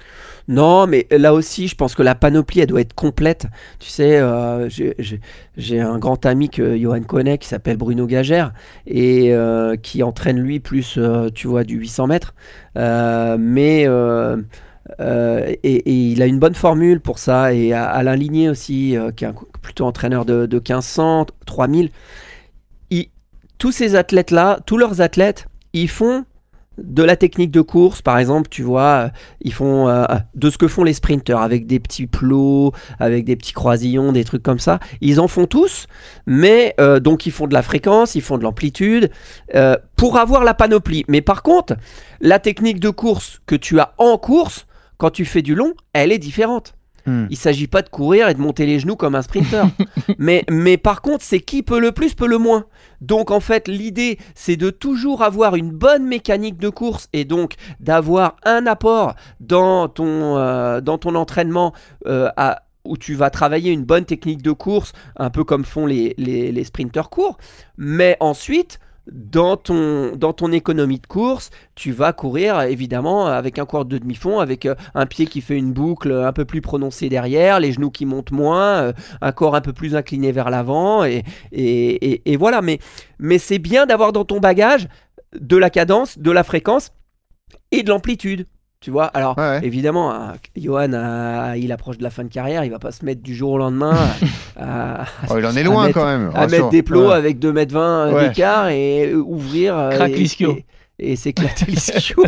Non, 0.49 0.87
mais 0.87 1.07
là 1.11 1.33
aussi, 1.33 1.69
je 1.69 1.75
pense 1.75 1.95
que 1.95 2.03
la 2.03 2.15
panoplie, 2.15 2.61
elle 2.61 2.67
doit 2.67 2.83
être 2.83 2.95
complète. 2.95 3.47
Tu 3.79 3.89
sais, 3.89 4.19
euh, 4.19 4.69
j'ai 5.57 5.81
un 5.81 5.99
grand 5.99 6.27
ami 6.27 6.51
que 6.51 6.77
Johan 6.77 7.03
connaît 7.03 7.39
qui 7.39 7.49
s'appelle 7.49 7.77
Bruno 7.77 8.07
Gagère 8.07 8.53
et 8.87 9.33
euh, 9.33 9.77
qui 9.77 10.03
entraîne 10.03 10.39
lui 10.39 10.61
plus, 10.61 10.97
euh, 10.99 11.31
tu 11.35 11.49
vois, 11.49 11.65
du 11.65 11.77
800 11.79 12.07
mètres. 12.09 12.35
mais. 12.77 13.87
et, 14.99 16.13
il 16.13 16.23
a 16.23 16.27
une 16.27 16.39
bonne 16.39 16.55
formule 16.55 17.01
pour 17.01 17.19
ça. 17.19 17.55
Et 17.55 17.73
Alain 17.73 18.17
Ligné 18.17 18.51
aussi, 18.51 18.97
qui 19.17 19.25
est 19.25 19.33
plutôt 19.63 19.87
entraîneur 19.87 20.25
de, 20.27 20.47
de 20.47 20.57
1500, 20.57 21.27
3000. 21.47 21.91
tous 23.57 23.73
ces 23.73 23.95
athlètes-là, 23.95 24.59
tous 24.67 24.77
leurs 24.77 25.01
athlètes, 25.01 25.47
ils 25.73 25.89
font 25.89 26.27
de 26.79 27.03
la 27.03 27.17
technique 27.17 27.51
de 27.51 27.61
course, 27.61 28.03
par 28.03 28.19
exemple, 28.19 28.49
tu 28.49 28.63
vois, 28.63 29.11
ils 29.41 29.53
font 29.53 29.89
euh, 29.89 30.05
de 30.35 30.51
ce 30.51 30.59
que 30.59 30.69
font 30.69 30.85
les 30.85 30.93
sprinters 30.93 31.41
avec 31.41 31.67
des 31.67 31.81
petits 31.81 32.07
plots, 32.07 32.73
avec 32.99 33.25
des 33.25 33.37
petits 33.37 33.53
croisillons, 33.53 34.13
des 34.13 34.25
trucs 34.25 34.43
comme 34.43 34.59
ça. 34.59 34.81
Ils 35.01 35.21
en 35.21 35.29
font 35.29 35.47
tous, 35.47 35.87
mais 36.27 36.75
euh, 36.81 37.01
donc 37.01 37.27
ils 37.27 37.33
font 37.33 37.47
de 37.47 37.55
la 37.55 37.63
fréquence, 37.63 38.15
ils 38.15 38.23
font 38.23 38.39
de 38.39 38.43
l'amplitude 38.43 39.11
euh, 39.55 39.77
pour 39.97 40.19
avoir 40.19 40.45
la 40.45 40.55
panoplie. 40.55 41.05
Mais 41.09 41.21
par 41.21 41.43
contre, 41.43 41.75
la 42.21 42.39
technique 42.39 42.81
de 42.81 42.91
course 42.91 43.41
que 43.47 43.55
tu 43.55 43.79
as 43.79 43.95
en 43.99 44.19
course, 44.19 44.67
quand 44.97 45.11
tu 45.11 45.25
fais 45.25 45.43
du 45.43 45.55
long, 45.55 45.75
elle 45.93 46.13
est 46.13 46.19
différente. 46.19 46.75
Hmm. 47.07 47.27
Il 47.31 47.37
s'agit 47.37 47.67
pas 47.67 47.83
de 47.83 47.89
courir 47.89 48.29
et 48.29 48.35
de 48.35 48.41
monter 48.41 48.67
les 48.67 48.79
genoux 48.79 48.97
comme 48.97 49.15
un 49.15 49.23
sprinter. 49.23 49.67
mais, 50.19 50.45
mais 50.51 50.77
par 50.77 51.03
contre, 51.03 51.25
c'est 51.25 51.41
qui 51.41 51.63
peut 51.63 51.79
le 51.79 51.93
plus, 51.93 52.15
peut 52.15 52.27
le 52.27 52.39
moins. 52.39 52.65
Donc 53.01 53.31
en 53.31 53.41
fait, 53.41 53.69
l'idée, 53.69 54.19
c'est 54.35 54.57
de 54.57 54.71
toujours 54.71 55.23
avoir 55.23 55.55
une 55.55 55.71
bonne 55.71 56.07
mécanique 56.07 56.57
de 56.59 56.69
course 56.69 57.09
et 57.13 57.25
donc 57.25 57.55
d'avoir 57.81 58.37
un 58.45 58.67
apport 58.67 59.15
dans 59.41 59.89
ton, 59.89 60.39
euh, 60.39 60.81
dans 60.81 60.99
ton 60.99 61.15
entraînement 61.15 61.75
euh, 62.07 62.31
où 62.85 62.97
tu 62.97 63.15
vas 63.15 63.31
travailler 63.31 63.73
une 63.73 63.85
bonne 63.85 64.05
technique 64.05 64.43
de 64.43 64.53
course, 64.53 64.93
un 65.17 65.31
peu 65.31 65.45
comme 65.45 65.65
font 65.65 65.87
les, 65.87 66.15
les, 66.19 66.53
les 66.53 66.65
sprinters 66.65 67.11
courts. 67.11 67.39
Mais 67.77 68.17
ensuite, 68.21 68.79
dans 69.11 69.57
ton, 69.57 70.17
dans 70.17 70.33
ton 70.33 70.51
économie 70.53 70.99
de 70.99 71.07
course, 71.07 71.51
tu 71.75 71.93
vas 71.93 72.13
courir 72.13 72.61
évidemment 72.63 73.27
avec 73.27 73.59
un 73.59 73.67
cours 73.67 73.85
de 73.85 73.99
demi-fond, 73.99 74.39
avec 74.39 74.67
euh, 74.67 74.75
un 74.95 75.07
pied 75.07 75.27
qui 75.27 75.41
fait 75.41 75.57
une 75.57 75.73
boucle 75.73 76.13
un 76.13 76.33
peu 76.33 76.45
plus 76.45 76.61
prononcée 76.61 77.09
derrière, 77.09 77.61
les 77.61 77.73
genoux 77.73 77.91
qui 77.91 78.07
montent 78.07 78.31
moins, 78.31 78.83
euh, 78.83 78.93
un 79.21 79.33
corps 79.33 79.55
un 79.55 79.61
peu 79.61 79.73
plus 79.73 79.95
incliné 79.95 80.33
vers 80.33 80.51
l'avant, 80.51 81.05
et, 81.05 81.23
et, 81.53 82.37
voilà. 82.37 82.63
Mais, 82.63 82.79
mais 83.19 83.39
c'est 83.39 83.59
bien 83.59 83.87
d'avoir 83.87 84.13
dans 84.13 84.25
ton 84.25 84.41
bagage 84.41 84.89
de 85.39 85.57
la 85.57 85.71
cadence, 85.71 86.19
de 86.19 86.31
la 86.31 86.45
fréquence 86.45 86.93
et 87.71 87.83
de 87.83 87.91
l'amplitude. 87.91 88.47
Tu 88.85 88.91
vois, 88.91 89.07
alors 89.07 89.35
évidemment, 89.63 90.13
hein, 90.13 90.35
Johan, 90.57 91.55
il 91.57 91.73
approche 91.73 91.97
de 91.97 92.03
la 92.03 92.11
fin 92.11 92.23
de 92.23 92.29
carrière, 92.29 92.65
il 92.65 92.71
va 92.71 92.79
pas 92.79 92.93
se 92.93 93.03
mettre 93.03 93.23
du 93.23 93.35
jour 93.35 93.53
au 93.53 93.59
lendemain 93.59 93.97
à, 94.57 95.05
oh, 95.31 95.39
il 95.39 95.47
en 95.47 95.57
est 95.57 95.63
loin 95.63 95.91
quand 95.91 96.05
même. 96.05 96.31
À 96.35 96.47
mettre 96.47 96.69
des 96.69 96.83
plots 96.83 97.11
avec 97.11 97.39
2m20 97.39 97.77
euh, 97.77 98.29
d'écart 98.29 98.69
et 98.69 99.09
euh, 99.09 99.17
ouvrir. 99.17 99.75
Euh, 99.77 99.91
Crac 99.91 100.13
et, 100.13 100.67
et 100.99 101.17
s'éclater 101.17 101.65
l'ischio. 101.69 102.23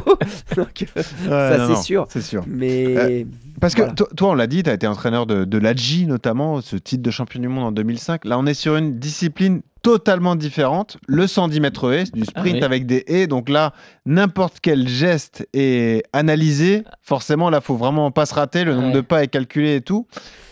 ça, 1.29 1.67
c'est 1.67 1.83
sûr. 1.83 2.07
C'est 2.09 2.23
sûr. 2.23 2.43
Mais. 2.47 3.27
parce 3.61 3.75
que 3.75 3.83
toi, 3.93 4.31
on 4.31 4.35
l'a 4.35 4.47
dit, 4.47 4.63
tu 4.63 4.71
as 4.71 4.75
été 4.75 4.87
entraîneur 4.87 5.27
de, 5.27 5.45
de 5.45 5.59
l'AGI 5.59 6.07
notamment, 6.07 6.63
ce 6.63 6.77
titre 6.77 7.03
de 7.03 7.11
champion 7.11 7.41
du 7.41 7.49
monde 7.49 7.65
en 7.65 7.73
2005. 7.73 8.25
Là, 8.25 8.39
on 8.39 8.47
est 8.47 8.55
sur 8.55 8.77
une 8.77 8.99
discipline 8.99 9.61
totalement 9.87 10.35
différente. 10.35 10.97
Le 11.07 11.29
110 11.29 11.61
mètres 11.61 11.93
haies, 11.93 12.05
du 12.13 12.25
sprint 12.25 12.59
ah 12.61 12.65
avec 12.65 12.87
des 12.87 13.05
haies. 13.07 13.29
Donc 13.29 13.49
là, 13.49 13.73
n'importe 14.05 14.57
quel 14.61 14.89
geste 14.89 15.47
est 15.53 16.03
analysé. 16.13 16.83
Forcément, 17.03 17.51
là, 17.51 17.61
faut 17.61 17.77
vraiment 17.77 18.11
pas 18.11 18.27
se 18.27 18.35
rater. 18.35 18.65
Le 18.65 18.75
nombre 18.75 18.93
de 18.93 19.01
pas 19.01 19.23
est 19.23 19.29
calculé 19.29 19.77
et 19.77 19.81
tout. 19.81 20.09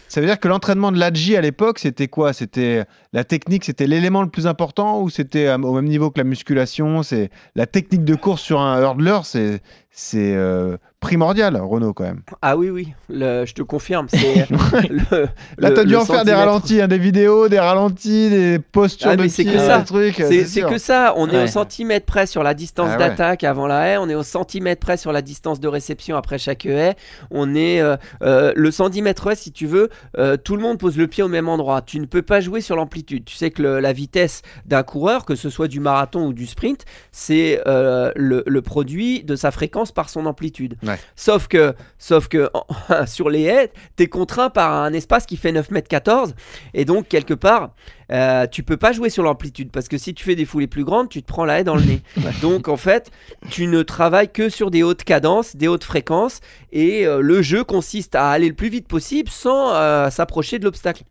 Ça 0.07 0.21
veut 0.21 0.29
dire 0.29 0.39
que 0.39 0.47
l'entraînement 0.47 0.93
de 0.93 0.99
l'ADJ 1.01 1.35
à 1.35 1.41
l'époque, 1.41 1.81
c'était 1.81 2.07
quoi? 2.07 2.33
C'était 2.33 2.85
la 3.13 3.25
technique, 3.25 3.65
c'était 3.65 3.89
l'élément 3.89 4.23
le 4.23 4.29
plus 4.29 4.47
important 4.47 5.01
ou 5.01 5.11
c'était 5.11 5.53
au 5.53 5.73
même 5.73 5.87
niveau 5.87 6.13
que 6.13 6.19
la 6.19 6.25
musculation? 6.25 7.03
C'est 7.03 7.31
la 7.57 7.67
technique 7.67 8.05
de 8.05 8.15
course 8.15 8.41
sur 8.41 8.61
un 8.61 8.81
hurdler, 8.81 9.19
c'est 9.25 9.63
c'est 9.97 10.35
euh, 10.35 10.77
primordial, 10.99 11.57
Renault, 11.57 11.93
quand 11.93 12.03
même. 12.03 12.23
Ah 12.43 12.57
oui, 12.57 12.69
oui, 12.69 12.93
je 13.09 13.53
te 13.53 13.63
confirme. 13.63 14.09
le, 14.13 15.29
Là, 15.57 15.71
tu 15.71 15.79
as 15.79 15.85
dû 15.85 15.95
en 15.95 16.05
faire 16.05 16.25
des 16.25 16.33
ralentis, 16.33 16.81
hein, 16.81 16.89
des 16.89 16.99
vidéos, 16.99 17.49
des 17.49 17.61
ralentis, 17.61 18.29
des 18.29 18.59
postures 18.59 19.11
ah, 19.13 19.17
de 19.17 19.29
c'est 19.29 19.45
que 19.45 19.57
ça. 19.57 19.85
C'est 19.87 20.63
que 20.63 20.79
ça. 20.79 21.15
On 21.17 21.31
est 21.31 21.45
au 21.45 21.47
centimètre 21.47 22.07
près 22.07 22.27
sur 22.27 22.43
la 22.43 22.55
distance 22.55 22.91
ah 22.95 22.99
d'attaque 22.99 23.45
avant 23.45 23.69
la 23.69 23.87
haie. 23.87 23.97
On 23.97 24.09
est 24.09 24.17
au 24.17 24.25
centimètre 24.25 24.81
près 24.81 24.97
sur 24.97 25.13
la 25.13 25.23
distance 25.23 25.61
de 25.61 25.69
réception 25.69 26.17
après 26.17 26.39
chaque 26.39 26.67
haie. 26.67 26.97
On 27.31 27.55
est 27.55 27.81
euh, 27.81 27.97
euh, 28.23 28.53
le 28.57 28.71
110 28.73 29.01
mètres 29.03 29.37
si 29.37 29.53
tu 29.53 29.67
veux. 29.67 29.91
tout 30.43 30.57
le 30.57 30.63
monde 30.63 30.79
pose 30.79 30.97
le 30.97 31.07
pied 31.07 31.23
au 31.23 31.29
même 31.29 31.49
endroit. 31.49 31.83
Tu 31.83 32.01
ne 32.01 32.07
peux 32.07 32.23
pas 32.23 32.41
jouer 32.41 32.61
sur 32.61 32.75
l'amplitude. 32.75 33.25
Tu 33.27 33.37
sais 33.37 33.53
que 33.53 33.63
la 33.63 33.93
vitesse 33.93 34.43
d'un 34.67 34.83
coureur, 34.83 35.25
que 35.25 35.37
ce 35.37 35.51
soit 35.51 35.69
du 35.69 35.79
marathon 35.79 36.27
ou 36.27 36.33
du 36.33 36.47
sprint, 36.47 36.85
c'est 37.13 37.61
le 37.65 38.61
produit 38.61 39.23
de 39.23 39.37
sa 39.37 39.53
fréquence 39.53 39.84
par 39.93 40.09
son 40.09 40.27
amplitude. 40.27 40.77
Sauf 41.17 41.49
que, 41.49 41.75
sauf 41.99 42.29
que 42.29 42.51
sur 43.07 43.31
les 43.31 43.43
haies, 43.43 43.73
tu 43.97 44.05
es 44.05 44.07
contraint 44.07 44.51
par 44.51 44.73
un 44.73 44.93
espace 44.93 45.27
qui 45.27 45.37
fait 45.37 45.53
9 45.53 45.71
mètres 45.71 45.89
14 45.89 46.35
et 46.75 46.85
donc 46.85 47.09
quelque 47.09 47.35
part, 47.35 47.75
euh, 48.13 48.47
tu 48.47 48.63
peux 48.63 48.77
pas 48.77 48.93
jouer 48.93 49.11
sur 49.11 49.23
l'amplitude 49.23 49.71
parce 49.71 49.89
que 49.89 49.99
si 49.99 50.15
tu 50.15 50.25
fais 50.25 50.35
des 50.35 50.45
foulées 50.45 50.67
plus 50.67 50.85
grandes, 50.85 51.09
tu 51.09 51.23
te 51.23 51.27
prends 51.27 51.45
la 51.45 51.61
haie 51.61 51.65
dans 51.65 51.77
le 51.77 51.83
nez. 51.83 52.03
Donc 52.43 52.69
en 52.69 52.77
fait, 52.77 53.11
tu 53.51 53.67
ne 53.67 53.83
travailles 53.83 54.31
que 54.31 54.49
sur 54.49 54.71
des 54.71 54.83
hautes 54.83 55.05
cadences, 55.05 55.57
des 55.57 55.69
hautes 55.69 55.85
fréquences 55.85 56.41
et 56.73 57.07
euh, 57.07 57.21
le 57.21 57.43
jeu 57.43 57.65
consiste 57.65 58.15
à 58.15 58.31
aller 58.31 58.49
le 58.49 58.55
plus 58.55 58.69
vite 58.69 58.89
possible 58.89 59.31
sans 59.31 59.75
euh, 59.75 60.11
s'approcher 60.11 60.59
de 60.59 60.65
l'obstacle. 60.65 61.05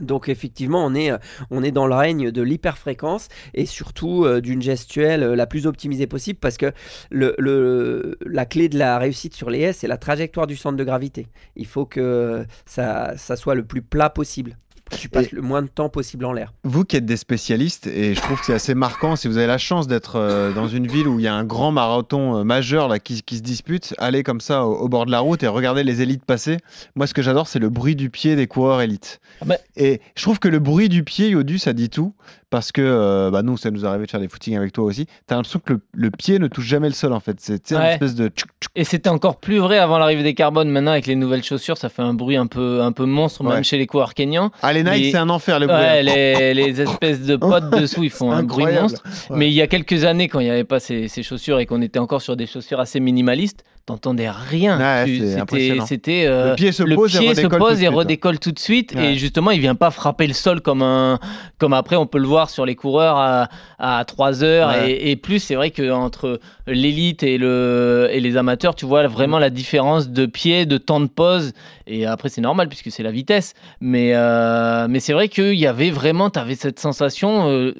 Donc 0.00 0.28
effectivement, 0.28 0.84
on 0.84 0.92
est, 0.92 1.12
euh, 1.12 1.18
on 1.52 1.62
est 1.62 1.70
dans 1.70 1.86
le 1.86 1.94
règne 1.94 2.32
de 2.32 2.42
l'hyperfréquence 2.42 3.28
et 3.54 3.64
surtout 3.64 4.24
euh, 4.24 4.40
d'une 4.40 4.60
gestuelle 4.60 5.22
euh, 5.22 5.36
la 5.36 5.46
plus 5.46 5.68
optimisée 5.68 6.08
possible 6.08 6.40
parce 6.40 6.56
que 6.56 6.72
le, 7.12 8.16
la 8.26 8.44
clé 8.44 8.68
de 8.68 8.76
la 8.76 8.98
réussite 8.98 9.34
sur 9.34 9.50
les 9.50 9.60
S, 9.60 9.78
c'est 9.78 9.86
la 9.86 9.96
trajectoire 9.96 10.48
du 10.48 10.56
centre 10.56 10.76
de 10.76 10.82
gravité. 10.82 11.28
Il 11.54 11.66
faut 11.66 11.86
que 11.86 12.44
ça, 12.66 13.16
ça 13.16 13.36
soit 13.36 13.54
le 13.54 13.64
plus 13.64 13.82
plat 13.82 14.10
possible 14.10 14.56
tu 14.98 15.08
passes 15.08 15.32
le 15.32 15.42
moins 15.42 15.62
de 15.62 15.68
temps 15.68 15.88
possible 15.88 16.24
en 16.24 16.32
l'air. 16.32 16.52
Vous 16.64 16.84
qui 16.84 16.96
êtes 16.96 17.06
des 17.06 17.16
spécialistes, 17.16 17.86
et 17.86 18.14
je 18.14 18.20
trouve 18.20 18.38
que 18.38 18.46
c'est 18.46 18.54
assez 18.54 18.74
marquant, 18.74 19.16
si 19.16 19.28
vous 19.28 19.36
avez 19.36 19.46
la 19.46 19.58
chance 19.58 19.86
d'être 19.86 20.16
euh, 20.16 20.52
dans 20.52 20.68
une 20.68 20.86
ville 20.86 21.08
où 21.08 21.18
il 21.18 21.24
y 21.24 21.28
a 21.28 21.34
un 21.34 21.44
grand 21.44 21.72
marathon 21.72 22.38
euh, 22.38 22.44
majeur 22.44 22.88
là, 22.88 22.98
qui, 22.98 23.16
se 23.16 23.42
dispute, 23.42 23.94
allez 23.98 24.22
comme 24.22 24.40
ça 24.40 24.64
au, 24.64 24.88
bord 24.88 25.06
de 25.06 25.10
la 25.10 25.20
route 25.20 25.42
et 25.42 25.48
regardez 25.48 25.84
les 25.84 26.02
élites 26.02 26.24
passer. 26.24 26.58
Moi, 26.94 27.06
ce 27.06 27.14
que 27.14 27.22
j'adore, 27.22 27.48
c'est 27.48 27.58
le 27.58 27.68
bruit 27.68 27.96
du 27.96 28.10
pied 28.10 28.36
des 28.36 28.46
coureurs 28.46 28.80
élites. 28.80 29.20
Ah 29.40 29.44
bah 29.46 29.56
et 29.76 30.00
je 30.16 30.22
trouve 30.22 30.38
que 30.38 30.48
le 30.48 30.58
bruit 30.58 30.88
du 30.88 31.04
pied, 31.04 31.30
Yodu, 31.30 31.58
ça 31.58 31.72
dit 31.72 31.90
tout 31.90 32.14
parce 32.54 32.70
que 32.70 32.82
euh, 32.82 33.32
bah 33.32 33.42
nous, 33.42 33.56
ça 33.56 33.72
nous 33.72 33.84
arrivait 33.84 34.06
de 34.06 34.10
faire 34.12 34.20
des 34.20 34.28
footings 34.28 34.56
avec 34.56 34.72
toi 34.72 34.84
aussi. 34.84 35.06
Tu 35.06 35.12
as 35.30 35.34
l'impression 35.34 35.58
que 35.58 35.74
le, 35.92 36.10
pied 36.12 36.38
ne 36.38 36.46
touche 36.46 36.66
jamais 36.66 36.86
le 36.86 36.94
sol 36.94 37.12
en 37.12 37.18
fait. 37.18 37.36
C'est 37.40 37.72
une 37.72 37.80
espèce 37.80 38.14
de. 38.14 38.30
Et 38.76 38.84
c'était 38.84 39.08
encore 39.08 39.40
plus 39.40 39.58
vrai 39.58 39.78
avant 39.78 39.98
l'arrivée 39.98 40.22
des 40.22 40.34
carbones. 40.34 40.68
Maintenant, 40.68 40.92
avec 40.92 41.08
les 41.08 41.16
nouvelles 41.16 41.42
chaussures, 41.42 41.76
ça 41.76 41.88
fait 41.88 42.02
un 42.02 42.14
bruit 42.14 42.36
un 42.36 42.46
peu, 42.46 42.80
un 42.80 42.92
peu 42.92 43.06
monstre, 43.06 43.42
même 43.42 43.64
chez 43.64 43.76
les 43.76 43.88
coureurs 43.88 44.14
kenyans. 44.14 44.52
Nike, 44.84 45.12
c'est 45.12 45.18
un 45.18 45.30
enfer 45.30 45.60
le. 45.60 45.66
Ouais, 45.66 46.02
les, 46.02 46.54
les, 46.54 46.80
espèces 46.80 47.22
de 47.22 47.36
potes 47.36 47.70
dessous, 47.70 48.04
ils 48.04 48.10
font 48.10 48.30
un 48.30 48.42
bruit 48.44 48.66
monstre. 48.66 49.02
Mais 49.30 49.48
il 49.48 49.54
y 49.54 49.62
a 49.62 49.66
quelques 49.66 50.04
années, 50.04 50.28
quand 50.28 50.40
il 50.40 50.44
n'y 50.44 50.50
avait 50.50 50.64
pas 50.64 50.80
ces, 50.80 51.08
ces 51.08 51.22
chaussures 51.22 51.58
et 51.58 51.66
qu'on 51.66 51.82
était 51.82 51.98
encore 51.98 52.22
sur 52.22 52.36
des 52.36 52.46
chaussures 52.46 52.80
assez 52.80 53.00
minimalistes, 53.00 53.64
t'entendais 53.86 54.30
rien. 54.30 54.78
Ouais, 54.78 55.04
c'est 55.50 55.80
c'était- 55.86 56.24
euh, 56.26 56.50
Le 56.50 56.54
pied 56.56 56.72
se 56.72 56.82
le 56.82 56.94
pose 56.94 57.14
et 57.14 57.18
pied 57.18 57.28
redécolle 57.28 57.42
se 57.44 57.56
tout 57.56 57.58
pose 57.64 57.70
de 57.78 57.82
et 57.82 57.86
suite, 57.86 57.94
redécolle 57.94 58.38
tout 58.38 58.52
de 58.52 58.58
suite. 58.58 58.94
Ouais. 58.94 59.12
Et 59.12 59.14
justement, 59.16 59.50
il 59.50 59.60
vient 59.60 59.74
pas 59.74 59.90
frapper 59.90 60.26
le 60.26 60.32
sol 60.32 60.60
comme 60.62 60.82
un, 60.82 61.18
comme 61.58 61.72
après 61.74 61.96
on 61.96 62.06
peut 62.06 62.18
le 62.18 62.26
voir 62.26 62.48
sur 62.50 62.64
les 62.64 62.74
coureurs 62.76 63.16
à, 63.18 63.48
à 63.78 64.04
3 64.04 64.42
heures 64.42 64.68
Ouais. 64.68 64.92
et, 64.92 65.10
et 65.10 65.16
plus. 65.16 65.38
C'est 65.40 65.54
vrai 65.54 65.70
que 65.70 65.90
entre 65.90 66.40
l'élite 66.66 67.22
et 67.22 67.36
le 67.38 68.08
et 68.10 68.20
les 68.20 68.36
amateurs, 68.36 68.74
tu 68.74 68.86
vois 68.86 69.06
vraiment 69.06 69.38
la 69.38 69.50
différence 69.50 70.08
de 70.08 70.26
pied, 70.26 70.64
de 70.66 70.78
temps 70.78 71.00
de 71.00 71.06
pause. 71.08 71.52
Et 71.86 72.06
après, 72.06 72.30
c'est 72.30 72.40
normal 72.40 72.68
puisque 72.68 72.90
c'est 72.90 73.02
la 73.02 73.10
vitesse. 73.10 73.52
Mais 73.80 74.12
euh, 74.14 74.86
mais 74.88 75.00
c'est 75.00 75.12
vrai 75.12 75.28
qu'il 75.28 75.54
y 75.54 75.66
avait 75.66 75.90
vraiment, 75.90 76.30
tu 76.30 76.38
avais 76.38 76.54
cette 76.54 76.78
sensation. 76.80 77.48
euh, 77.50 77.74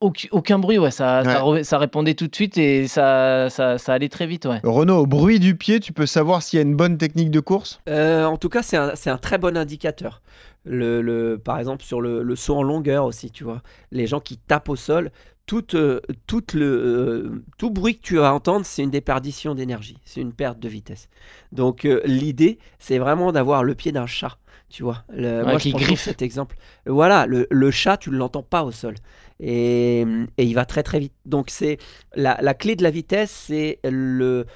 aucun, 0.00 0.28
aucun 0.32 0.58
bruit, 0.58 0.78
ouais, 0.78 0.90
ça, 0.90 1.24
ça, 1.24 1.40
re- 1.40 1.62
ça 1.62 1.78
répondait 1.78 2.14
tout 2.14 2.26
de 2.28 2.34
suite 2.34 2.58
et 2.58 2.86
ça, 2.88 3.50
ça, 3.50 3.78
ça 3.78 3.92
allait 3.92 4.08
très 4.08 4.26
vite, 4.26 4.46
ouais. 4.46 4.60
Renaud, 4.64 4.98
au 4.98 5.06
bruit 5.06 5.40
du 5.40 5.56
pied, 5.56 5.80
tu 5.80 5.92
peux 5.92 6.06
savoir 6.06 6.42
s'il 6.42 6.58
y 6.58 6.60
a 6.60 6.64
une 6.64 6.76
bonne 6.76 6.98
technique 6.98 7.30
de 7.30 7.40
course? 7.40 7.80
Euh, 7.88 8.24
en 8.24 8.36
tout 8.36 8.48
cas, 8.48 8.62
c'est 8.62 8.76
un, 8.76 9.18
très 9.18 9.38
bon 9.38 9.56
indicateur. 9.56 10.22
Le, 10.64 11.00
le- 11.00 11.38
par 11.38 11.58
exemple, 11.58 11.82
sur 11.84 12.00
le, 12.00 12.22
le 12.22 12.36
saut 12.36 12.56
en 12.56 12.62
longueur 12.62 13.04
aussi, 13.04 13.30
tu 13.30 13.44
vois. 13.44 13.62
Les 13.90 14.06
gens 14.06 14.20
qui 14.20 14.36
tapent 14.36 14.68
au 14.68 14.76
sol, 14.76 15.10
tout, 15.46 15.74
euh, 15.74 16.00
tout, 16.26 16.44
le, 16.54 16.64
euh, 16.64 17.42
tout 17.56 17.70
bruit 17.70 17.96
que 17.96 18.02
tu 18.02 18.16
vas 18.18 18.32
entendre, 18.34 18.66
c'est 18.66 18.82
une 18.82 18.90
déperdition 18.90 19.54
d'énergie, 19.54 19.96
c'est 20.04 20.20
une 20.20 20.32
perte 20.34 20.58
de 20.58 20.68
vitesse. 20.68 21.08
Donc, 21.52 21.84
euh, 21.86 22.00
l'idée, 22.04 22.58
c'est 22.78 22.98
vraiment 22.98 23.32
d'avoir 23.32 23.64
le 23.64 23.74
pied 23.74 23.90
d'un 23.92 24.06
chat, 24.06 24.36
tu 24.68 24.82
vois. 24.82 25.04
Le- 25.10 25.44
moi, 25.44 25.56
qui 25.58 25.70
je 25.70 25.76
prends 25.76 25.84
griffe. 25.84 26.02
cet 26.02 26.22
exemple. 26.22 26.56
Voilà, 26.86 27.26
le, 27.26 27.46
le 27.50 27.70
chat, 27.70 27.96
tu 27.96 28.10
ne 28.10 28.16
l'entends 28.16 28.42
pas 28.42 28.64
au 28.64 28.70
sol. 28.72 28.94
Et, 29.40 30.00
et 30.36 30.44
il 30.44 30.54
va 30.54 30.64
très 30.64 30.82
très 30.82 30.98
vite. 30.98 31.14
Donc, 31.24 31.50
c'est 31.50 31.78
la, 32.14 32.38
la 32.42 32.54
clé 32.54 32.74
de 32.76 32.82
la 32.82 32.90
vitesse, 32.90 33.30
c'est 33.30 33.78
le, 33.84 34.46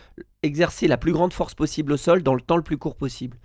exercer 0.42 0.88
la 0.88 0.96
plus 0.96 1.12
grande 1.12 1.33
force 1.33 1.55
possible 1.55 1.92
au 1.92 1.96
sol 1.96 2.22
dans 2.22 2.35
le 2.35 2.40
temps 2.40 2.57
le 2.57 2.62
plus 2.62 2.79
court 2.79 2.96
possible. 2.96 3.38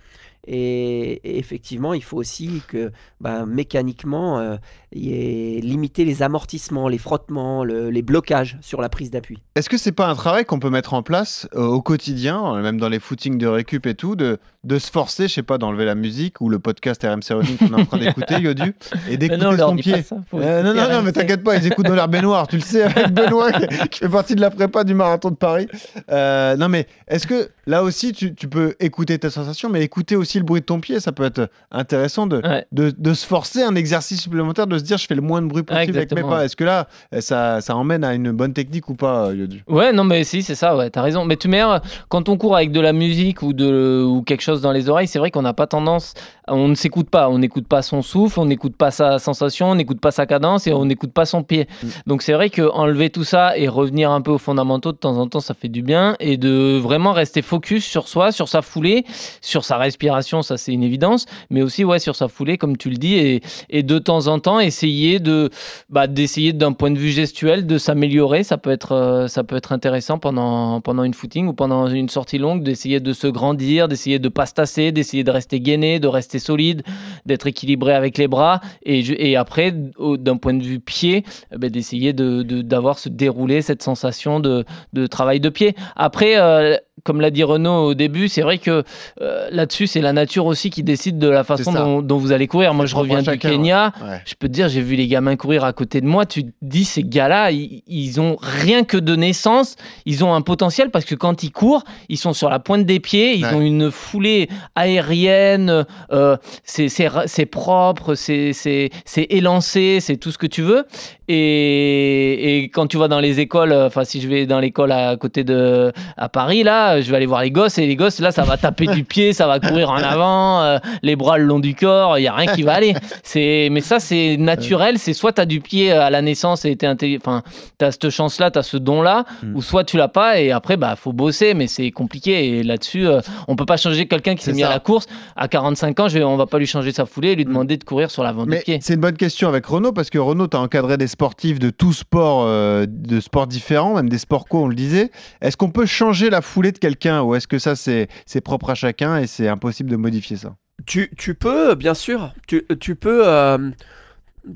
Et, 0.46 1.12
et 1.24 1.38
effectivement, 1.38 1.92
il 1.94 2.02
faut 2.02 2.16
aussi 2.16 2.62
que 2.68 2.90
bah, 3.20 3.44
mécaniquement, 3.44 4.38
euh, 4.38 4.56
il 4.92 5.04
y 5.04 5.12
ait 5.58 5.60
limiter 5.60 6.04
les 6.06 6.22
amortissements, 6.22 6.88
les 6.88 6.96
frottements, 6.96 7.64
le- 7.64 7.90
les 7.90 8.02
blocages 8.02 8.56
sur 8.62 8.80
la 8.80 8.88
prise 8.88 9.10
d'appui. 9.10 9.38
Est-ce 9.56 9.68
que 9.68 9.76
c'est 9.76 9.92
pas 9.92 10.08
un 10.08 10.14
travail 10.14 10.44
qu'on 10.46 10.58
peut 10.58 10.70
mettre 10.70 10.94
en 10.94 11.02
place 11.02 11.46
euh, 11.54 11.66
au 11.66 11.82
quotidien, 11.82 12.54
euh, 12.56 12.62
même 12.62 12.80
dans 12.80 12.88
les 12.88 12.98
footings 13.00 13.36
de 13.36 13.46
récup 13.46 13.84
et 13.86 13.94
tout, 13.94 14.16
de, 14.16 14.38
de 14.68 14.78
se 14.78 14.90
forcer, 14.90 15.28
je 15.28 15.34
sais 15.34 15.42
pas, 15.42 15.56
d'enlever 15.56 15.84
la 15.86 15.94
musique 15.94 16.40
ou 16.42 16.48
le 16.50 16.58
podcast 16.58 17.02
RMC 17.02 17.34
Running 17.34 17.56
qu'on 17.56 17.76
est 17.76 17.80
en 17.80 17.86
train 17.86 17.98
d'écouter, 17.98 18.34
Yodu, 18.40 18.74
et 19.08 19.16
d'écouter 19.16 19.42
non, 19.42 19.56
son 19.56 19.76
pied 19.76 20.02
ça, 20.02 20.16
Euh, 20.34 20.62
non, 20.62 20.74
non, 20.74 20.88
non, 20.92 21.02
mais 21.02 21.12
t'inquiète 21.12 21.42
pas, 21.42 21.56
ils 21.56 21.66
écoutent 21.66 21.86
dans 21.86 21.94
leur 21.94 22.08
baignoire, 22.08 22.46
tu 22.46 22.56
le 22.56 22.62
sais, 22.62 22.82
avec 22.82 23.12
Benoît 23.12 23.50
qui, 23.90 23.98
fait 24.00 24.08
partie 24.08 24.34
de 24.34 24.40
la 24.42 24.50
prépa 24.50 24.84
du 24.84 24.92
marathon 24.94 25.30
de 25.30 25.36
Paris. 25.36 25.68
Euh, 26.10 26.54
non, 26.56 26.68
mais 26.68 26.86
est-ce 27.08 27.26
que 27.26 27.48
là 27.66 27.82
aussi, 27.82 28.12
tu, 28.12 28.34
tu 28.34 28.46
peux 28.46 28.74
écouter 28.78 29.18
tes 29.18 29.30
sensations, 29.30 29.68
mais 29.70 29.82
écouter 29.82 30.16
aussi 30.16 30.38
le 30.38 30.44
bruit 30.44 30.60
de 30.60 30.66
ton 30.66 30.80
pied, 30.80 31.00
ça 31.00 31.12
peut 31.12 31.24
être 31.24 31.48
intéressant 31.72 32.26
de, 32.26 32.38
Ouais. 32.44 32.66
de, 32.72 32.92
de 32.96 33.14
se 33.14 33.26
forcer 33.26 33.62
un 33.62 33.74
exercice 33.74 34.20
supplémentaire, 34.20 34.66
de 34.66 34.76
se 34.78 34.84
dire 34.84 34.98
je 34.98 35.06
fais 35.06 35.14
le 35.14 35.22
moins 35.22 35.40
de 35.42 35.46
bruit 35.46 35.62
Ouais, 35.68 35.76
possible 35.86 35.96
avec 35.96 36.12
mes 36.14 36.22
pas. 36.22 36.44
Est-ce 36.44 36.56
que 36.56 36.64
là, 36.64 36.88
euh, 37.14 37.20
ça, 37.20 37.60
ça 37.62 37.74
emmène 37.74 38.04
à 38.04 38.14
une 38.14 38.32
bonne 38.32 38.52
technique 38.52 38.88
ou 38.90 38.94
pas, 38.94 39.28
euh, 39.28 39.34
Yodu? 39.34 39.64
Ouais, 39.66 39.92
non, 39.92 40.04
mais 40.04 40.24
si, 40.24 40.42
c'est 40.42 40.54
ça, 40.54 40.76
ouais, 40.76 40.90
t'as 40.90 41.02
raison. 41.02 41.24
Mais 41.24 41.36
tu 41.36 41.48
mets, 41.48 41.62
quand 42.10 42.28
on 42.28 42.36
court 42.36 42.54
avec 42.56 42.70
de 42.72 42.80
la 42.80 42.92
musique 42.92 43.42
ou, 43.42 43.52
de, 43.52 44.02
ou 44.06 44.22
quelque 44.22 44.42
chose 44.42 44.57
dans 44.60 44.72
les 44.72 44.88
oreilles, 44.88 45.08
c'est 45.08 45.18
vrai 45.18 45.30
qu'on 45.30 45.42
n'a 45.42 45.54
pas 45.54 45.66
tendance, 45.66 46.14
on 46.50 46.68
ne 46.68 46.74
s'écoute 46.74 47.10
pas, 47.10 47.28
on 47.28 47.38
n'écoute 47.38 47.66
pas 47.66 47.82
son 47.82 48.02
souffle, 48.02 48.40
on 48.40 48.46
n'écoute 48.46 48.76
pas 48.76 48.90
sa 48.90 49.18
sensation, 49.18 49.70
on 49.70 49.74
n'écoute 49.74 50.00
pas 50.00 50.10
sa 50.10 50.26
cadence 50.26 50.66
et 50.66 50.72
on 50.72 50.84
n'écoute 50.84 51.12
pas 51.12 51.24
son 51.24 51.42
pied. 51.42 51.68
Mm. 51.82 51.88
Donc 52.06 52.22
c'est 52.22 52.32
vrai 52.32 52.50
que 52.50 52.62
enlever 52.72 53.10
tout 53.10 53.24
ça 53.24 53.56
et 53.56 53.68
revenir 53.68 54.10
un 54.10 54.20
peu 54.20 54.32
aux 54.32 54.38
fondamentaux 54.38 54.92
de 54.92 54.98
temps 54.98 55.16
en 55.18 55.26
temps, 55.26 55.40
ça 55.40 55.54
fait 55.54 55.68
du 55.68 55.82
bien 55.82 56.16
et 56.20 56.36
de 56.36 56.78
vraiment 56.78 57.12
rester 57.12 57.42
focus 57.42 57.84
sur 57.84 58.08
soi, 58.08 58.32
sur 58.32 58.48
sa 58.48 58.62
foulée, 58.62 59.04
sur 59.40 59.64
sa 59.64 59.76
respiration, 59.76 60.42
ça 60.42 60.56
c'est 60.56 60.72
une 60.72 60.82
évidence, 60.82 61.26
mais 61.50 61.62
aussi 61.62 61.84
ouais 61.84 61.98
sur 61.98 62.16
sa 62.16 62.28
foulée 62.28 62.58
comme 62.58 62.76
tu 62.76 62.90
le 62.90 62.96
dis 62.96 63.14
et, 63.14 63.42
et 63.70 63.82
de 63.82 63.98
temps 63.98 64.26
en 64.26 64.38
temps 64.38 64.60
essayer 64.60 65.20
de 65.20 65.50
bah, 65.90 66.06
d'essayer 66.06 66.52
d'un 66.52 66.72
point 66.72 66.90
de 66.90 66.98
vue 66.98 67.10
gestuel 67.10 67.66
de 67.66 67.78
s'améliorer. 67.78 68.42
Ça 68.42 68.58
peut 68.58 68.70
être 68.70 68.92
euh, 68.92 69.28
ça 69.28 69.44
peut 69.44 69.56
être 69.56 69.72
intéressant 69.72 70.18
pendant 70.18 70.80
pendant 70.80 71.04
une 71.04 71.14
footing 71.14 71.48
ou 71.48 71.52
pendant 71.52 71.88
une 71.88 72.08
sortie 72.08 72.38
longue 72.38 72.62
d'essayer 72.62 73.00
de 73.00 73.12
se 73.12 73.26
grandir, 73.26 73.88
d'essayer 73.88 74.18
de 74.18 74.28
pas 74.28 74.46
se 74.46 74.54
tasser, 74.54 74.92
d'essayer 74.92 75.24
de 75.24 75.30
rester 75.30 75.60
gainé, 75.60 76.00
de 76.00 76.08
rester 76.08 76.37
solide, 76.38 76.82
d'être 77.26 77.46
équilibré 77.46 77.94
avec 77.94 78.18
les 78.18 78.28
bras 78.28 78.60
et 78.82 79.02
je- 79.02 79.14
et 79.16 79.36
après 79.36 79.72
d'un 79.72 80.36
point 80.36 80.54
de 80.54 80.62
vue 80.62 80.80
pied, 80.80 81.24
eh 81.54 81.58
ben, 81.58 81.70
d'essayer 81.70 82.12
de 82.12 82.42
de- 82.42 82.62
d'avoir 82.62 82.98
ce 82.98 83.08
déroulé 83.08 83.62
cette 83.62 83.82
sensation 83.82 84.40
de 84.40 84.64
de 84.92 85.06
travail 85.06 85.40
de 85.40 85.48
pied. 85.48 85.74
Après 85.96 86.34
euh, 86.38 86.76
comme 87.04 87.20
l'a 87.20 87.30
dit 87.30 87.44
Renaud 87.44 87.84
au 87.86 87.94
début, 87.94 88.26
c'est 88.28 88.42
vrai 88.42 88.58
que 88.58 88.82
euh, 89.22 89.48
là-dessus, 89.52 89.86
c'est 89.86 90.00
la 90.00 90.12
nature 90.12 90.46
aussi 90.46 90.68
qui 90.68 90.82
décide 90.82 91.18
de 91.18 91.28
la 91.28 91.44
façon 91.44 91.72
dont, 91.72 92.02
dont 92.02 92.16
vous 92.18 92.32
allez 92.32 92.48
courir. 92.48 92.74
Moi, 92.74 92.86
je 92.86 92.96
reviens 92.96 93.22
du 93.22 93.38
Kenya. 93.38 93.92
Ouais. 94.02 94.20
Je 94.26 94.34
peux 94.34 94.48
te 94.48 94.52
dire, 94.52 94.68
j'ai 94.68 94.80
vu 94.82 94.96
les 94.96 95.06
gamins 95.06 95.36
courir 95.36 95.62
à 95.62 95.72
côté 95.72 96.00
de 96.00 96.06
moi. 96.06 96.26
Tu 96.26 96.42
te 96.44 96.50
dis, 96.60 96.84
ces 96.84 97.04
gars-là, 97.04 97.52
ils, 97.52 97.82
ils 97.86 98.20
ont 98.20 98.36
rien 98.40 98.82
que 98.82 98.96
de 98.96 99.14
naissance. 99.14 99.76
Ils 100.06 100.24
ont 100.24 100.34
un 100.34 100.40
potentiel 100.42 100.90
parce 100.90 101.04
que 101.04 101.14
quand 101.14 101.44
ils 101.44 101.52
courent, 101.52 101.84
ils 102.08 102.18
sont 102.18 102.32
sur 102.32 102.50
la 102.50 102.58
pointe 102.58 102.84
des 102.84 102.98
pieds. 102.98 103.36
Ils 103.36 103.44
Ouais. 103.46 103.54
ont 103.54 103.60
une 103.60 103.92
foulée 103.92 104.48
aérienne. 104.74 105.86
euh, 106.12 106.27
c'est 106.64 106.88
c'est 106.88 107.46
propre, 107.46 108.14
c'est 108.14 108.90
élancé, 109.30 109.98
c'est 110.00 110.16
tout 110.16 110.32
ce 110.32 110.38
que 110.38 110.46
tu 110.46 110.62
veux. 110.62 110.84
Et, 111.28 112.58
et 112.58 112.68
quand 112.70 112.86
tu 112.86 112.96
vas 112.96 113.08
dans 113.08 113.20
les 113.20 113.40
écoles, 113.40 113.72
euh, 113.72 113.86
enfin, 113.86 114.04
si 114.04 114.20
je 114.20 114.28
vais 114.28 114.46
dans 114.46 114.60
l'école 114.60 114.92
à 114.92 115.16
côté 115.16 115.44
de 115.44 115.92
à 116.16 116.28
Paris, 116.28 116.62
là, 116.62 117.00
je 117.00 117.10
vais 117.10 117.16
aller 117.16 117.26
voir 117.26 117.42
les 117.42 117.50
gosses 117.50 117.78
et 117.78 117.86
les 117.86 117.96
gosses, 117.96 118.18
là, 118.20 118.32
ça 118.32 118.42
va 118.44 118.56
taper 118.56 118.86
du 118.86 119.04
pied, 119.12 119.32
ça 119.32 119.46
va 119.46 119.60
courir 119.60 119.90
en 119.90 119.96
avant, 119.96 120.62
euh, 120.62 120.78
les 121.02 121.16
bras 121.16 121.38
le 121.38 121.44
long 121.44 121.58
du 121.58 121.74
corps, 121.74 122.18
il 122.18 122.22
y 122.22 122.28
a 122.28 122.32
rien 122.34 122.52
qui 122.54 122.62
va 122.62 122.74
aller. 122.74 122.94
C'est, 123.22 123.68
mais 123.70 123.80
ça, 123.80 124.00
c'est 124.00 124.36
naturel. 124.38 124.98
C'est 124.98 125.12
soit 125.12 125.32
tu 125.32 125.40
as 125.40 125.46
du 125.46 125.60
pied 125.60 125.92
à 125.92 126.10
la 126.10 126.22
naissance 126.22 126.64
et 126.64 126.74
t'es 126.76 126.86
intelli- 126.86 127.18
enfin, 127.18 127.42
t'as 127.78 127.90
cette 127.90 128.10
chance-là, 128.10 128.50
t'as 128.50 128.62
ce 128.62 128.76
don-là, 128.76 129.24
Mm. 129.42 129.56
ou 129.56 129.62
soit 129.62 129.84
tu 129.84 129.96
l'as 129.96 130.08
pas 130.08 130.40
et 130.40 130.50
après, 130.50 130.76
bah, 130.76 130.96
faut 130.96 131.12
bosser, 131.12 131.54
mais 131.54 131.66
c'est 131.66 131.90
compliqué. 131.90 132.58
Et 132.58 132.62
là-dessus, 132.62 133.06
euh, 133.06 133.20
on 133.46 133.56
peut 133.56 133.66
pas 133.66 133.76
changer 133.76 134.06
quelqu'un 134.08 134.34
qui 134.34 134.44
s'est 134.44 134.52
mis 134.52 134.62
à 134.62 134.68
la 134.68 134.78
course 134.80 135.06
à 135.36 135.48
45 135.48 136.00
ans. 136.00 136.08
Je 136.08 136.18
vais, 136.18 136.24
on 136.24 136.36
va 136.36 136.46
pas 136.46 136.58
lui 136.58 136.66
changer 136.66 136.92
sa 136.92 137.04
foulée 137.06 137.32
et 137.32 137.36
lui 137.36 137.44
demander 137.44 137.76
de 137.76 137.84
courir 137.84 138.10
sur 138.10 138.22
l'avant 138.22 138.46
du 138.46 138.56
pied. 138.58 138.78
c'est 138.80 138.94
une 138.94 139.00
bonne 139.00 139.16
question 139.16 139.48
avec 139.48 139.66
Renaud 139.66 139.92
parce 139.92 140.10
que 140.10 140.18
Renaud, 140.18 140.48
tu 140.48 140.56
as 140.56 140.60
encadré 140.60 140.96
des 140.96 141.06
sportifs 141.18 141.58
de 141.58 141.70
tous 141.70 141.92
sports, 141.94 142.44
euh, 142.46 142.86
de 142.88 143.18
sports 143.18 143.48
différents, 143.48 143.94
même 143.96 144.08
des 144.08 144.18
sports 144.18 144.46
co, 144.46 144.62
on 144.64 144.68
le 144.68 144.76
disait. 144.76 145.10
Est-ce 145.40 145.56
qu'on 145.56 145.70
peut 145.70 145.84
changer 145.84 146.30
la 146.30 146.42
foulée 146.42 146.70
de 146.70 146.78
quelqu'un 146.78 147.22
ou 147.22 147.34
est-ce 147.34 147.48
que 147.48 147.58
ça 147.58 147.74
c'est 147.74 148.08
propre 148.44 148.70
à 148.70 148.76
chacun 148.76 149.18
et 149.18 149.26
c'est 149.26 149.48
impossible 149.48 149.90
de 149.90 149.96
modifier 149.96 150.36
ça? 150.36 150.54
Tu, 150.86 151.10
tu 151.18 151.34
peux, 151.34 151.74
bien 151.74 151.94
sûr, 151.94 152.32
tu, 152.46 152.64
tu 152.78 152.94
peux, 152.94 153.22
euh, 153.26 153.70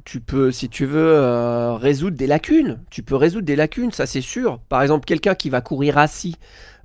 tu 0.04 0.20
peux, 0.20 0.52
si 0.52 0.68
tu 0.68 0.86
veux, 0.86 1.00
euh, 1.16 1.74
résoudre 1.74 2.16
des 2.16 2.28
lacunes. 2.28 2.78
Tu 2.90 3.02
peux 3.02 3.16
résoudre 3.16 3.44
des 3.44 3.56
lacunes, 3.56 3.90
ça 3.90 4.06
c'est 4.06 4.20
sûr. 4.20 4.60
Par 4.68 4.82
exemple, 4.82 5.04
quelqu'un 5.04 5.34
qui 5.34 5.50
va 5.50 5.60
courir 5.62 5.98
assis. 5.98 6.36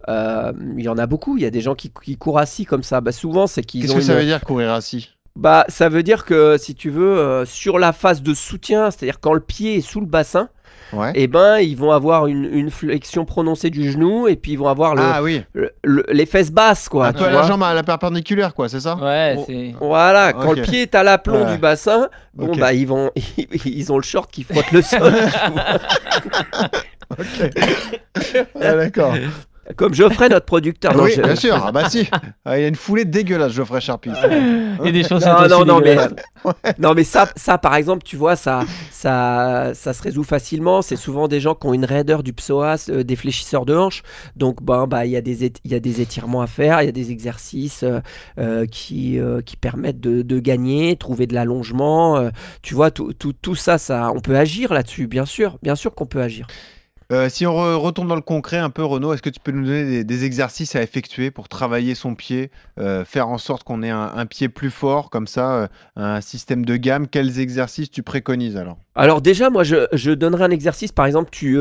euh, 0.10 0.54
il 0.76 0.84
y 0.84 0.90
en 0.90 0.98
a 0.98 1.06
beaucoup, 1.06 1.38
il 1.38 1.44
y 1.44 1.46
a 1.46 1.52
des 1.52 1.62
gens 1.62 1.76
qui, 1.76 1.92
qui 2.04 2.18
courent 2.18 2.40
assis 2.40 2.66
comme 2.66 2.82
ça. 2.84 3.00
Bah, 3.00 3.12
souvent, 3.12 3.46
c'est 3.46 3.62
qu'ils 3.62 3.82
Qu'est-ce 3.82 3.94
que 3.94 4.02
ça 4.02 4.14
une- 4.14 4.20
veut 4.20 4.26
dire 4.26 4.42
courir 4.42 4.72
assis? 4.74 5.12
Bah, 5.38 5.66
ça 5.70 5.88
veut 5.88 6.02
dire 6.04 6.26
que 6.26 6.58
si 6.58 6.74
tu 6.74 6.90
veux, 6.90 7.18
euh, 7.20 7.46
sur 7.46 7.78
la 7.78 7.94
phase 7.94 8.24
de 8.24 8.34
soutien, 8.34 8.90
c'est-à-dire 8.90 9.20
quand 9.20 9.34
le 9.34 9.40
pied 9.40 9.76
est 9.78 9.82
sous 9.82 10.00
le 10.00 10.08
bassin, 10.08 10.50
Ouais. 10.94 11.12
eh 11.16 11.28
ben, 11.28 11.58
ils 11.60 11.76
vont 11.76 11.92
avoir 11.92 12.28
une, 12.28 12.46
une 12.46 12.72
flexion 12.72 13.26
prononcée 13.26 13.70
du 13.70 13.92
genou 13.92 14.28
et 14.30 14.36
puis 14.38 14.54
ils 14.54 14.58
vont 14.58 14.70
avoir 14.70 14.96
le, 14.96 15.02
Ah 15.04 15.22
oui, 15.22 15.44
le- 15.54 15.72
le- 15.84 16.06
les 16.10 16.26
fesses 16.26 16.50
basses, 16.50 16.88
quoi. 16.88 17.08
un 17.08 17.12
tu 17.14 17.20
peu 17.20 17.26
à 17.26 17.30
la 17.30 17.40
vois. 17.40 17.48
jambe 17.48 17.62
à 17.64 17.74
la 17.74 17.84
perpendiculaire, 17.84 18.54
quoi, 18.56 18.70
c'est 18.70 18.80
ça 18.80 18.96
Ouais, 18.96 19.36
Bon. 19.36 19.44
c'est. 19.46 19.76
Voilà, 19.82 20.32
quand 20.34 20.52
Ok. 20.52 20.56
le 20.58 20.62
pied 20.64 20.82
est 20.84 20.96
à 20.96 21.04
l'aplomb 21.04 21.44
Ouais. 21.46 21.52
du 21.52 21.58
bassin, 21.60 22.08
bon 22.34 22.48
Ok. 22.54 22.60
bah 22.60 22.72
ils 22.74 22.88
vont, 22.88 23.12
ils 23.66 23.92
ont 23.92 23.98
le 23.98 24.04
short 24.04 24.32
qui 24.32 24.44
frotte 24.44 24.72
le 24.72 24.82
sol, 24.82 25.14
vois. 25.52 25.64
Ah, 28.62 28.76
D'accord. 28.76 29.14
comme 29.76 29.94
Geoffrey 29.94 30.30
notre 30.30 30.46
producteur. 30.46 30.96
Non, 30.96 31.04
oui, 31.04 31.14
je- 31.16 31.22
bien 31.22 31.36
sûr. 31.36 31.62
Ah 31.64 31.72
bah 31.72 31.90
si. 31.90 32.10
Ah, 32.46 32.58
il 32.58 32.64
a 32.64 32.68
une 32.68 32.76
foulée 32.76 33.06
dégueulasse, 33.06 33.52
Geoffrey 33.52 33.82
Charpie. 33.82 34.12
Et 34.86 34.92
des 34.92 35.04
chaussettes 35.04 35.28
Non, 35.34 35.40
aussi 35.42 35.50
non, 35.50 35.66
non, 35.66 35.80
mais, 35.80 35.96
dégueulasses. 35.96 36.14
non, 36.80 36.94
mais 36.94 37.04
ça, 37.04 37.28
ça, 37.36 37.58
par 37.58 37.76
exemple, 37.76 38.04
tu 38.04 38.16
vois, 38.16 38.36
ça, 38.36 38.62
ça, 38.92 39.72
ça 39.74 39.94
se 39.94 40.02
résout 40.04 40.24
facilement. 40.24 40.82
C'est 40.82 40.96
souvent 40.96 41.28
des 41.28 41.40
gens 41.40 41.56
qui 41.56 41.68
ont 41.68 41.74
une 41.74 41.86
raideur 41.86 42.24
du 42.24 42.34
psoas, 42.34 42.88
euh, 42.90 43.04
des 43.04 43.16
fléchisseurs 43.16 43.66
de 43.66 43.76
hanches. 43.76 44.04
Donc, 44.36 44.62
ben, 44.64 44.88
bah, 44.88 45.06
il 45.06 45.12
y 45.12 45.18
a 45.18 45.22
des, 45.22 45.46
il 45.64 45.72
y 45.72 45.76
a 45.76 45.80
des 45.80 46.02
étirements 46.02 46.42
à 46.42 46.48
faire, 46.48 46.82
il 46.82 46.86
y 46.86 46.90
a 46.90 46.94
des 46.94 47.12
exercices 47.12 47.84
euh, 47.84 48.00
euh, 48.40 48.66
qui, 48.66 49.20
euh, 49.20 49.42
qui 49.42 49.58
permettent 49.58 50.00
de, 50.00 50.22
de 50.22 50.40
gagner, 50.40 50.96
trouver 50.96 51.28
de 51.28 51.34
l'allongement. 51.34 52.18
euh, 52.18 52.30
tu 52.62 52.74
vois, 52.74 52.92
tout, 52.92 53.14
tout, 53.14 53.34
tout 53.34 53.56
ça, 53.56 53.78
ça, 53.78 54.12
on 54.16 54.20
peut 54.20 54.38
agir 54.38 54.74
là-dessus, 54.74 55.08
bien 55.08 55.26
sûr, 55.26 55.58
bien 55.62 55.76
sûr 55.76 55.94
qu'on 55.94 56.06
peut 56.06 56.22
agir. 56.22 56.48
Euh, 57.12 57.30
si 57.30 57.46
on 57.46 57.54
re- 57.54 57.76
retourne 57.76 58.08
dans 58.08 58.16
le 58.16 58.22
concret 58.22 58.58
un 58.58 58.70
peu, 58.70 58.84
Renaud, 58.84 59.14
est-ce 59.14 59.22
que 59.22 59.30
tu 59.30 59.40
peux 59.40 59.52
nous 59.52 59.66
donner 59.66 60.04
des, 60.04 60.26
exercices 60.26 60.76
à 60.76 60.82
effectuer 60.82 61.32
pour 61.32 61.48
travailler 61.48 61.96
son 61.96 62.16
pied, 62.16 62.52
euh, 62.80 63.06
faire 63.06 63.30
en 63.30 63.38
sorte 63.38 63.64
qu'on 63.64 63.82
ait 63.82 63.90
un, 63.90 64.26
pied 64.26 64.50
plus 64.50 64.70
fort, 64.70 65.10
comme 65.10 65.28
ça, 65.28 65.56
euh, 65.56 65.68
un 65.96 66.20
système 66.20 66.66
de 66.66 66.76
gamme? 66.76 67.08
Quels 67.08 67.40
exercices 67.40 67.90
tu 67.90 68.04
préconises 68.04 68.58
alors? 68.58 68.78
Alors 68.96 69.22
déjà, 69.22 69.50
moi, 69.50 69.64
je, 69.64 69.88
je 69.94 70.12
donnerai 70.12 70.44
un 70.44 70.52
exercice, 70.52 70.92
par 70.92 71.06
exemple, 71.06 71.30
tu, 71.32 71.58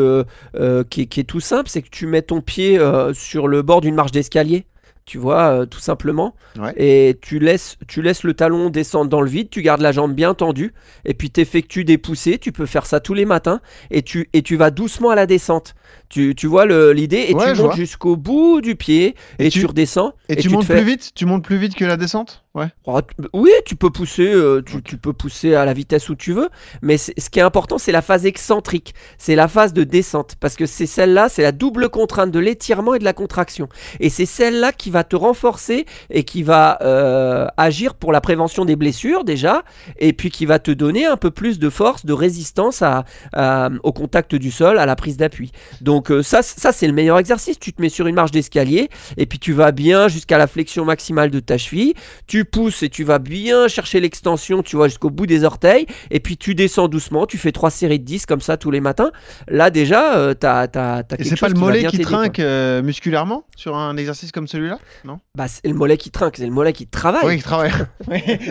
qui, 0.90 1.06
qui 1.06 1.20
est 1.20 1.24
tout 1.24 1.40
simple, 1.40 1.68
c'est 1.68 1.82
que 1.82 1.90
tu 1.90 2.06
mets 2.06 2.22
ton 2.22 2.40
pied 2.40 2.80
sur 3.12 3.46
le 3.46 3.62
bord 3.62 3.80
d'une 3.82 3.94
marche 3.94 4.12
d'escalier, 4.12 4.66
tu 5.06 5.18
vois, 5.18 5.60
euh, 5.62 5.66
tout 5.66 5.78
simplement, 5.78 6.34
Ouais. 6.58 6.74
et 6.76 7.16
tu 7.22 7.38
laisses, 7.38 7.76
tu 7.86 8.02
laisses 8.02 8.24
le 8.24 8.34
talon 8.34 8.70
descendre 8.70 9.08
dans 9.08 9.20
le 9.20 9.30
vide, 9.30 9.48
tu 9.50 9.62
gardes 9.62 9.80
la 9.80 9.92
jambe 9.92 10.12
bien 10.14 10.34
tendue, 10.34 10.74
et 11.04 11.14
puis 11.14 11.30
tu 11.30 11.40
effectues 11.40 11.84
des 11.84 11.96
poussées, 11.96 12.38
tu 12.38 12.50
peux 12.52 12.66
faire 12.66 12.86
ça 12.86 12.98
tous 13.00 13.14
les 13.14 13.24
matins, 13.24 13.60
et 13.92 14.02
tu, 14.02 14.28
et 14.32 14.42
tu 14.42 14.56
vas 14.56 14.70
doucement 14.70 15.10
à 15.10 15.14
la 15.14 15.26
descente. 15.26 15.74
Tu, 16.08 16.34
tu 16.34 16.46
vois 16.48 16.66
l'idée, 16.66 17.26
et 17.28 17.34
Ouais, 17.34 17.52
tu 17.52 17.62
montes 17.62 17.76
jusqu'au 17.76 18.16
bout 18.16 18.60
du 18.60 18.74
pied, 18.76 19.14
Et 19.38 19.46
et, 19.46 19.50
tu- 19.50 19.60
tu 19.60 19.66
redescends. 19.66 20.12
Et, 20.28 20.36
tu 20.36 20.48
te 20.48 20.52
montes 20.52 20.64
fais- 20.64 20.74
plus 20.74 20.84
vite 20.84 21.12
Tu 21.14 21.24
montes 21.24 21.44
plus 21.44 21.56
vite 21.56 21.74
que 21.76 21.84
la 21.84 21.96
descente? 21.96 22.44
Ouais. 22.56 22.68
Oh, 22.86 23.00
tu- 23.02 23.28
oui, 23.34 23.50
tu 23.66 23.76
peux 23.76 23.90
pousser, 23.90 24.32
euh, 24.32 24.62
tu, 24.64 24.82
tu 24.82 24.96
peux 24.96 25.12
pousser 25.12 25.54
à 25.54 25.66
la 25.66 25.74
vitesse 25.74 26.08
où 26.08 26.14
tu 26.14 26.32
veux, 26.32 26.48
mais 26.80 26.96
ce 26.96 27.12
qui 27.30 27.38
est 27.38 27.42
important, 27.42 27.76
c'est 27.76 27.92
la 27.92 28.00
phase 28.00 28.24
excentrique, 28.24 28.94
c'est 29.18 29.34
la 29.34 29.46
phase 29.46 29.74
de 29.74 29.84
descente, 29.84 30.36
parce 30.40 30.56
que 30.56 30.64
c'est 30.64 30.86
celle-là, 30.86 31.28
c'est 31.28 31.42
la 31.42 31.52
double 31.52 31.90
contrainte 31.90 32.30
de 32.30 32.38
l'étirement 32.38 32.94
et 32.94 32.98
de 32.98 33.04
la 33.04 33.12
contraction, 33.12 33.68
et 34.00 34.08
c'est 34.08 34.24
celle-là 34.24 34.72
qui 34.72 34.88
va 34.90 35.04
te 35.04 35.16
renforcer 35.16 35.84
et 36.08 36.24
qui 36.24 36.42
va 36.42 36.78
euh, 36.80 37.46
agir 37.58 37.92
pour 37.94 38.10
la 38.10 38.22
prévention 38.22 38.64
des 38.64 38.74
blessures 38.76 39.24
déjà, 39.24 39.62
et 39.98 40.14
puis 40.14 40.30
qui 40.30 40.46
va 40.46 40.58
te 40.58 40.70
donner 40.70 41.04
un 41.04 41.18
peu 41.18 41.30
plus 41.30 41.58
de 41.58 41.68
force, 41.68 42.06
de 42.06 42.14
résistance 42.14 42.80
à, 42.80 43.04
à- 43.34 43.68
au 43.82 43.92
contact 43.92 44.34
du 44.34 44.50
sol, 44.50 44.78
à 44.78 44.86
la 44.86 44.96
prise 44.96 45.18
d'appui. 45.18 45.52
Donc 45.82 46.10
euh, 46.10 46.22
ça, 46.22 46.40
ça 46.42 46.72
c'est 46.72 46.86
le 46.86 46.94
meilleur 46.94 47.18
exercice. 47.18 47.58
Tu 47.58 47.74
te 47.74 47.82
mets 47.82 47.90
sur 47.90 48.06
une 48.06 48.14
marche 48.14 48.30
d'escalier 48.30 48.88
et 49.18 49.26
puis 49.26 49.38
tu 49.38 49.52
vas 49.52 49.72
bien 49.72 50.08
jusqu'à 50.08 50.38
la 50.38 50.46
flexion 50.46 50.86
maximale 50.86 51.30
de 51.30 51.40
ta 51.40 51.58
cheville. 51.58 51.92
Tu 52.26 52.45
pousses 52.46 52.82
et 52.82 52.88
tu 52.88 53.04
vas 53.04 53.18
bien 53.18 53.68
chercher 53.68 54.00
l'extension, 54.00 54.62
tu 54.62 54.76
vois, 54.76 54.88
jusqu'au 54.88 55.10
bout 55.10 55.26
des 55.26 55.44
orteils. 55.44 55.86
Et 56.10 56.20
puis 56.20 56.36
tu 56.38 56.54
descends 56.54 56.88
doucement. 56.88 57.26
Tu 57.26 57.36
fais 57.38 57.52
trois 57.52 57.70
séries 57.70 57.98
de 57.98 58.04
10 58.04 58.24
comme 58.26 58.40
ça 58.40 58.56
tous 58.56 58.70
les 58.70 58.80
matins. 58.80 59.10
Là 59.48 59.70
déjà, 59.70 60.16
euh, 60.16 60.32
t'as, 60.34 60.66
t'as, 60.68 61.02
t'as 61.02 61.16
Et 61.16 61.18
quelque 61.18 61.28
c'est 61.28 61.36
pas 61.40 61.46
chose 61.48 61.54
le 61.54 61.60
mollet 61.60 61.84
qui 61.84 61.98
quoi. 62.02 62.18
trinque 62.18 62.38
euh, 62.40 62.80
musculairement 62.82 63.44
sur 63.56 63.76
un 63.76 63.96
exercice 63.96 64.32
comme 64.32 64.46
celui-là? 64.48 64.78
Non? 65.04 65.18
Bah, 65.34 65.46
c'est 65.48 65.66
le 65.66 65.74
mollet 65.74 65.96
qui 65.98 66.10
trinque, 66.10 66.36
c'est 66.38 66.46
le 66.46 66.52
mollet 66.52 66.72
qui 66.72 66.86
travaille. 66.86 67.26
Oui, 67.26 67.36
qui 67.36 67.42
travaille. 67.42 67.72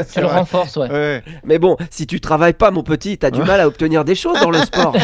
C'est 0.08 0.22
le 0.22 0.28
vrai. 0.28 0.38
renforces, 0.40 0.76
ouais. 0.78 0.90
Ouais. 0.92 1.24
Mais 1.46 1.58
bon, 1.60 1.78
si 1.90 2.06
tu 2.08 2.20
travailles 2.20 2.54
pas, 2.54 2.70
mon 2.72 2.84
petit, 2.84 3.18
t'as 3.18 3.32
du 3.32 3.42
mal 3.42 3.60
à 3.60 3.68
obtenir 3.68 4.04
des 4.06 4.16
choses 4.16 4.40
dans 4.42 4.52
le 4.52 4.58
sport. 4.66 4.96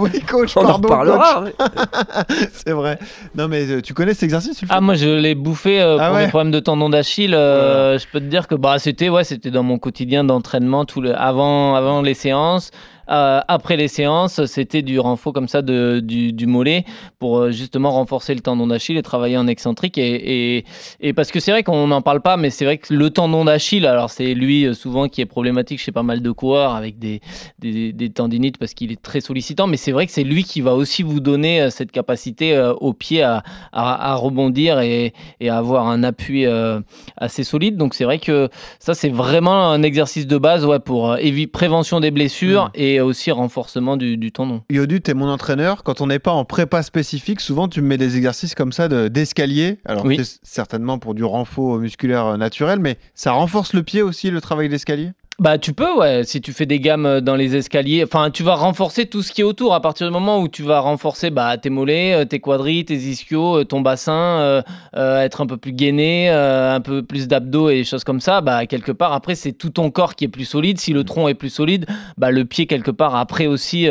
Oui, 0.00 0.20
coach, 0.28 0.56
On 0.56 0.60
en 0.60 0.64
pardon, 0.80 0.88
reparlera. 0.88 1.44
coach. 1.44 2.48
C'est 2.52 2.72
vrai. 2.72 2.98
Non, 3.34 3.48
mais 3.48 3.66
euh, 3.70 3.80
tu 3.80 3.94
connais 3.94 4.12
cet 4.14 4.24
exercice 4.24 4.60
Ah 4.68 4.80
moi 4.80 4.94
je 4.94 5.08
l'ai 5.08 5.34
bouffé 5.34 5.80
euh, 5.80 5.96
Ah 6.00 6.08
pour 6.08 6.16
ouais 6.16 6.24
mes 6.24 6.28
problèmes 6.28 6.50
de 6.50 6.60
tendon 6.60 6.88
d'Achille. 6.88 7.34
euh, 7.34 7.98
Je 7.98 8.06
peux 8.12 8.20
te 8.20 8.23
dire 8.28 8.48
que 8.48 8.54
bah 8.54 8.78
c'était 8.78 9.08
ouais 9.08 9.24
c'était 9.24 9.50
dans 9.50 9.62
mon 9.62 9.78
quotidien 9.78 10.24
d'entraînement 10.24 10.84
tout 10.84 11.00
le 11.00 11.14
avant 11.14 11.74
avant 11.74 12.02
les 12.02 12.14
séances. 12.14 12.70
Euh, 13.10 13.40
après 13.48 13.76
les 13.76 13.88
séances, 13.88 14.44
c'était 14.46 14.82
du 14.82 14.98
renfort 14.98 15.32
comme 15.32 15.48
ça 15.48 15.62
de, 15.62 16.00
du, 16.00 16.32
du 16.32 16.46
mollet 16.46 16.84
pour 17.18 17.38
euh, 17.38 17.50
justement 17.50 17.90
renforcer 17.90 18.34
le 18.34 18.40
tendon 18.40 18.66
d'Achille 18.66 18.96
et 18.96 19.02
travailler 19.02 19.36
en 19.36 19.46
excentrique. 19.46 19.98
Et, 19.98 20.56
et, 20.58 20.64
et 21.00 21.12
parce 21.12 21.30
que 21.30 21.40
c'est 21.40 21.50
vrai 21.50 21.62
qu'on 21.62 21.86
n'en 21.86 22.02
parle 22.02 22.20
pas, 22.20 22.36
mais 22.36 22.50
c'est 22.50 22.64
vrai 22.64 22.78
que 22.78 22.92
le 22.92 23.10
tendon 23.10 23.44
d'Achille, 23.44 23.86
alors 23.86 24.10
c'est 24.10 24.34
lui 24.34 24.64
euh, 24.64 24.74
souvent 24.74 25.08
qui 25.08 25.20
est 25.20 25.26
problématique 25.26 25.80
chez 25.80 25.92
pas 25.92 26.02
mal 26.02 26.22
de 26.22 26.30
coureurs 26.30 26.74
avec 26.74 26.98
des, 26.98 27.20
des, 27.58 27.92
des 27.92 28.10
tendinites 28.10 28.58
parce 28.58 28.74
qu'il 28.74 28.92
est 28.92 29.00
très 29.00 29.20
sollicitant, 29.20 29.66
mais 29.66 29.76
c'est 29.76 29.92
vrai 29.92 30.06
que 30.06 30.12
c'est 30.12 30.24
lui 30.24 30.44
qui 30.44 30.60
va 30.60 30.74
aussi 30.74 31.02
vous 31.02 31.20
donner 31.20 31.70
cette 31.70 31.92
capacité 31.92 32.54
euh, 32.54 32.72
au 32.74 32.92
pied 32.92 33.22
à, 33.22 33.42
à, 33.72 34.12
à 34.12 34.14
rebondir 34.14 34.80
et, 34.80 35.12
et 35.40 35.48
à 35.48 35.58
avoir 35.58 35.88
un 35.88 36.02
appui 36.02 36.46
euh, 36.46 36.80
assez 37.16 37.44
solide. 37.44 37.76
Donc 37.76 37.94
c'est 37.94 38.04
vrai 38.04 38.18
que 38.18 38.48
ça 38.78 38.94
c'est 38.94 39.10
vraiment 39.10 39.70
un 39.70 39.82
exercice 39.82 40.26
de 40.26 40.38
base 40.38 40.64
ouais, 40.64 40.80
pour 40.80 41.16
prévention 41.52 42.00
des 42.00 42.10
blessures 42.10 42.64
Mm. 42.64 42.70
et 42.74 42.93
aussi 43.00 43.30
renforcement 43.30 43.96
du, 43.96 44.16
du 44.16 44.32
tendon. 44.32 44.62
Yodu, 44.70 45.00
t'es 45.00 45.14
mon 45.14 45.28
entraîneur. 45.28 45.82
Quand 45.84 46.00
on 46.00 46.06
n'est 46.06 46.18
pas 46.18 46.32
en 46.32 46.44
prépa 46.44 46.82
spécifique, 46.82 47.40
souvent 47.40 47.68
tu 47.68 47.80
me 47.82 47.86
mets 47.88 47.98
des 47.98 48.16
exercices 48.16 48.54
comme 48.54 48.72
ça 48.72 48.88
de- 48.88 49.08
d'escalier. 49.08 49.78
Alors 49.84 50.04
Oui. 50.04 50.16
c'est 50.22 50.38
certainement 50.42 50.98
pour 50.98 51.14
du 51.14 51.24
renfort 51.24 51.78
musculaire 51.78 52.26
euh, 52.26 52.36
naturel, 52.36 52.78
mais 52.78 52.98
ça 53.14 53.32
renforce 53.32 53.72
le 53.72 53.82
pied 53.82 54.02
aussi, 54.02 54.30
le 54.30 54.40
travail 54.40 54.68
d'escalier? 54.68 55.10
Bah 55.40 55.58
tu 55.58 55.72
peux 55.72 55.92
ouais 55.98 56.22
si 56.22 56.40
tu 56.40 56.52
fais 56.52 56.64
des 56.64 56.78
gammes 56.78 57.06
euh, 57.06 57.20
dans 57.20 57.34
les 57.34 57.56
escaliers. 57.56 58.04
Enfin 58.04 58.30
tu 58.30 58.44
vas 58.44 58.54
renforcer 58.54 59.06
tout 59.06 59.20
ce 59.20 59.32
qui 59.32 59.40
est 59.40 59.44
autour. 59.44 59.74
À 59.74 59.80
partir 59.80 60.06
du 60.06 60.12
moment 60.12 60.38
où 60.40 60.46
tu 60.46 60.62
vas 60.62 60.78
renforcer 60.78 61.30
bah, 61.30 61.58
tes 61.58 61.70
mollets 61.70 62.14
euh, 62.14 62.24
tes 62.24 62.38
quadris 62.38 62.84
tes 62.84 62.94
ischios 62.94 63.58
euh, 63.58 63.64
ton 63.64 63.80
bassin 63.80 64.12
euh, 64.12 64.62
euh, 64.94 65.20
être 65.22 65.40
un 65.40 65.46
peu 65.46 65.56
plus 65.56 65.72
gainé 65.72 66.30
euh, 66.30 66.72
un 66.76 66.80
peu 66.80 67.02
plus 67.02 67.26
d'abdos 67.26 67.68
et 67.68 67.78
des 67.78 67.84
choses 67.84 68.04
comme 68.04 68.20
ça 68.20 68.42
bah 68.42 68.64
quelque 68.66 68.92
part 68.92 69.12
après 69.12 69.34
c'est 69.34 69.50
tout 69.50 69.70
ton 69.70 69.90
corps 69.90 70.14
qui 70.14 70.24
est 70.24 70.28
plus 70.28 70.44
solide. 70.44 70.78
Si 70.78 70.92
le 70.92 71.02
tronc 71.02 71.26
est 71.26 71.34
plus 71.34 71.50
solide 71.50 71.86
bah 72.16 72.30
le 72.30 72.44
pied 72.44 72.66
quelque 72.66 72.92
part 72.92 73.16
après 73.16 73.48
aussi 73.48 73.88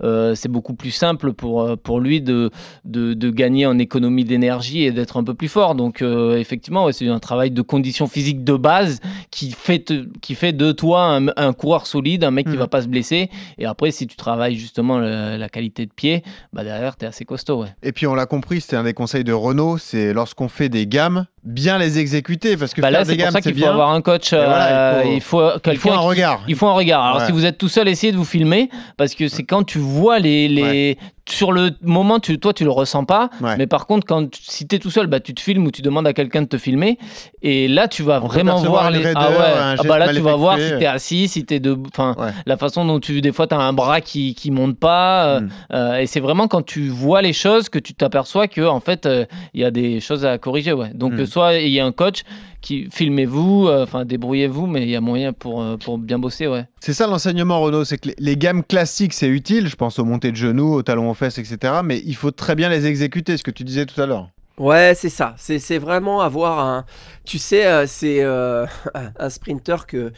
c'est 0.00 0.48
beaucoup 0.50 0.72
plus 0.74 0.90
simple 0.90 1.34
pour 1.34 1.76
pour 1.82 2.00
lui 2.00 2.22
de 2.22 2.50
de, 2.86 3.12
de 3.12 3.28
gagner 3.30 3.66
en 3.66 3.78
économie 3.78 4.24
d'énergie 4.24 4.84
et 4.84 4.90
d'être 4.90 5.18
un 5.18 5.24
peu 5.24 5.34
plus 5.34 5.48
fort. 5.48 5.74
Donc 5.74 6.00
effectivement 6.02 6.86
ouais, 6.86 6.94
c'est 6.94 7.08
un 7.08 7.18
travail 7.18 7.50
de 7.50 7.60
condition 7.60 8.06
physique 8.06 8.42
de 8.42 8.54
base 8.54 9.00
qui 9.30 9.50
fait, 9.50 9.80
te- 9.80 10.06
qui 10.22 10.34
fait 10.34 10.54
de 10.54 10.72
toi 10.78 11.02
un, 11.04 11.26
un 11.36 11.52
coureur 11.52 11.86
solide, 11.86 12.24
un 12.24 12.30
mec 12.30 12.46
qui 12.46 12.52
Mhm. 12.52 12.58
va 12.60 12.68
pas 12.68 12.80
se 12.82 12.88
blesser. 12.88 13.28
Et 13.58 13.66
après, 13.66 13.90
si 13.90 14.06
tu 14.06 14.16
travailles 14.16 14.56
justement 14.56 14.98
le- 14.98 15.36
la 15.36 15.48
qualité 15.50 15.84
de 15.84 15.92
pied, 15.92 16.22
bah 16.54 16.64
derrière, 16.64 16.96
tu 16.96 17.04
es 17.04 17.08
assez 17.08 17.24
costaud. 17.26 17.62
Ouais. 17.64 17.74
Et 17.82 17.92
puis 17.92 18.06
on 18.06 18.14
l'a 18.14 18.26
compris, 18.26 18.60
c'était 18.62 18.76
un 18.76 18.84
des 18.84 18.94
conseils 18.94 19.24
de 19.24 19.32
Renault, 19.32 19.76
c'est 19.76 20.12
lorsqu'on 20.14 20.48
fait 20.48 20.68
des 20.68 20.86
gammes, 20.86 21.26
bien 21.44 21.78
les 21.78 21.98
exécuter 21.98 22.56
parce 22.56 22.72
que 22.74 22.80
Bah 22.80 22.90
là, 22.90 23.04
c'est 23.04 23.12
pour 23.12 23.18
gammes 23.24 23.32
ça 23.32 23.38
c'est 23.42 23.50
qu'il 23.50 23.54
faut 23.54 23.64
bien. 23.64 23.72
avoir 23.72 23.90
un 23.90 24.00
coach. 24.00 24.32
voilà, 24.32 25.02
il 25.04 25.08
euh, 25.08 25.10
faut- 25.10 25.12
il 25.16 25.20
faut 25.20 25.46
Il 25.48 25.52
faut 25.52 25.58
quelqu'un 25.60 25.92
un 25.92 26.00
qui- 26.00 26.06
regard. 26.06 26.44
Il 26.48 26.54
faut 26.54 26.66
un 26.68 26.72
regard. 26.74 27.02
Alors 27.04 27.18
Ouais. 27.18 27.26
si 27.26 27.32
vous 27.32 27.44
êtes 27.44 27.58
tout 27.58 27.68
seul, 27.68 27.88
essayez 27.88 28.12
de 28.12 28.16
vous 28.16 28.24
filmer 28.24 28.70
parce 28.96 29.14
que 29.14 29.28
c'est 29.28 29.42
quand 29.44 29.64
tu 29.64 29.78
vois 29.78 30.18
les, 30.20 30.48
les... 30.48 30.96
sur 31.28 31.52
le 31.52 31.70
moment, 31.82 32.18
tu, 32.20 32.38
toi 32.38 32.52
tu 32.52 32.64
le 32.64 32.70
ressens 32.70 33.04
pas. 33.04 33.30
Ouais. 33.40 33.56
Mais 33.56 33.66
par 33.66 33.86
contre, 33.86 34.06
quand 34.06 34.30
tu- 34.30 34.40
si 34.42 34.66
t'es 34.66 34.78
tout 34.78 34.90
seul, 34.90 35.06
bah 35.06 35.20
tu 35.20 35.34
te 35.34 35.40
filmes 35.40 35.66
ou 35.66 35.70
tu 35.70 35.82
demandes 35.82 36.06
à 36.06 36.12
quelqu'un 36.12 36.42
de 36.42 36.46
te 36.48 36.58
filmer. 36.58 36.98
Et 37.42 37.68
là, 37.68 37.88
tu 37.88 38.02
vas 38.02 38.20
On 38.22 38.26
vraiment 38.26 38.56
voir 38.62 38.90
les. 38.90 38.98
raideur, 38.98 39.14
ah 39.16 39.30
ouais. 39.30 39.36
un 39.36 39.42
Ah 39.72 39.76
geste 39.76 39.88
bah 39.88 39.98
là, 39.98 40.12
tu 40.12 40.20
vas 40.20 40.36
voir 40.36 40.58
si 40.58 40.68
t'es 40.78 40.86
assis, 40.86 41.28
si 41.28 41.44
t'es 41.44 41.60
debout. 41.60 41.88
Enfin, 41.92 42.14
Ouais. 42.18 42.30
la 42.46 42.56
façon 42.56 42.84
dont 42.84 43.00
tu 43.00 43.20
des 43.20 43.32
fois 43.32 43.46
t'as 43.46 43.58
un 43.58 43.72
bras 43.72 44.00
qui 44.00 44.34
qui 44.34 44.50
monte 44.50 44.78
pas. 44.78 45.26
euh, 45.26 45.40
Mm. 45.40 45.48
euh, 45.74 45.96
et 45.98 46.06
c'est 46.06 46.20
vraiment 46.20 46.48
quand 46.48 46.62
tu 46.62 46.88
vois 46.88 47.22
les 47.22 47.32
choses 47.32 47.68
que 47.68 47.78
tu 47.78 47.94
t'aperçois 47.94 48.48
que 48.48 48.62
en 48.66 48.80
fait 48.80 49.06
euh, 49.06 49.24
il 49.54 49.60
y 49.60 49.64
a 49.64 49.70
des 49.70 50.00
choses 50.00 50.24
à 50.24 50.38
corriger. 50.38 50.72
Ouais. 50.72 50.90
Donc 50.94 51.12
Mm. 51.12 51.20
euh, 51.20 51.26
soit 51.26 51.54
il 51.54 51.70
y 51.72 51.80
a 51.80 51.86
un 51.86 51.92
coach 51.92 52.22
qui 52.60 52.88
filmez-vous, 52.90 53.68
euh, 53.68 53.84
enfin 53.84 54.04
débrouillez-vous, 54.04 54.66
mais 54.66 54.82
il 54.82 54.88
y 54.88 54.96
a 54.96 55.00
moyen 55.00 55.32
pour 55.32 55.62
euh, 55.62 55.76
pour 55.76 55.98
bien 55.98 56.18
bosser. 56.18 56.46
Ouais. 56.46 56.66
C'est 56.80 56.92
ça 56.92 57.06
l'enseignement 57.06 57.60
Renault, 57.60 57.84
c'est 57.84 57.98
que 57.98 58.08
les, 58.08 58.14
les 58.18 58.36
gammes 58.36 58.64
classiques 58.64 59.12
c'est 59.12 59.28
utile, 59.28 59.68
je 59.68 59.76
pense 59.76 59.98
aux 59.98 60.04
montées 60.04 60.30
de 60.30 60.36
genoux, 60.36 60.74
aux 60.74 60.82
talons 60.82 61.10
aux 61.10 61.14
fesses, 61.14 61.38
etc. 61.38 61.80
Mais 61.84 62.02
il 62.04 62.16
faut 62.16 62.30
très 62.30 62.54
bien 62.54 62.68
les 62.68 62.86
exécuter, 62.86 63.36
ce 63.36 63.42
que 63.42 63.50
tu 63.50 63.64
disais 63.64 63.86
tout 63.86 64.00
à 64.00 64.06
l'heure. 64.06 64.30
Ouais, 64.58 64.92
c'est 64.96 65.08
ça. 65.08 65.34
C'est 65.38 65.78
vraiment 65.78 66.20
avoir 66.20 66.58
un. 66.58 66.84
Tu 67.24 67.38
sais, 67.38 67.64
euh, 67.66 67.86
c'est 67.86 68.22
euh, 68.22 68.66
un 69.18 69.30
sprinter 69.30 69.86
que, 69.86 70.12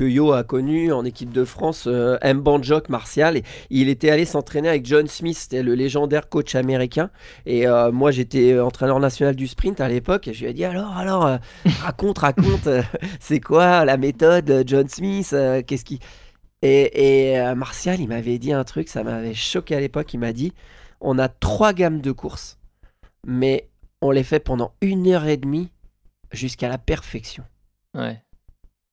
Yo 0.00 0.32
a 0.32 0.44
connu 0.44 0.92
en 0.92 1.02
équipe 1.06 1.32
de 1.32 1.46
France, 1.46 1.84
euh, 1.86 2.18
M. 2.20 2.40
Banjok 2.42 2.90
Martial. 2.90 3.38
Et 3.38 3.42
il 3.70 3.88
était 3.88 4.10
allé 4.10 4.26
s'entraîner 4.26 4.68
avec 4.68 4.84
John 4.84 5.06
Smith, 5.08 5.38
c'était 5.38 5.62
le 5.62 5.74
légendaire 5.74 6.28
coach 6.28 6.54
américain. 6.54 7.08
Et 7.46 7.66
moi, 7.92 8.10
j'étais 8.10 8.58
entraîneur 8.60 9.00
national 9.00 9.34
du 9.34 9.46
sprint 9.46 9.80
à 9.80 9.88
l'époque. 9.88 10.28
Et 10.28 10.34
je 10.34 10.44
lui 10.44 10.50
ai 10.50 10.52
dit 10.52 10.64
alors, 10.66 10.96
alors, 10.98 11.38
raconte, 11.80 12.18
raconte, 12.18 12.68
c'est 13.20 13.40
quoi 13.40 13.86
la 13.86 13.96
méthode 13.96 14.64
John 14.66 14.88
Smith 14.88 15.34
Qu'est-ce 15.66 15.84
qui. 15.84 16.00
Et, 16.60 17.32
et 17.32 17.54
Martial, 17.54 18.00
il 18.00 18.08
m'avait 18.08 18.38
dit 18.38 18.52
un 18.52 18.64
truc, 18.64 18.88
ça 18.88 19.02
m'avait 19.04 19.34
choqué 19.34 19.74
à 19.74 19.80
l'époque. 19.80 20.12
Il 20.12 20.20
m'a 20.20 20.32
dit 20.34 20.52
on 21.00 21.18
a 21.18 21.28
trois 21.28 21.72
gammes 21.72 22.00
de 22.00 22.12
course 22.12 22.58
mais 23.26 23.68
on 24.00 24.10
les 24.10 24.22
fait 24.24 24.40
pendant 24.40 24.72
une 24.80 25.06
heure 25.08 25.26
et 25.26 25.36
demie 25.36 25.70
jusqu'à 26.32 26.68
la 26.68 26.78
perfection. 26.78 27.44
Ouais. 27.94 28.20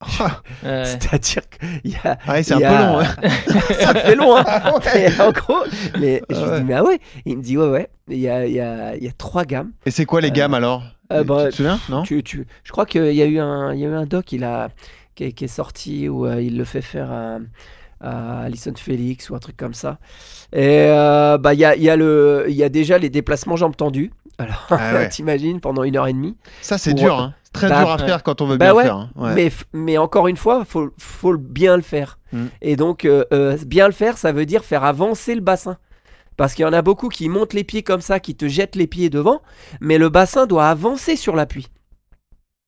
Ah 0.00 0.40
Ouais. 0.64 0.84
C'est-à-dire 0.84 1.42
qu'il 1.48 1.92
y 1.92 1.96
a. 2.04 2.18
ouais, 2.28 2.42
c'est 2.42 2.54
un 2.54 2.58
il 2.58 2.62
y 2.62 2.64
peu 2.64 2.74
a- 2.74 2.86
long. 2.86 2.98
hein. 3.00 3.14
ça 3.80 3.94
fait 3.94 4.16
long, 4.16 4.36
hein 4.36 4.44
Ah 4.48 4.74
ouais. 4.94 5.20
En 5.20 5.30
gros, 5.32 5.62
mais 6.00 6.22
je 6.28 6.36
Ah 6.36 6.40
lui 6.44 6.50
ouais. 6.50 6.58
dis, 6.60 6.64
mais 6.64 6.74
ah 6.74 6.84
ouais 6.84 6.98
Il 7.24 7.38
me 7.38 7.42
dit, 7.42 7.56
ouais, 7.56 7.68
ouais, 7.68 7.88
il 8.08 8.18
y 8.18 8.28
a, 8.28 8.46
il 8.46 8.52
y 8.52 8.60
a, 8.60 8.96
il 8.96 9.04
y 9.04 9.08
a 9.08 9.12
trois 9.12 9.44
gammes. 9.44 9.72
Et 9.86 9.90
c'est 9.92 10.04
quoi 10.04 10.20
les 10.20 10.30
gammes 10.32 10.54
alors? 10.54 10.82
euh, 11.12 11.20
Tu 11.20 11.26
bah, 11.28 11.44
te 11.50 11.54
souviens? 11.54 11.78
Non? 11.88 12.02
Tu, 12.02 12.22
tu... 12.24 12.46
Je 12.64 12.72
crois 12.72 12.86
qu'il 12.86 13.12
y 13.12 13.22
a 13.22 13.26
eu 13.26 13.38
un, 13.38 13.72
il 13.74 13.80
y 13.80 13.84
a 13.84 13.88
eu 13.88 13.94
un 13.94 14.06
doc 14.06 14.32
il 14.32 14.42
a... 14.44 14.70
qui, 15.14 15.24
est, 15.24 15.32
qui 15.32 15.44
est 15.44 15.48
sorti 15.48 16.08
où 16.08 16.26
euh, 16.26 16.42
il 16.42 16.56
le 16.58 16.64
fait 16.64 16.82
faire 16.82 17.12
à, 17.12 17.38
à 18.00 18.40
Alison 18.42 18.72
Félix 18.76 19.30
ou 19.30 19.36
un 19.36 19.38
truc 19.38 19.56
comme 19.56 19.74
ça. 19.74 19.98
Et 20.52 20.86
euh, 20.88 21.38
bah, 21.38 21.54
il 21.54 21.60
y, 21.60 21.64
a, 21.64 21.76
il 21.76 21.82
y, 21.82 21.90
a 21.90 21.96
le... 21.96 22.46
il 22.48 22.56
y 22.56 22.64
a 22.64 22.68
déjà 22.68 22.98
les 22.98 23.08
déplacements 23.10 23.56
jambes 23.56 23.76
tendues. 23.76 24.10
Alors, 24.42 24.66
Ah 24.70 24.92
ouais. 24.94 25.08
t'imagines, 25.08 25.60
pendant 25.60 25.82
une 25.84 25.96
heure 25.96 26.06
et 26.06 26.12
demie. 26.12 26.36
Ça 26.60 26.78
c'est 26.78 26.90
Pour- 26.92 27.00
dur, 27.00 27.18
hein. 27.18 27.34
C'est 27.44 27.52
très 27.52 27.68
Bah, 27.68 27.80
dur 27.80 27.90
à 27.90 27.98
faire 27.98 28.22
quand 28.22 28.40
on 28.40 28.46
veut 28.46 28.56
Bah 28.56 28.66
bien 28.66 28.74
ouais, 28.74 28.82
le 28.84 28.88
faire. 28.88 28.96
hein. 28.96 29.10
Ouais. 29.16 29.52
Mais, 29.74 29.98
encore 29.98 30.26
une 30.28 30.36
fois, 30.38 30.64
faut, 30.64 30.90
faut 30.98 31.36
bien 31.36 31.76
le 31.76 31.82
faire. 31.82 32.18
Mm. 32.32 32.44
Et 32.62 32.76
donc, 32.76 33.04
euh, 33.04 33.24
euh, 33.32 33.58
bien 33.66 33.86
le 33.86 33.92
faire, 33.92 34.16
ça 34.16 34.32
veut 34.32 34.46
dire 34.46 34.64
faire 34.64 34.84
avancer 34.84 35.34
le 35.34 35.40
bassin. 35.42 35.76
Parce 36.38 36.54
qu'il 36.54 36.62
y 36.64 36.68
en 36.68 36.72
a 36.72 36.80
beaucoup 36.80 37.08
qui 37.10 37.28
montent 37.28 37.52
les 37.52 37.62
pieds 37.64 37.82
comme 37.82 38.00
ça, 38.00 38.20
qui 38.20 38.34
te 38.34 38.48
jettent 38.48 38.74
les 38.76 38.86
pieds 38.86 39.10
devant, 39.10 39.42
mais 39.82 39.98
le 39.98 40.08
bassin 40.08 40.46
doit 40.46 40.66
avancer 40.68 41.14
sur 41.16 41.36
l'appui 41.36 41.68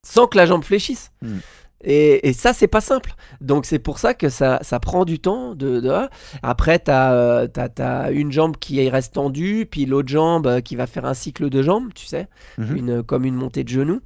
sans 0.06 0.26
que 0.26 0.36
la 0.36 0.44
jambe 0.44 0.64
fléchisse. 0.64 1.12
Hmm. 1.22 1.38
Et, 1.84 2.28
et 2.28 2.32
ça, 2.32 2.52
c'est 2.52 2.66
pas 2.66 2.80
simple. 2.80 3.12
Donc, 3.40 3.66
c'est 3.66 3.78
pour 3.78 3.98
ça 3.98 4.14
que 4.14 4.28
ça, 4.30 4.58
ça 4.62 4.80
prend 4.80 5.04
du 5.04 5.18
temps. 5.18 5.54
De, 5.54 5.80
de- 5.80 6.08
Après, 6.42 6.78
tu 6.78 6.90
as, 6.90 8.10
une 8.10 8.32
jambe 8.32 8.56
qui 8.56 8.88
reste 8.88 9.14
tendue, 9.14 9.66
puis 9.70 9.84
l'autre 9.86 10.08
jambe 10.08 10.46
euh, 10.46 10.60
qui 10.60 10.76
va 10.76 10.86
faire 10.86 11.04
un 11.04 11.14
cycle 11.14 11.50
de 11.50 11.62
jambes, 11.62 11.92
tu 11.94 12.06
sais, 12.06 12.26
Mhm. 12.58 12.76
une, 12.76 13.02
comme 13.02 13.24
une 13.24 13.34
montée 13.34 13.64
de 13.64 13.68
genoux. 13.68 14.00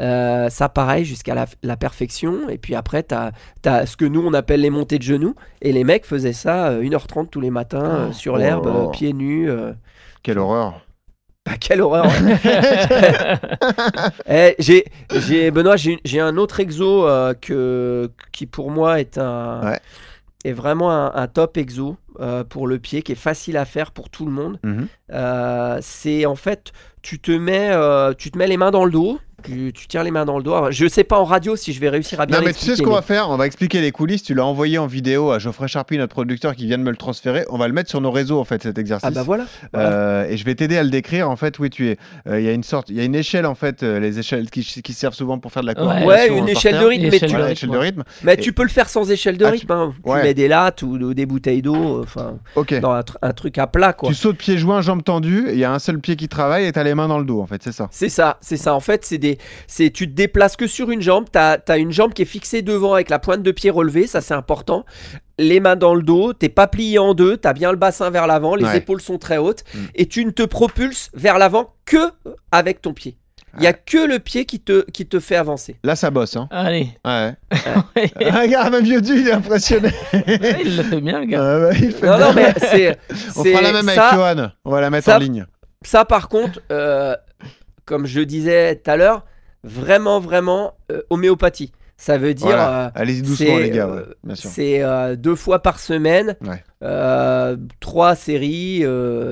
Euh, 0.00 0.48
ça, 0.48 0.68
pareil, 0.68 1.04
jusqu'à 1.04 1.34
la, 1.34 1.46
la 1.62 1.76
perfection. 1.76 2.48
Et 2.48 2.58
puis 2.58 2.74
après, 2.74 3.02
tu 3.02 3.14
as, 3.14 3.86
ce 3.86 3.96
que 3.96 4.04
nous, 4.04 4.22
on 4.24 4.32
appelle 4.34 4.60
les 4.60 4.70
montées 4.70 4.98
de 4.98 5.02
genoux. 5.02 5.34
Et 5.60 5.72
les 5.72 5.84
mecs 5.84 6.06
faisaient 6.06 6.32
ça 6.32 6.68
euh, 6.68 6.82
1h30 6.82 7.28
tous 7.28 7.40
les 7.40 7.50
matins 7.50 7.84
euh, 7.84 8.12
sur 8.12 8.34
Oh 8.34 8.38
l'herbe, 8.38 8.66
euh, 8.66 8.86
pieds 8.90 9.12
nus. 9.12 9.50
euh. 9.50 9.72
Quelle 10.22 10.38
horreur. 10.38 10.80
Ah, 11.50 11.56
quelle 11.58 11.80
horreur 11.80 12.04
Eh, 14.28 14.54
j'ai, 14.58 14.84
j'ai, 15.14 15.50
Benoît, 15.50 15.76
j'ai, 15.76 15.98
j'ai 16.04 16.20
un 16.20 16.36
autre 16.36 16.60
exo 16.60 17.06
euh, 17.06 17.34
que, 17.34 18.10
qui 18.32 18.46
pour 18.46 18.70
moi 18.70 19.00
est, 19.00 19.18
un, 19.18 19.60
Ouais. 19.70 19.80
est 20.44 20.52
vraiment 20.52 20.90
un, 20.92 21.12
un 21.14 21.26
top 21.26 21.56
exo 21.56 21.96
euh, 22.20 22.44
pour 22.44 22.66
le 22.66 22.78
pied, 22.78 23.02
qui 23.02 23.12
est 23.12 23.16
facile 23.16 23.56
à 23.56 23.64
faire 23.64 23.90
pour 23.92 24.10
tout 24.10 24.26
le 24.26 24.32
monde. 24.32 24.58
Mhm. 24.62 24.86
Euh, 25.12 25.78
c'est 25.80 26.26
en 26.26 26.36
fait, 26.36 26.72
tu 27.02 27.18
te, 27.18 27.32
mets, 27.32 27.70
tu 28.16 28.30
te 28.30 28.38
mets 28.38 28.46
les 28.46 28.56
mains 28.56 28.70
dans 28.70 28.84
le 28.84 28.90
dos, 28.90 29.18
tu, 29.44 29.72
tu 29.72 29.86
tiens 29.86 30.02
les 30.02 30.10
mains 30.10 30.24
dans 30.24 30.36
le 30.36 30.42
dos. 30.42 30.52
Alors, 30.54 30.72
je 30.72 30.86
sais 30.88 31.04
pas 31.04 31.18
en 31.18 31.24
radio 31.24 31.54
si 31.56 31.72
je 31.72 31.80
vais 31.80 31.88
réussir 31.88 32.20
à 32.20 32.26
bien 32.26 32.38
Non, 32.40 32.44
mais 32.44 32.52
tu 32.52 32.60
sais 32.60 32.76
ce 32.76 32.82
qu'on 32.82 32.92
va 32.92 33.02
faire 33.02 33.30
On 33.30 33.36
va 33.36 33.46
expliquer 33.46 33.80
les 33.80 33.92
coulisses. 33.92 34.22
Tu 34.22 34.34
l'as 34.34 34.44
envoyé 34.44 34.78
en 34.78 34.86
vidéo 34.86 35.30
à 35.30 35.38
Geoffrey 35.38 35.68
Charpie, 35.68 35.96
notre 35.96 36.12
producteur, 36.12 36.56
qui 36.56 36.66
vient 36.66 36.78
de 36.78 36.82
me 36.82 36.90
le 36.90 36.96
transférer. 36.96 37.44
On 37.50 37.56
va 37.58 37.68
le 37.68 37.74
mettre 37.74 37.88
sur 37.88 38.00
nos 38.00 38.10
réseaux, 38.10 38.38
en 38.40 38.44
fait, 38.44 38.62
cet 38.62 38.78
exercice. 38.78 39.06
Ah 39.08 39.10
bah 39.12 39.22
voilà. 39.22 39.44
voilà. 39.72 39.88
Euh, 39.90 40.28
et 40.28 40.36
je 40.36 40.44
vais 40.44 40.54
t'aider 40.54 40.76
à 40.76 40.82
le 40.82 40.90
décrire. 40.90 41.30
En 41.30 41.36
fait, 41.36 41.58
oui, 41.58 41.70
tu 41.70 41.88
es. 41.88 41.96
euh, 42.26 42.40
Il 42.40 42.46
y 42.46 42.48
a 42.48 42.52
une 42.52 42.62
sorte, 42.64 42.88
il 42.90 42.96
y 42.96 43.00
a 43.00 43.04
une 43.04 43.14
échelle 43.14 43.46
en 43.46 43.54
fait, 43.54 43.82
euh, 43.82 44.00
les 44.00 44.18
échelles 44.18 44.50
qui, 44.50 44.62
qui 44.64 44.92
servent 44.92 45.14
souvent 45.14 45.38
pour 45.38 45.52
faire 45.52 45.62
de 45.62 45.68
la 45.68 45.72
Ouais, 45.74 45.78
coordination. 45.78 46.08
Ouais, 46.34 46.38
une 46.40 46.48
échelle 46.48 46.78
de 46.80 46.84
rythme, 46.84 47.04
Une 47.04 47.10
mais 47.10 47.16
échelle 47.16 47.28
tu, 47.30 47.36
Voilà, 47.36 47.50
échelle 47.52 47.70
de 47.70 47.76
rythme, 47.78 48.04
mais 48.24 48.34
Et- 48.34 48.36
tu 48.38 48.52
peux 48.52 48.62
le 48.64 48.68
faire 48.68 48.88
sans 48.88 49.10
échelle 49.10 49.38
de 49.38 49.44
Ah, 49.44 49.50
rythme. 49.50 49.70
hein. 49.72 49.94
Tu 50.04 50.10
ouais. 50.10 50.22
mets 50.22 50.34
des 50.34 50.48
lattes 50.48 50.82
ou, 50.82 51.14
des 51.14 51.26
bouteilles 51.26 51.62
d'eau, 51.62 52.00
enfin, 52.02 52.38
Ok. 52.56 52.78
dans 52.80 52.92
un, 52.92 53.00
tr- 53.00 53.16
un 53.22 53.32
truc 53.32 53.56
à 53.58 53.66
plat 53.66 53.92
quoi. 53.92 54.08
Tu 54.08 54.14
sautes 54.14 54.36
pieds 54.38 54.58
joints, 54.58 54.80
jambes 54.80 55.04
tendues. 55.04 55.48
et 55.48 55.52
Il 55.52 55.58
y 55.58 55.64
a 55.64 55.72
un 55.72 55.78
seul 55.78 55.98
pied 56.00 56.16
qui 56.16 56.28
travaille 56.28 56.64
et 56.66 56.72
t'as 56.72 56.82
les 56.82 56.94
mains 56.94 57.08
dans 57.08 57.18
le 57.18 57.24
dos. 57.24 57.40
En 57.40 57.46
fait, 57.46 57.62
c'est 57.62 57.72
ça. 57.72 57.88
C'est 57.90 58.08
ça, 58.08 58.38
c'est 58.40 58.56
ça. 58.56 58.74
En 58.74 58.80
fait, 58.80 59.04
c'est 59.04 59.18
des, 59.18 59.27
c'est 59.66 59.90
tu 59.90 60.08
te 60.08 60.14
déplaces 60.14 60.56
que 60.56 60.66
sur 60.66 60.90
une 60.90 61.02
jambe. 61.02 61.26
T'as 61.30 61.58
as 61.68 61.76
une 61.76 61.92
jambe 61.92 62.14
qui 62.14 62.22
est 62.22 62.24
fixée 62.24 62.62
devant 62.62 62.94
avec 62.94 63.10
la 63.10 63.18
pointe 63.18 63.42
de 63.42 63.50
pied 63.50 63.68
relevée, 63.68 64.06
ça 64.06 64.20
c'est 64.22 64.34
important. 64.34 64.84
Les 65.38 65.60
mains 65.60 65.76
dans 65.76 65.94
le 65.94 66.02
dos, 66.02 66.32
t'es 66.32 66.48
pas 66.48 66.66
plié 66.66 66.98
en 66.98 67.14
deux, 67.14 67.36
t'as 67.36 67.52
bien 67.52 67.70
le 67.70 67.76
bassin 67.76 68.10
vers 68.10 68.26
l'avant, 68.26 68.54
les 68.54 68.64
Ouais. 68.64 68.78
épaules 68.78 69.00
sont 69.00 69.18
très 69.18 69.36
hautes 69.36 69.64
Mm. 69.74 69.78
et 69.94 70.06
tu 70.06 70.24
ne 70.24 70.30
te 70.30 70.42
propulses 70.42 71.10
vers 71.14 71.38
l'avant 71.38 71.74
que 71.84 72.10
avec 72.52 72.80
ton 72.80 72.92
pied. 72.94 73.18
Il 73.56 73.64
y 73.64 73.66
a 73.66 73.72
que 73.72 74.06
le 74.06 74.18
pied 74.20 74.44
qui 74.44 74.60
te, 74.60 74.88
qui 74.90 75.06
te 75.06 75.18
fait 75.18 75.34
avancer. 75.34 75.76
Là, 75.82 75.96
ça 75.96 76.10
bosse. 76.10 76.36
Hein. 76.36 76.48
Allez. 76.52 76.90
Ouais. 77.04 77.32
Ouais, 77.96 78.10
Ah, 78.30 78.40
regarde, 78.42 78.70
même 78.72 78.84
vieux 78.84 79.00
du, 79.00 79.20
il 79.20 79.26
est 79.28 79.32
impressionné. 79.32 79.88
il 80.12 80.76
le 80.76 80.82
fait 80.84 81.00
bien, 81.00 81.20
le 81.20 81.26
gars. 81.26 81.40
Ah, 81.42 81.58
bah, 81.60 81.70
il 81.80 81.92
fait 81.92 82.06
Non, 82.06 82.16
bien. 82.18 82.26
non, 82.28 82.32
mais 82.34 82.54
c'est, 82.60 82.98
On 83.36 83.42
fera 83.44 83.62
la 83.62 83.72
même 83.72 83.86
ça, 83.88 84.08
avec 84.10 84.36
Johan. 84.38 84.50
On 84.64 84.70
va 84.70 84.80
la 84.80 84.90
mettre 84.90 85.06
ça- 85.06 85.16
en 85.16 85.18
ligne. 85.18 85.46
ça 85.82 86.04
par 86.04 86.28
contre, 86.28 86.60
euh, 86.70 87.16
comme 87.88 88.04
je 88.06 88.20
disais 88.20 88.76
tout 88.76 88.90
à 88.90 88.96
l'heure, 88.98 89.24
vraiment, 89.64 90.20
vraiment 90.20 90.74
euh, 90.92 91.00
homéopathie. 91.10 91.72
Ça 91.96 92.16
veut 92.18 92.34
dire 92.34 92.46
Voilà. 92.48 92.86
euh, 92.86 92.90
Allez-y 92.94 93.22
doucement, 93.22 93.58
les 93.58 93.70
gars. 93.70 93.88
euh, 93.88 94.04
ouais. 94.24 94.34
C'est 94.36 94.82
euh, 94.84 95.16
deux 95.16 95.34
fois 95.34 95.60
par 95.62 95.80
semaine, 95.80 96.36
Ouais. 96.42 96.62
trois 97.80 98.14
séries 98.14 98.84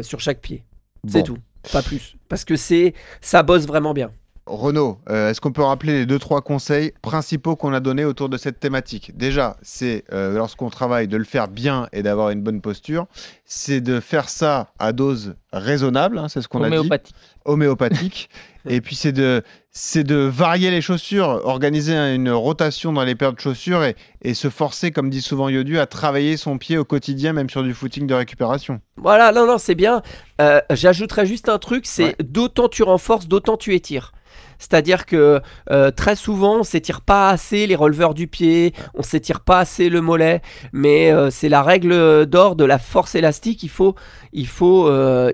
sur 0.02 0.20
chaque 0.20 0.40
pied. 0.40 0.64
C'est 1.06 1.22
tout, 1.22 1.38
pas 1.72 1.82
plus. 1.82 2.16
Parce 2.28 2.44
que 2.44 2.56
c'est, 2.56 2.94
ça 3.20 3.42
bosse 3.44 3.66
vraiment 3.66 3.94
bien. 3.94 4.10
Renaud, 4.46 4.98
euh, 5.08 5.30
est-ce 5.30 5.40
qu'on 5.40 5.50
peut 5.50 5.62
rappeler 5.62 5.92
les 5.92 6.06
deux 6.06 6.20
trois 6.20 6.40
conseils 6.40 6.92
principaux 7.02 7.56
qu'on 7.56 7.72
a 7.72 7.80
donnés 7.80 8.04
autour 8.04 8.28
de 8.28 8.36
cette 8.36 8.60
thématique? 8.60 9.16
Déjà, 9.16 9.56
c'est 9.60 10.04
euh, 10.12 10.36
lorsqu'on 10.36 10.70
travaille 10.70 11.08
de 11.08 11.16
le 11.16 11.24
faire 11.24 11.48
bien 11.48 11.88
et 11.92 12.02
d'avoir 12.02 12.30
une 12.30 12.42
bonne 12.42 12.60
posture. 12.60 13.06
C'est 13.44 13.80
de 13.80 13.98
faire 13.98 14.28
ça 14.28 14.68
à 14.78 14.92
dose 14.92 15.34
raisonnable, 15.52 16.18
hein, 16.18 16.28
c'est 16.28 16.42
ce 16.42 16.48
qu'on 16.48 16.62
a 16.62 16.70
dit, 16.70 16.76
Homéopathie. 16.76 17.12
homéopathique. 17.44 18.30
et 18.68 18.80
puis 18.80 18.94
c'est 18.96 19.12
de 19.12 19.42
c'est 19.70 20.04
de 20.04 20.14
varier 20.16 20.70
les 20.70 20.80
chaussures, 20.80 21.40
organiser 21.44 21.94
un- 21.94 22.14
une 22.14 22.30
rotation 22.30 22.92
dans 22.92 23.04
les 23.04 23.14
paires 23.14 23.32
de 23.34 23.40
chaussures 23.40 23.84
et, 23.84 23.94
et 24.22 24.32
se 24.32 24.48
forcer, 24.48 24.90
comme 24.90 25.10
dit 25.10 25.20
souvent 25.20 25.48
Yodu, 25.48 25.78
à 25.78 25.86
travailler 25.86 26.36
son 26.36 26.56
pied 26.56 26.78
au 26.78 26.84
quotidien, 26.84 27.32
même 27.34 27.50
sur 27.50 27.62
du 27.62 27.74
footing 27.74 28.06
de 28.06 28.14
récupération. 28.14 28.80
Voilà, 28.96 29.32
non, 29.32 29.46
non, 29.46 29.58
c'est 29.58 29.74
bien. 29.74 30.02
Euh, 30.40 30.60
J'ajouterais 30.70 31.26
juste 31.26 31.48
un 31.48 31.58
truc, 31.58 31.84
c'est 31.86 32.04
Ouais. 32.04 32.16
d'autant 32.24 32.68
tu 32.68 32.82
renforces, 32.84 33.28
d'autant 33.28 33.56
tu 33.56 33.74
étires. 33.74 34.12
C'est-à-dire 34.58 35.06
que 35.06 35.40
euh, 35.70 35.90
très 35.90 36.16
souvent, 36.16 36.60
on 36.60 36.62
s'étire 36.62 37.00
pas 37.00 37.30
assez 37.30 37.66
les 37.66 37.76
releveurs 37.76 38.14
du 38.14 38.26
pied, 38.26 38.72
on 38.94 39.02
s'étire 39.02 39.40
pas 39.40 39.58
assez 39.60 39.88
le 39.88 40.00
mollet, 40.00 40.42
mais 40.72 41.12
euh, 41.12 41.30
c'est 41.30 41.48
la 41.48 41.62
règle 41.62 42.26
d'or 42.26 42.56
de 42.56 42.64
la 42.64 42.78
force 42.78 43.14
élastique. 43.14 43.62
Il 43.62 43.68
faut, 43.68 43.94
euh, 44.88 45.30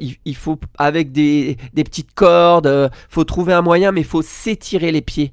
avec 0.78 1.12
des, 1.12 1.56
petites 1.74 2.14
cordes, 2.14 2.90
faut 3.08 3.24
trouver 3.24 3.52
un 3.52 3.62
moyen, 3.62 3.92
mais 3.92 4.00
il 4.00 4.06
faut 4.06 4.22
s'étirer 4.22 4.92
les 4.92 5.02
pieds. 5.02 5.32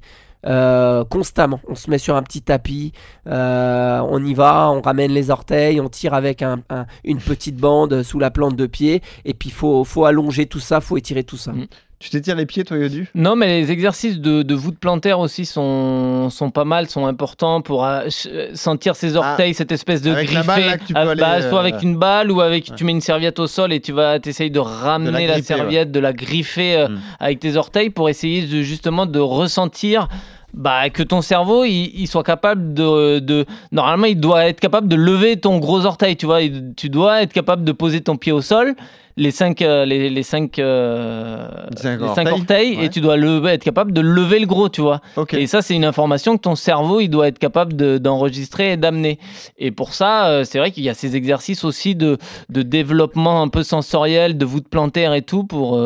constamment, 1.10 1.60
on 1.68 1.74
se 1.74 1.90
met 1.90 1.98
sur 1.98 2.16
un 2.16 2.22
petit 2.22 2.40
tapis, 2.42 2.92
on 3.26 4.24
y 4.24 4.34
va, 4.34 4.70
on 4.70 4.80
ramène 4.80 5.12
les 5.12 5.30
orteils, 5.30 5.80
on 5.80 5.88
tire 5.88 6.14
avec 6.14 6.42
un- 6.42 6.62
un- 6.70 6.86
une 7.04 7.18
petite 7.18 7.56
bande 7.56 8.02
sous 8.02 8.18
la 8.18 8.30
plante 8.30 8.56
de 8.56 8.66
pied, 8.66 9.02
et 9.26 9.34
puis 9.34 9.50
faut, 9.50 9.84
faut 9.84 10.04
allonger 10.06 10.46
tout 10.46 10.60
ça, 10.60 10.80
faut 10.80 10.96
étirer 10.96 11.24
tout 11.24 11.36
ça. 11.36 11.52
Mm. 11.52 11.66
Tu 12.02 12.08
t'étires 12.08 12.34
les 12.34 12.46
pieds, 12.46 12.64
toi, 12.64 12.78
Yodu? 12.78 13.08
Non, 13.14 13.36
mais 13.36 13.60
les 13.60 13.70
exercices 13.70 14.18
de, 14.18 14.42
de 14.42 14.54
voûte 14.54 14.78
plantaire 14.78 15.18
aussi 15.20 15.44
sont, 15.44 16.30
sont 16.30 16.50
pas 16.50 16.64
mal, 16.64 16.88
sont 16.88 17.04
importants 17.04 17.60
pour 17.60 17.84
euh, 17.84 18.04
ch- 18.08 18.28
sentir 18.54 18.96
ses 18.96 19.16
orteils, 19.16 19.52
cette 19.52 19.70
espèce 19.70 20.00
de 20.00 20.10
Ah. 20.10 20.14
Avec 20.14 20.32
la 20.32 20.40
griffé. 20.40 20.46
balle, 20.62 20.66
là, 20.70 20.78
que 20.78 20.84
tu 20.86 20.94
peux 20.94 20.98
Ah, 20.98 21.10
aller, 21.10 21.20
bah, 21.20 21.34
euh, 21.40 21.50
soit 21.50 21.60
avec 21.60 21.82
une 21.82 21.96
balle 21.98 22.30
ou 22.32 22.40
avec 22.40 22.68
ouais. 22.70 22.74
tu 22.74 22.84
mets 22.84 22.92
une 22.92 23.02
serviette 23.02 23.38
au 23.38 23.46
sol 23.46 23.70
et 23.74 23.80
tu 23.80 23.92
vas 23.92 24.18
t'essayer 24.18 24.48
de 24.48 24.58
ramener 24.58 25.26
la, 25.26 25.34
gripper, 25.34 25.52
ouais. 25.52 25.58
serviette, 25.58 25.92
de 25.92 26.00
la 26.00 26.14
griffer 26.14 26.76
euh, 26.76 26.88
Mm. 26.88 26.98
avec 27.20 27.40
tes 27.40 27.56
orteils 27.56 27.90
pour 27.90 28.08
essayer 28.08 28.46
de, 28.46 28.62
justement 28.62 29.04
de 29.04 29.18
ressentir. 29.18 30.08
Bah, 30.54 30.90
que 30.90 31.04
ton 31.04 31.20
cerveau 31.22 31.64
il, 31.64 31.92
il 31.94 32.08
soit 32.08 32.24
capable 32.24 32.74
de, 32.74 33.20
de 33.20 33.44
normalement 33.70 34.06
il 34.06 34.18
doit 34.18 34.46
être 34.46 34.58
capable 34.58 34.88
de 34.88 34.96
lever 34.96 35.36
ton 35.36 35.58
gros 35.60 35.86
orteil 35.86 36.16
tu 36.16 36.26
vois 36.26 36.40
tu 36.76 36.88
dois 36.88 37.22
être 37.22 37.32
capable 37.32 37.62
de 37.62 37.70
poser 37.70 38.00
ton 38.00 38.16
pied 38.16 38.32
au 38.32 38.40
sol 38.40 38.74
les 39.16 39.30
cinq 39.30 39.62
euh, 39.62 39.84
les, 39.84 40.08
les 40.10 40.22
cinq, 40.22 40.58
euh, 40.58 41.48
Les 41.70 41.76
cinq 41.82 42.00
les 42.00 42.06
cinq 42.08 42.26
orteils, 42.28 42.32
orteils 42.32 42.76
ouais. 42.76 42.84
et 42.86 42.88
tu 42.90 43.00
dois 43.00 43.16
être 43.52 43.62
capable 43.64 43.92
de 43.92 44.00
lever 44.00 44.38
le 44.38 44.46
gros 44.46 44.68
tu 44.68 44.80
vois 44.80 45.00
et 45.32 45.46
ça, 45.46 45.62
c'est 45.62 45.74
une 45.74 45.84
information 45.84 46.36
que 46.36 46.42
ton 46.42 46.54
cerveau, 46.54 47.00
il 47.00 47.08
doit 47.08 47.28
être 47.28 47.38
capable 47.38 47.74
de- 47.76 47.98
d'enregistrer 47.98 48.72
et 48.72 48.76
d'amener. 48.76 49.18
Et 49.58 49.70
pour 49.70 49.94
ça, 49.94 50.26
euh, 50.28 50.44
c'est 50.44 50.58
vrai 50.58 50.70
qu'il 50.70 50.84
y 50.84 50.88
a 50.88 50.94
ces 50.94 51.16
exercices 51.16 51.64
aussi 51.64 51.94
de, 51.94 52.18
de 52.48 52.62
développement 52.62 53.42
un 53.42 53.48
peu 53.48 53.62
sensoriel, 53.62 54.38
de 54.38 54.44
voûte 54.44 54.68
plantaire 54.68 55.14
et 55.14 55.22
tout, 55.22 55.44
pour 55.44 55.78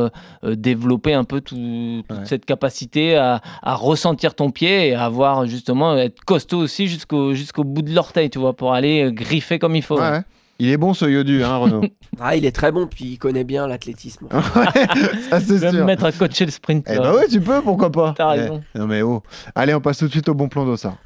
développer 0.43 1.15
un 1.15 1.25
peu 1.25 1.41
tout- 1.41 2.03
toute 2.09 2.19
Ouais. 2.19 2.25
cette 2.27 2.45
capacité 2.45 3.17
à, 3.17 3.41
à 3.63 3.75
ressentir 3.75 4.35
ton 4.35 4.51
pied 4.51 4.89
et 4.89 4.95
à 4.95 5.05
avoir 5.05 5.47
justement, 5.47 5.97
être 5.97 6.21
costaud 6.25 6.59
aussi 6.59 6.87
jusqu'au 6.87 7.35
jusqu'au 7.35 7.65
bout 7.65 7.83
de 7.83 7.95
l'orteil, 7.95 8.31
tu 8.31 8.39
vois, 8.39 8.53
pour 8.55 8.73
aller 8.75 9.11
griffer 9.13 9.59
comme 9.59 9.77
il 9.77 9.83
faut. 9.83 9.99
Ouais. 9.99 10.21
Il 10.59 10.69
est 10.71 10.77
bon 10.77 10.95
ce 10.95 11.05
Yodu, 11.07 11.43
hein, 11.43 11.57
Renaud 11.57 11.83
Ah, 12.21 12.37
il 12.37 12.45
est 12.45 12.53
très 12.55 12.71
bon, 12.71 12.87
puis 12.87 13.05
il 13.07 13.19
connaît 13.19 13.45
bien 13.45 13.67
l'athlétisme. 13.67 14.29
Ça, 15.31 15.41
c'est 15.41 15.47
Tu 15.47 15.55
vas 15.57 15.73
me 15.73 15.77
sûr. 15.79 15.85
mettre 15.87 16.05
à 16.05 16.13
coacher 16.13 16.45
le 16.45 16.51
sprint. 16.53 16.87
Eh 16.89 16.97
bah 16.99 17.15
ouais, 17.15 17.27
tu 17.29 17.41
peux, 17.41 17.61
pourquoi 17.61 17.91
pas 17.91 18.15
T'as 18.17 18.37
Eh, 18.37 18.41
raison. 18.41 18.63
Non 18.75 18.87
mais 18.87 19.03
oh. 19.03 19.23
Allez, 19.55 19.75
on 19.75 19.81
passe 19.81 19.99
tout 19.99 20.07
de 20.07 20.13
suite 20.13 20.29
au 20.29 20.35
bon 20.35 20.49
plan 20.49 20.65
d'Ossard. 20.65 20.97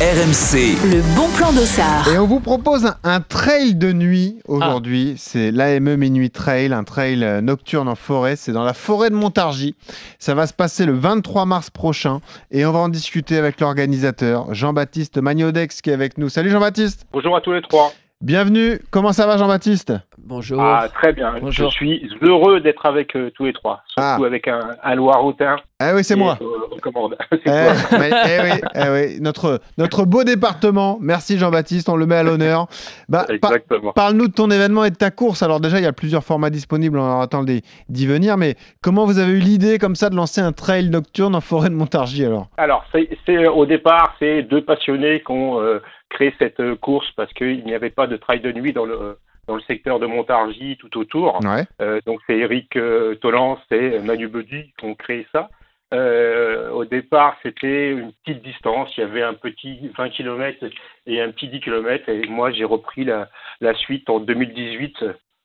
RMC, 0.00 0.74
Le 0.90 1.14
bon 1.14 1.28
plan 1.36 1.52
d'Ossard. 1.52 2.08
Et 2.08 2.18
on 2.18 2.26
vous 2.26 2.40
propose 2.40 2.86
un, 2.86 2.96
un 3.04 3.20
trail 3.20 3.76
de 3.76 3.92
nuit 3.92 4.40
aujourd'hui. 4.48 5.14
C'est 5.16 5.52
l'AME 5.52 5.94
Minuit 5.96 6.30
Trail, 6.30 6.72
un 6.72 6.82
trail 6.82 7.22
euh, 7.22 7.40
nocturne 7.40 7.86
en 7.88 7.94
forêt. 7.94 8.34
C'est 8.34 8.50
dans 8.52 8.64
la 8.64 8.72
forêt 8.74 9.10
de 9.10 9.14
Montargis. 9.14 9.76
Ça 10.18 10.34
va 10.34 10.48
se 10.48 10.54
passer 10.54 10.86
le 10.86 10.94
23 10.94 11.44
mars 11.46 11.70
prochain 11.70 12.20
et 12.50 12.66
on 12.66 12.72
va 12.72 12.80
en 12.80 12.88
discuter 12.88 13.36
avec 13.36 13.60
l'organisateur 13.60 14.52
Jean-Baptiste 14.52 15.18
Magnodex 15.18 15.82
qui 15.82 15.90
est 15.90 15.94
avec 15.94 16.18
nous. 16.18 16.28
Salut 16.28 16.50
Jean-Baptiste. 16.50 17.06
Bonjour 17.12 17.36
à 17.36 17.40
tous 17.40 17.52
les 17.52 17.62
trois. 17.62 17.92
Bienvenue. 18.22 18.78
Comment 18.92 19.12
ça 19.12 19.26
va 19.26 19.36
Jean-Baptiste? 19.36 19.92
Bonjour. 20.16 20.62
Ah, 20.62 20.86
très 20.94 21.12
bien. 21.12 21.34
Bonjour. 21.40 21.70
Je 21.70 21.74
suis 21.74 22.08
heureux 22.20 22.60
d'être 22.60 22.86
avec 22.86 23.16
euh, 23.16 23.30
tous 23.34 23.46
les 23.46 23.52
trois, 23.52 23.82
surtout 23.88 24.22
Ah. 24.22 24.26
avec 24.26 24.46
un, 24.46 24.60
un 24.84 24.94
Loire-Autain. 24.94 25.56
Ah 25.80 25.90
oui, 25.96 26.04
c'est 26.04 26.14
moi. 26.14 26.38
euh. 26.40 26.46
Eh, 27.32 27.38
C'est 27.44 27.88
toi. 27.88 27.98
mais- 27.98 28.10
eh 28.12 28.40
oui, 28.42 28.60
eh 28.76 28.88
oui. 28.90 29.20
Notre, 29.20 29.60
notre 29.78 30.04
beau 30.04 30.22
département. 30.22 30.98
Merci 31.00 31.36
Jean-Baptiste, 31.38 31.88
on 31.88 31.96
le 31.96 32.06
met 32.06 32.14
à 32.14 32.22
l'honneur. 32.22 32.66
Bah, 33.08 33.24
pa- 33.26 33.34
Exactement. 33.34 33.92
Parle-nous 33.92 34.28
de 34.28 34.32
ton 34.32 34.50
événement 34.50 34.84
et 34.84 34.90
de 34.90 34.96
ta 34.96 35.10
course. 35.10 35.42
Alors 35.42 35.58
déjà, 35.60 35.78
il 35.78 35.82
y 35.84 35.86
a 35.88 35.92
plusieurs 35.92 36.22
formats 36.22 36.50
disponibles, 36.50 36.98
on 36.98 37.20
attend 37.20 37.42
d'y 37.42 37.62
d'y 37.88 38.06
venir, 38.06 38.36
mais 38.36 38.54
comment 38.82 39.04
vous 39.04 39.18
avez 39.18 39.32
eu 39.32 39.38
l'idée 39.40 39.78
comme 39.78 39.96
ça 39.96 40.10
de 40.10 40.14
lancer 40.16 40.40
un 40.40 40.52
trail 40.52 40.88
nocturne 40.90 41.34
en 41.34 41.40
forêt 41.40 41.68
de 41.70 41.74
Montargis 41.74 42.24
alors? 42.24 42.48
Alors, 42.56 42.84
c'est, 42.92 43.08
c'est- 43.26 43.48
au 43.48 43.66
départ, 43.66 44.14
c'est 44.20 44.42
deux 44.42 44.62
passionnés 44.64 45.20
qui 45.24 45.32
ont 45.32 45.60
euh, 45.60 45.80
créé 46.12 46.34
cette 46.38 46.60
euh, 46.60 46.76
course 46.76 47.10
parce 47.16 47.32
qu'il 47.32 47.64
n'y 47.64 47.74
avait 47.74 47.90
pas 47.90 48.06
de 48.06 48.16
trail 48.16 48.40
de 48.40 48.52
nuit 48.52 48.72
dans 48.72 48.84
le, 48.84 49.18
dans 49.48 49.56
le 49.56 49.62
secteur 49.62 49.98
de 49.98 50.06
Montargis, 50.06 50.76
tout 50.78 50.96
autour. 50.98 51.40
Ouais. 51.44 51.64
Euh, 51.80 52.00
donc 52.06 52.20
c'est 52.26 52.38
Eric 52.38 52.76
euh, 52.76 53.16
Tollens 53.16 53.58
et 53.70 53.98
Manu 53.98 54.28
Bedi 54.28 54.72
qui 54.78 54.84
ont 54.84 54.94
créé 54.94 55.26
ça. 55.32 55.48
Euh, 55.92 56.70
au 56.70 56.84
départ, 56.86 57.36
c'était 57.42 57.90
une 57.90 58.12
petite 58.24 58.42
distance. 58.42 58.88
Il 58.96 59.00
y 59.00 59.04
avait 59.04 59.22
un 59.22 59.34
petit 59.34 59.90
20 59.96 60.08
km 60.10 60.66
et 61.06 61.20
un 61.20 61.30
petit 61.30 61.48
10 61.48 61.60
km. 61.60 62.08
Et 62.08 62.26
moi, 62.28 62.50
j'ai 62.50 62.64
repris 62.64 63.04
la, 63.04 63.28
la 63.60 63.74
suite 63.74 64.08
en 64.08 64.18
2018 64.18 65.04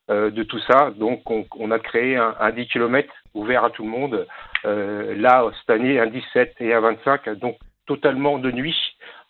euh, 0.10 0.32
de 0.32 0.44
tout 0.44 0.60
ça. 0.60 0.92
Donc, 0.92 1.30
on, 1.30 1.46
on 1.60 1.72
a 1.72 1.80
créé 1.80 2.16
un, 2.16 2.34
un 2.40 2.52
10 2.52 2.68
km 2.68 3.14
ouvert 3.34 3.66
à 3.66 3.72
tout 3.72 3.84
le 3.84 3.90
monde. 3.90 4.26
Euh, 4.66 5.16
là, 5.18 5.46
cette 5.60 5.70
année, 5.70 6.00
un 6.00 6.08
17 6.08 6.56
et 6.62 6.74
un 6.74 6.80
25. 6.80 7.30
Donc, 7.40 7.58
totalement 7.86 8.38
de 8.38 8.52
nuit 8.52 8.76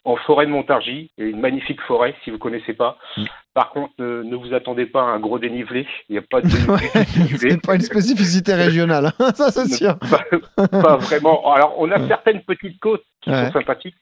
en 0.03 0.15
forêt 0.17 0.45
de 0.45 0.51
Montargis, 0.51 1.11
et 1.17 1.25
une 1.25 1.39
magnifique 1.39 1.81
forêt 1.81 2.15
si 2.23 2.31
vous 2.31 2.37
connaissez 2.37 2.73
pas. 2.73 2.97
Mm. 3.17 3.23
Par 3.53 3.71
contre, 3.71 3.93
euh, 3.99 4.23
ne 4.23 4.35
vous 4.35 4.53
attendez 4.53 4.85
pas 4.85 5.01
à 5.01 5.05
un 5.05 5.19
gros 5.19 5.39
dénivelé. 5.39 5.87
Il 6.09 6.13
n'y 6.13 6.19
a 6.19 6.21
pas 6.21 6.41
de 6.41 6.47
dénivelé. 7.15 7.49
C'est 7.51 7.61
pas 7.65 7.75
une 7.75 7.81
spécificité 7.81 8.53
régionale, 8.53 9.07
hein, 9.19 9.31
ça 9.35 9.51
c'est 9.51 9.67
sûr. 9.67 9.97
pas, 9.99 10.67
pas 10.67 10.97
vraiment. 10.97 11.51
Alors, 11.53 11.73
on 11.77 11.89
a 11.91 12.07
certaines 12.07 12.41
petites 12.43 12.79
côtes 12.79 13.03
qui 13.21 13.31
Ouais. 13.31 13.47
sont 13.47 13.53
sympathiques, 13.53 13.95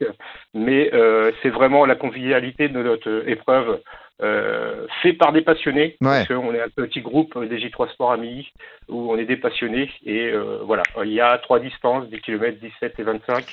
mais 0.53 0.93
euh, 0.93 1.31
c'est 1.41 1.49
vraiment 1.49 1.85
la 1.87 1.95
convivialité 1.95 2.69
de 2.69 2.83
notre 2.83 3.23
épreuve, 3.27 3.79
euh, 4.21 4.85
fait 5.01 5.13
par 5.13 5.31
des 5.31 5.41
passionnés. 5.41 5.97
Ouais. 6.01 6.23
Parce 6.23 6.27
qu'on 6.27 6.53
est 6.53 6.61
un 6.61 6.69
petit 6.69 7.01
groupe 7.01 7.35
des 7.45 7.57
J3 7.57 7.89
Sport 7.93 8.11
Amis 8.11 8.47
où 8.87 9.11
on 9.11 9.17
est 9.17 9.25
des 9.25 9.37
passionnés. 9.37 9.89
Et 10.05 10.27
euh, 10.31 10.59
voilà, 10.63 10.83
il 11.03 11.11
y 11.13 11.21
a 11.21 11.37
trois 11.39 11.59
distances, 11.59 12.07
10 12.09 12.21
km, 12.21 12.59
17 12.59 12.99
et 12.99 13.03
25, 13.03 13.45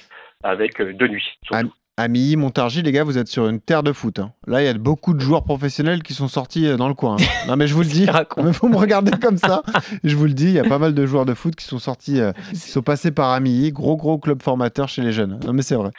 avec 0.43 0.83
deux 0.83 1.09
nuits. 1.09 1.27
surtout. 1.45 1.73
À 2.03 2.09
Milly, 2.09 2.35
Montargis, 2.37 2.83
les 2.83 2.91
gars, 2.91 3.05
vous 3.05 3.17
êtes 3.17 3.29
sur 3.29 3.47
une 3.49 3.61
terre 3.61 3.83
de 3.85 3.93
foot. 3.93 4.19
hein. 4.19 4.33
Là, 4.49 4.61
il 4.61 4.65
y 4.65 4.69
a 4.69 4.75
beaucoup 4.75 5.15
de 5.15 5.21
joueurs 5.21 5.45
professionnels 5.45 6.03
qui 6.03 6.15
sont 6.15 6.27
sortis 6.27 6.67
euh, 6.67 6.77
dans 6.77 6.89
le 6.89 6.95
coin. 6.95 7.15
hein. 7.21 7.25
Non, 7.49 7.57
mais 7.57 7.67
je 7.69 7.75
vous 7.75 7.83
le 7.83 7.87
dis. 7.87 8.07
vous 8.37 8.69
me 8.69 8.77
regardez 8.77 9.13
comme 9.13 9.37
ça. 9.37 9.63
Je 10.03 10.17
vous 10.17 10.25
le 10.27 10.33
dis, 10.33 10.47
il 10.47 10.53
y 10.55 10.59
a 10.59 10.65
pas 10.65 10.79
mal 10.79 10.95
de 10.95 11.07
joueurs 11.07 11.25
de 11.27 11.35
foot 11.35 11.55
qui 11.55 11.65
sont 11.65 11.79
sortis, 11.79 12.21
euh, 12.21 12.33
qui 12.51 12.57
sont 12.57 12.83
passés 12.83 13.13
par 13.13 13.31
Amilly, 13.31 13.71
gros 13.73 13.97
gros 13.97 14.19
club 14.19 14.43
formateur 14.43 14.89
chez 14.89 15.03
les 15.03 15.13
jeunes. 15.13 15.39
Non 15.47 15.53
mais 15.53 15.63
c'est 15.63 15.77
vrai. 15.77 15.91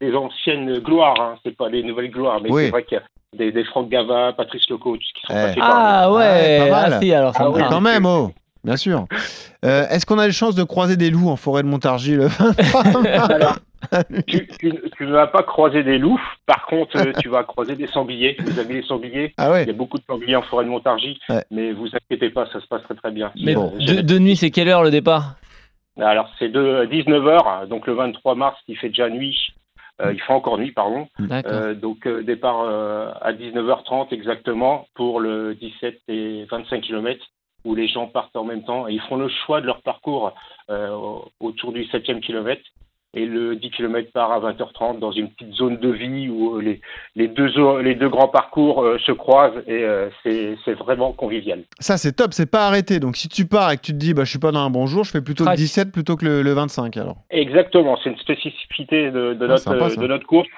les 0.00 0.14
anciennes 0.14 0.78
gloires, 0.78 1.20
hein, 1.20 1.34
c'est 1.44 1.54
pas 1.56 1.68
les 1.68 1.82
nouvelles 1.82 2.10
gloires, 2.10 2.40
mais 2.42 2.50
Oui. 2.50 2.64
c'est 2.64 2.70
vrai 2.70 2.84
qu'il 2.84 2.96
y 2.96 3.00
a 3.00 3.04
des, 3.36 3.52
des 3.52 3.64
Franck 3.64 3.90
Gava, 3.90 4.32
Patrice 4.36 4.68
Loco, 4.70 4.94
qui 4.96 5.04
sont 5.26 5.32
Eh. 5.32 5.34
passés 5.34 5.60
par 5.60 5.70
Ah 5.72 6.12
Ouais, 6.12 6.18
ouais, 6.18 6.58
pas 6.70 6.70
mal. 6.82 6.92
ah, 6.94 7.00
si, 7.02 7.12
alors 7.12 7.34
ça 7.36 7.50
Ah. 7.54 7.66
Quand 7.68 7.80
même, 7.82 8.06
oh, 8.06 8.32
bien 8.64 8.76
sûr. 8.76 9.04
Euh, 9.64 9.86
Est-ce 9.88 10.06
qu'on 10.06 10.18
a 10.18 10.26
les 10.26 10.32
chances 10.32 10.54
de 10.54 10.64
croiser 10.64 10.96
des 10.96 11.10
loups 11.10 11.28
en 11.28 11.36
forêt 11.36 11.62
de 11.62 11.68
Montargis 11.68 12.16
le 12.16 12.26
23 12.26 12.82
Alors, 13.30 13.56
tu, 14.26 14.46
tu, 14.58 14.72
tu 14.96 15.06
ne 15.06 15.12
vas 15.12 15.26
pas 15.26 15.42
croiser 15.42 15.82
des 15.82 15.98
loups, 15.98 16.20
par 16.46 16.66
contre, 16.66 16.96
euh, 16.96 17.12
tu 17.20 17.28
vas 17.28 17.44
croiser 17.44 17.76
des 17.76 17.86
sangliers. 17.86 18.36
Vous 18.40 18.58
avez 18.58 18.74
les 18.74 18.82
sangliers 18.82 19.32
Ah 19.38 19.60
Il 19.62 19.66
y 19.66 19.70
a 19.70 19.74
beaucoup 19.74 19.98
de 19.98 20.04
sangliers 20.04 20.36
en 20.36 20.42
forêt 20.42 20.64
de 20.64 20.70
Montargis, 20.70 21.18
Ouais. 21.28 21.44
mais 21.50 21.72
vous 21.72 21.86
inquiétez 21.94 22.30
pas, 22.30 22.46
ça 22.52 22.60
se 22.60 22.66
passe 22.66 22.82
très 22.84 22.94
très 22.94 23.10
bien. 23.10 23.32
Mais 23.42 23.54
Bon. 23.54 23.72
de, 23.78 24.00
de 24.02 24.18
nuit, 24.18 24.36
c'est 24.36 24.50
quelle 24.50 24.68
heure 24.68 24.82
le 24.82 24.90
départ? 24.90 25.36
Alors 25.98 26.28
c'est 26.38 26.48
de 26.48 26.86
19h, 26.90 27.66
donc 27.68 27.86
le 27.86 27.94
23 27.94 28.34
mars, 28.34 28.58
il 28.68 28.76
fait 28.76 28.88
déjà 28.88 29.08
nuit. 29.10 29.36
Euh, 30.00 30.14
il 30.14 30.20
fait 30.22 30.32
encore 30.32 30.56
nuit, 30.56 30.72
pardon. 30.72 31.08
Euh, 31.30 31.74
donc 31.74 32.06
euh, 32.06 32.22
départ 32.22 32.60
euh, 32.62 33.10
à 33.20 33.32
19h30 33.34 34.06
exactement 34.14 34.86
pour 34.94 35.20
le 35.20 35.54
17 35.56 36.00
et 36.08 36.46
25 36.50 36.80
km 36.80 37.22
où 37.66 37.74
les 37.74 37.86
gens 37.86 38.06
partent 38.06 38.34
en 38.36 38.44
même 38.44 38.64
temps 38.64 38.88
et 38.88 38.94
ils 38.94 39.00
font 39.02 39.16
le 39.16 39.28
choix 39.44 39.60
de 39.60 39.66
leur 39.66 39.82
parcours 39.82 40.32
euh, 40.70 40.96
autour 41.40 41.72
du 41.72 41.82
7e 41.84 42.20
kilomètre 42.20 42.62
et 43.14 43.26
le 43.26 43.56
10 43.56 43.70
km 43.70 44.12
part 44.12 44.30
à 44.32 44.40
20h30 44.40 44.98
dans 45.00 45.10
une 45.10 45.30
petite 45.30 45.52
zone 45.54 45.78
de 45.78 45.88
vie 45.90 46.28
où 46.28 46.56
euh, 46.56 46.62
les, 46.62 46.80
les, 47.16 47.26
deux, 47.28 47.48
les 47.80 47.94
deux 47.96 48.08
grands 48.08 48.28
parcours 48.28 48.82
euh, 48.84 48.98
se 48.98 49.12
croisent 49.12 49.62
et 49.66 49.82
euh, 49.84 50.08
c'est 50.22 50.56
c'est 50.64 50.74
vraiment 50.74 51.12
convivial. 51.12 51.62
Ça 51.80 51.96
c'est 51.98 52.12
top, 52.12 52.32
c'est 52.32 52.50
pas 52.50 52.66
arrêté. 52.66 53.00
Donc 53.00 53.16
si 53.16 53.28
tu 53.28 53.46
pars 53.46 53.72
et 53.72 53.76
que 53.76 53.82
tu 53.82 53.92
te 53.92 53.96
dis 53.98 54.14
bah 54.14 54.24
je 54.24 54.30
suis 54.30 54.38
pas 54.38 54.52
dans 54.52 54.60
un 54.60 54.70
bon 54.70 54.86
jour, 54.86 55.02
je 55.04 55.10
fais 55.10 55.20
plutôt 55.22 55.42
le 55.44 55.48
Track. 55.48 55.58
17 55.58 55.92
plutôt 55.92 56.16
que 56.16 56.24
le, 56.24 56.42
le 56.42 56.52
25 56.52 56.96
alors. 56.98 57.16
Exactement, 57.30 57.98
c'est 58.02 58.10
une 58.10 58.18
spécificité 58.18 59.10
de, 59.10 59.34
de 59.34 59.44
Ah, 59.44 59.48
notre, 59.48 59.58
sympa, 59.62 59.88
de 59.88 60.06
notre 60.06 60.26
course 60.26 60.48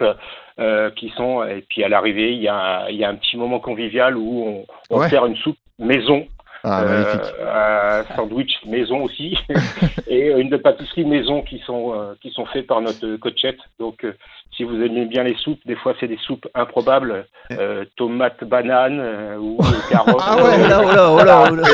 euh, 0.59 0.91
qui 0.91 1.09
sont 1.17 1.43
et 1.45 1.65
puis 1.69 1.83
à 1.85 1.89
l'arrivée 1.89 2.33
il 2.35 2.43
y 2.43 2.49
a, 2.49 2.91
il 2.91 2.97
y 2.97 3.05
a 3.05 3.09
un 3.09 3.15
petit 3.15 3.37
moment 3.39 3.61
convivial 3.61 4.17
où 4.17 4.45
on, 4.47 4.67
on 4.91 4.99
Ouais. 5.01 5.09
sert 5.09 5.25
une 5.27 5.37
soupe 5.37 5.57
maison, 5.79 6.27
Ah 6.65 6.83
euh, 6.83 8.03
un 8.05 8.15
sandwich 8.17 8.53
maison 8.67 9.03
aussi 9.03 9.37
et 10.07 10.31
une 10.31 10.49
de 10.49 10.57
pâtisserie 10.57 11.05
maison 11.05 11.43
qui 11.43 11.59
sont 11.67 11.93
euh, 11.95 12.15
qui 12.21 12.31
sont 12.31 12.47
faits 12.47 12.67
par 12.67 12.81
notre 12.81 13.17
coachette. 13.17 13.59
Donc 13.81 14.05
euh, 14.05 14.13
si 14.57 14.65
vous 14.65 14.81
aimez 14.83 15.07
bien 15.07 15.25
les 15.25 15.35
soupes, 15.37 15.61
des 15.67 15.75
fois 15.77 15.95
c'est 15.99 16.07
des 16.09 16.19
soupes 16.19 16.47
improbables, 16.55 17.27
euh, 17.53 17.85
tomates, 17.97 18.45
bananes 18.45 19.01
ou 19.41 19.59
carottes. 19.91 20.21
Ah 20.21 20.37
ouais. 20.37 20.69
Là, 20.69 20.81
oh 20.85 20.95
là, 20.95 21.11
oh 21.13 21.25
là, 21.25 21.49
oh 21.51 21.55
là. 21.57 21.65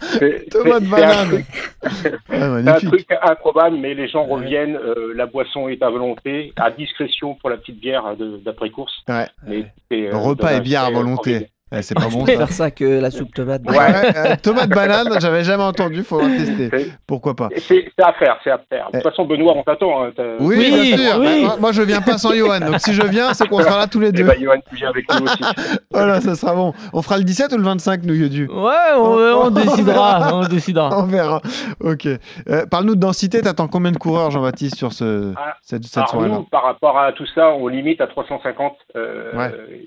C'est- 0.00 0.48
c'est- 0.50 0.68
un 1.04 1.26
truc- 1.26 1.46
Ah, 2.66 2.80
truc 2.80 3.06
improbable, 3.22 3.76
mais 3.76 3.94
les 3.94 4.08
gens 4.08 4.24
reviennent. 4.24 4.78
la 5.14 5.26
boisson 5.26 5.68
est 5.68 5.82
à 5.82 5.90
volonté, 5.90 6.52
à 6.56 6.70
discrétion 6.70 7.34
pour 7.34 7.50
la 7.50 7.56
petite 7.58 7.78
bière 7.80 8.16
de- 8.16 8.38
d'après-course. 8.44 8.94
Ouais. 9.08 9.26
Repas 10.12 10.52
et 10.52 10.60
bière 10.60 10.84
à 10.84 10.90
volonté. 10.90 11.48
Eh, 11.72 11.80
c'est 11.82 11.94
pas 11.94 12.02
Je 12.02 12.08
bon 12.10 12.20
ça. 12.20 12.24
préfère 12.24 12.48
ça 12.52 12.70
que 12.70 12.84
la 13.00 13.10
soupe 13.10 13.34
tomate. 13.34 13.62
Ouais, 13.66 13.76
euh, 13.78 14.36
tomate 14.42 14.68
banane, 14.68 15.08
j'avais 15.18 15.42
jamais 15.44 15.62
entendu, 15.62 16.04
faudra 16.04 16.28
tester. 16.28 16.70
Pourquoi 17.06 17.34
pas 17.34 17.48
C'est 17.56 17.86
à 17.98 18.12
faire, 18.12 18.38
c'est 18.44 18.50
à 18.50 18.58
faire. 18.68 18.90
De 18.92 18.98
Eh. 18.98 19.00
toute 19.02 19.10
façon, 19.10 19.24
Benoît, 19.24 19.54
on 19.56 19.62
t'attend. 19.62 20.04
Hein, 20.04 20.10
Oui, 20.40 20.56
Oui, 20.58 20.70
bien 20.70 20.96
sûr. 20.96 21.18
oui. 21.20 21.42
Moi, 21.42 21.56
moi, 21.58 21.72
je 21.72 21.82
viens 21.82 22.02
pas 22.02 22.18
sans 22.18 22.32
Johan. 22.34 22.60
Donc 22.60 22.78
si 22.80 22.92
je 22.92 23.02
viens, 23.06 23.32
c'est 23.32 23.48
qu'on 23.48 23.60
sera 23.60 23.78
là 23.78 23.86
tous 23.86 23.98
les 23.98 24.08
Eh 24.08 24.12
deux. 24.12 24.24
ben, 24.24 24.36
Johan, 24.40 24.56
tu 24.68 24.76
viens 24.76 24.90
avec 24.90 25.06
nous 25.10 25.24
aussi. 25.24 25.38
Voilà, 25.90 26.20
ça 26.20 26.34
sera 26.34 26.54
bon. 26.54 26.74
On 26.92 27.02
fera 27.02 27.16
le 27.16 27.24
17 27.24 27.52
ou 27.54 27.56
le 27.56 27.62
25, 27.62 28.02
nous, 28.04 28.14
Yodu? 28.14 28.46
Ouais, 28.48 28.72
on, 28.96 29.46
on 29.46 29.50
décidera, 29.50 30.34
on 30.34 30.46
décidera. 30.46 30.90
On 30.98 31.04
verra. 31.04 31.40
Ok. 31.80 32.06
Euh, 32.06 32.66
Parle-nous 32.70 32.94
de 32.94 33.00
densité. 33.00 33.40
T'attends 33.40 33.68
combien 33.68 33.90
de 33.90 33.96
coureurs, 33.96 34.30
Jean-Baptiste, 34.30 34.76
sur 34.76 34.92
ce, 34.92 35.32
Ah, 35.36 35.54
cette, 35.62 35.84
soirée-là? 35.86 36.34
nous, 36.36 36.42
par 36.44 36.62
rapport 36.64 36.98
à 36.98 37.12
tout 37.12 37.26
ça, 37.34 37.50
on 37.54 37.68
limite 37.68 38.00
à 38.02 38.06
350 38.06 38.74
euh, 38.96 39.32
Ouais. 39.36 39.82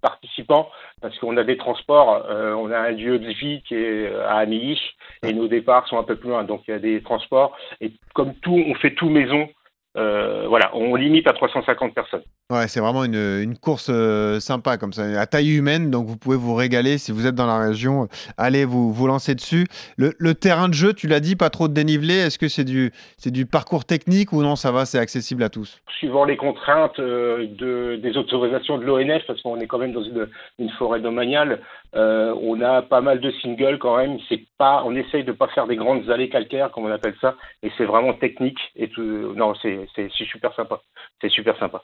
participants 0.00 0.68
parce 1.00 1.18
qu'on 1.18 1.36
a 1.36 1.44
des 1.44 1.56
transports. 1.56 2.24
euh, 2.30 2.54
on 2.54 2.70
a 2.70 2.78
un 2.78 2.90
lieu 2.90 3.18
de 3.18 3.28
vie 3.28 3.62
qui 3.62 3.74
est 3.74 4.06
euh, 4.06 4.26
à 4.28 4.38
Amilly 4.38 4.80
et 5.22 5.32
nos 5.32 5.48
départs 5.48 5.86
sont 5.88 5.98
un 5.98 6.02
peu 6.04 6.16
plus 6.16 6.30
loin. 6.30 6.44
Donc 6.44 6.62
il 6.66 6.70
y 6.70 6.74
a 6.74 6.78
des 6.78 7.02
transports 7.02 7.56
et 7.80 7.92
comme 8.14 8.34
tout, 8.36 8.62
on 8.66 8.74
fait 8.74 8.94
tout 8.94 9.10
maison. 9.10 9.48
Euh, 9.96 10.46
voilà, 10.48 10.70
on 10.74 10.94
limite 10.94 11.26
à 11.26 11.32
350 11.32 11.94
personnes. 11.94 12.22
Ouais, 12.50 12.68
c'est 12.68 12.80
vraiment 12.80 13.04
une, 13.04 13.14
une 13.42 13.56
course 13.58 13.88
euh, 13.90 14.38
sympa 14.40 14.76
comme 14.76 14.92
ça, 14.92 15.02
à 15.20 15.26
taille 15.26 15.56
humaine, 15.56 15.90
donc 15.90 16.06
vous 16.06 16.16
pouvez 16.16 16.36
vous 16.36 16.54
régaler 16.54 16.98
si 16.98 17.12
vous 17.12 17.26
êtes 17.26 17.34
dans 17.34 17.46
la 17.46 17.58
région. 17.58 18.02
euh, 18.04 18.06
Allez 18.38 18.64
vous 18.64 18.92
vous 18.92 19.06
lancer 19.06 19.34
dessus. 19.34 19.66
Le, 19.96 20.12
le 20.18 20.34
terrain 20.34 20.68
de 20.68 20.74
jeu, 20.74 20.92
tu 20.92 21.06
l'as 21.08 21.20
dit, 21.20 21.34
pas 21.36 21.50
trop 21.50 21.68
de 21.68 21.72
dénivelé. 21.74 22.14
Est-ce 22.14 22.38
que 22.38 22.48
c'est 22.48 22.64
du 22.64 22.92
c'est 23.16 23.30
du 23.30 23.46
parcours 23.46 23.84
technique 23.84 24.32
ou 24.32 24.42
non 24.42 24.54
Ça 24.56 24.70
va, 24.72 24.84
c'est 24.84 24.98
accessible 24.98 25.42
à 25.42 25.48
tous? 25.48 25.80
Suivant 25.98 26.24
les 26.24 26.36
contraintes 26.36 26.98
euh, 26.98 27.46
de, 27.58 27.96
des 27.96 28.16
autorisations 28.16 28.78
de 28.78 28.84
l'ONF, 28.84 29.22
parce 29.26 29.40
qu'on 29.42 29.58
est 29.60 29.66
quand 29.66 29.78
même 29.78 29.92
dans 29.92 30.02
une, 30.04 30.28
une 30.58 30.70
forêt 30.78 31.00
domaniale, 31.00 31.60
euh, 31.96 32.34
on 32.40 32.60
a 32.60 32.82
pas 32.82 33.00
mal 33.00 33.20
de 33.20 33.30
singles 33.30 33.78
quand 33.78 33.96
même. 33.96 34.18
C'est 34.28 34.42
pas, 34.58 34.82
on 34.84 34.94
essaye 34.94 35.24
de 35.24 35.32
pas 35.32 35.48
faire 35.48 35.66
des 35.66 35.76
grandes 35.76 36.08
allées 36.10 36.28
calcaires 36.28 36.70
comme 36.70 36.84
on 36.84 36.92
appelle 36.92 37.16
ça, 37.20 37.36
et 37.62 37.70
c'est 37.76 37.84
vraiment 37.84 38.14
technique 38.14 38.60
et 38.76 38.88
tout. 38.88 39.02
Non, 39.02 39.54
c'est 39.54 39.88
super 40.10 40.54
sympa. 40.54 40.80
C'est 41.20 41.30
super 41.30 41.58
sympa. 41.58 41.82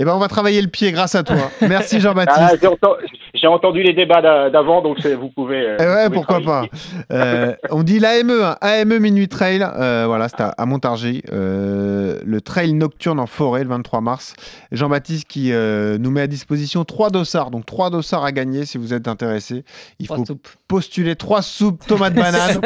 Eh 0.00 0.04
ben, 0.04 0.14
on 0.14 0.18
va 0.18 0.28
travailler 0.28 0.62
le 0.62 0.68
pied 0.68 0.92
grâce 0.92 1.14
à 1.14 1.22
toi. 1.24 1.50
Merci 1.60 1.96
Ah, 1.96 2.00
Jean-Baptiste. 2.00 2.58
j'ai 2.60 2.66
entendu, 2.68 3.04
j'ai 3.34 3.46
entendu 3.48 3.82
les 3.82 3.94
débats 3.94 4.20
d'a- 4.22 4.48
d'avant, 4.50 4.80
donc 4.80 4.98
c'est- 5.02 5.14
vous 5.14 5.30
pouvez. 5.30 5.56
euh, 5.66 5.76
Eh 5.80 5.82
vous 5.84 5.88
ouais, 5.90 6.04
pouvez 6.04 6.14
pourquoi 6.14 6.40
pas. 6.42 6.64
Euh, 7.10 7.54
on 7.70 7.82
dit 7.82 7.98
l'AME, 7.98 8.30
hein, 8.30 8.56
AME 8.60 8.98
Minuit 8.98 9.26
Trail. 9.28 9.66
Euh, 9.76 10.04
voilà, 10.06 10.28
c'est 10.28 10.40
à, 10.40 10.48
à 10.56 10.66
Montargis. 10.66 11.22
Euh, 11.32 12.18
le 12.24 12.40
trail 12.40 12.74
nocturne 12.74 13.18
en 13.18 13.26
forêt 13.26 13.64
le 13.64 13.70
23 13.70 14.00
mars. 14.00 14.34
Jean-Baptiste 14.70 15.26
qui 15.26 15.52
euh, 15.52 15.98
nous 15.98 16.10
met 16.12 16.20
à 16.20 16.26
disposition 16.28 16.84
trois 16.84 17.10
dossards. 17.10 17.50
Donc 17.50 17.66
trois 17.66 17.90
dossards 17.90 18.24
à 18.24 18.30
gagner 18.30 18.66
si 18.66 18.78
vous 18.78 18.94
êtes 18.94 19.08
intéressé. 19.08 19.64
Il 19.98 20.06
Trois 20.06 20.18
faut 20.18 20.26
soupes. 20.26 20.46
postuler 20.68 21.16
trois 21.16 21.42
soupes 21.42 21.84
tomates 21.86 22.14
bananes. 22.14 22.60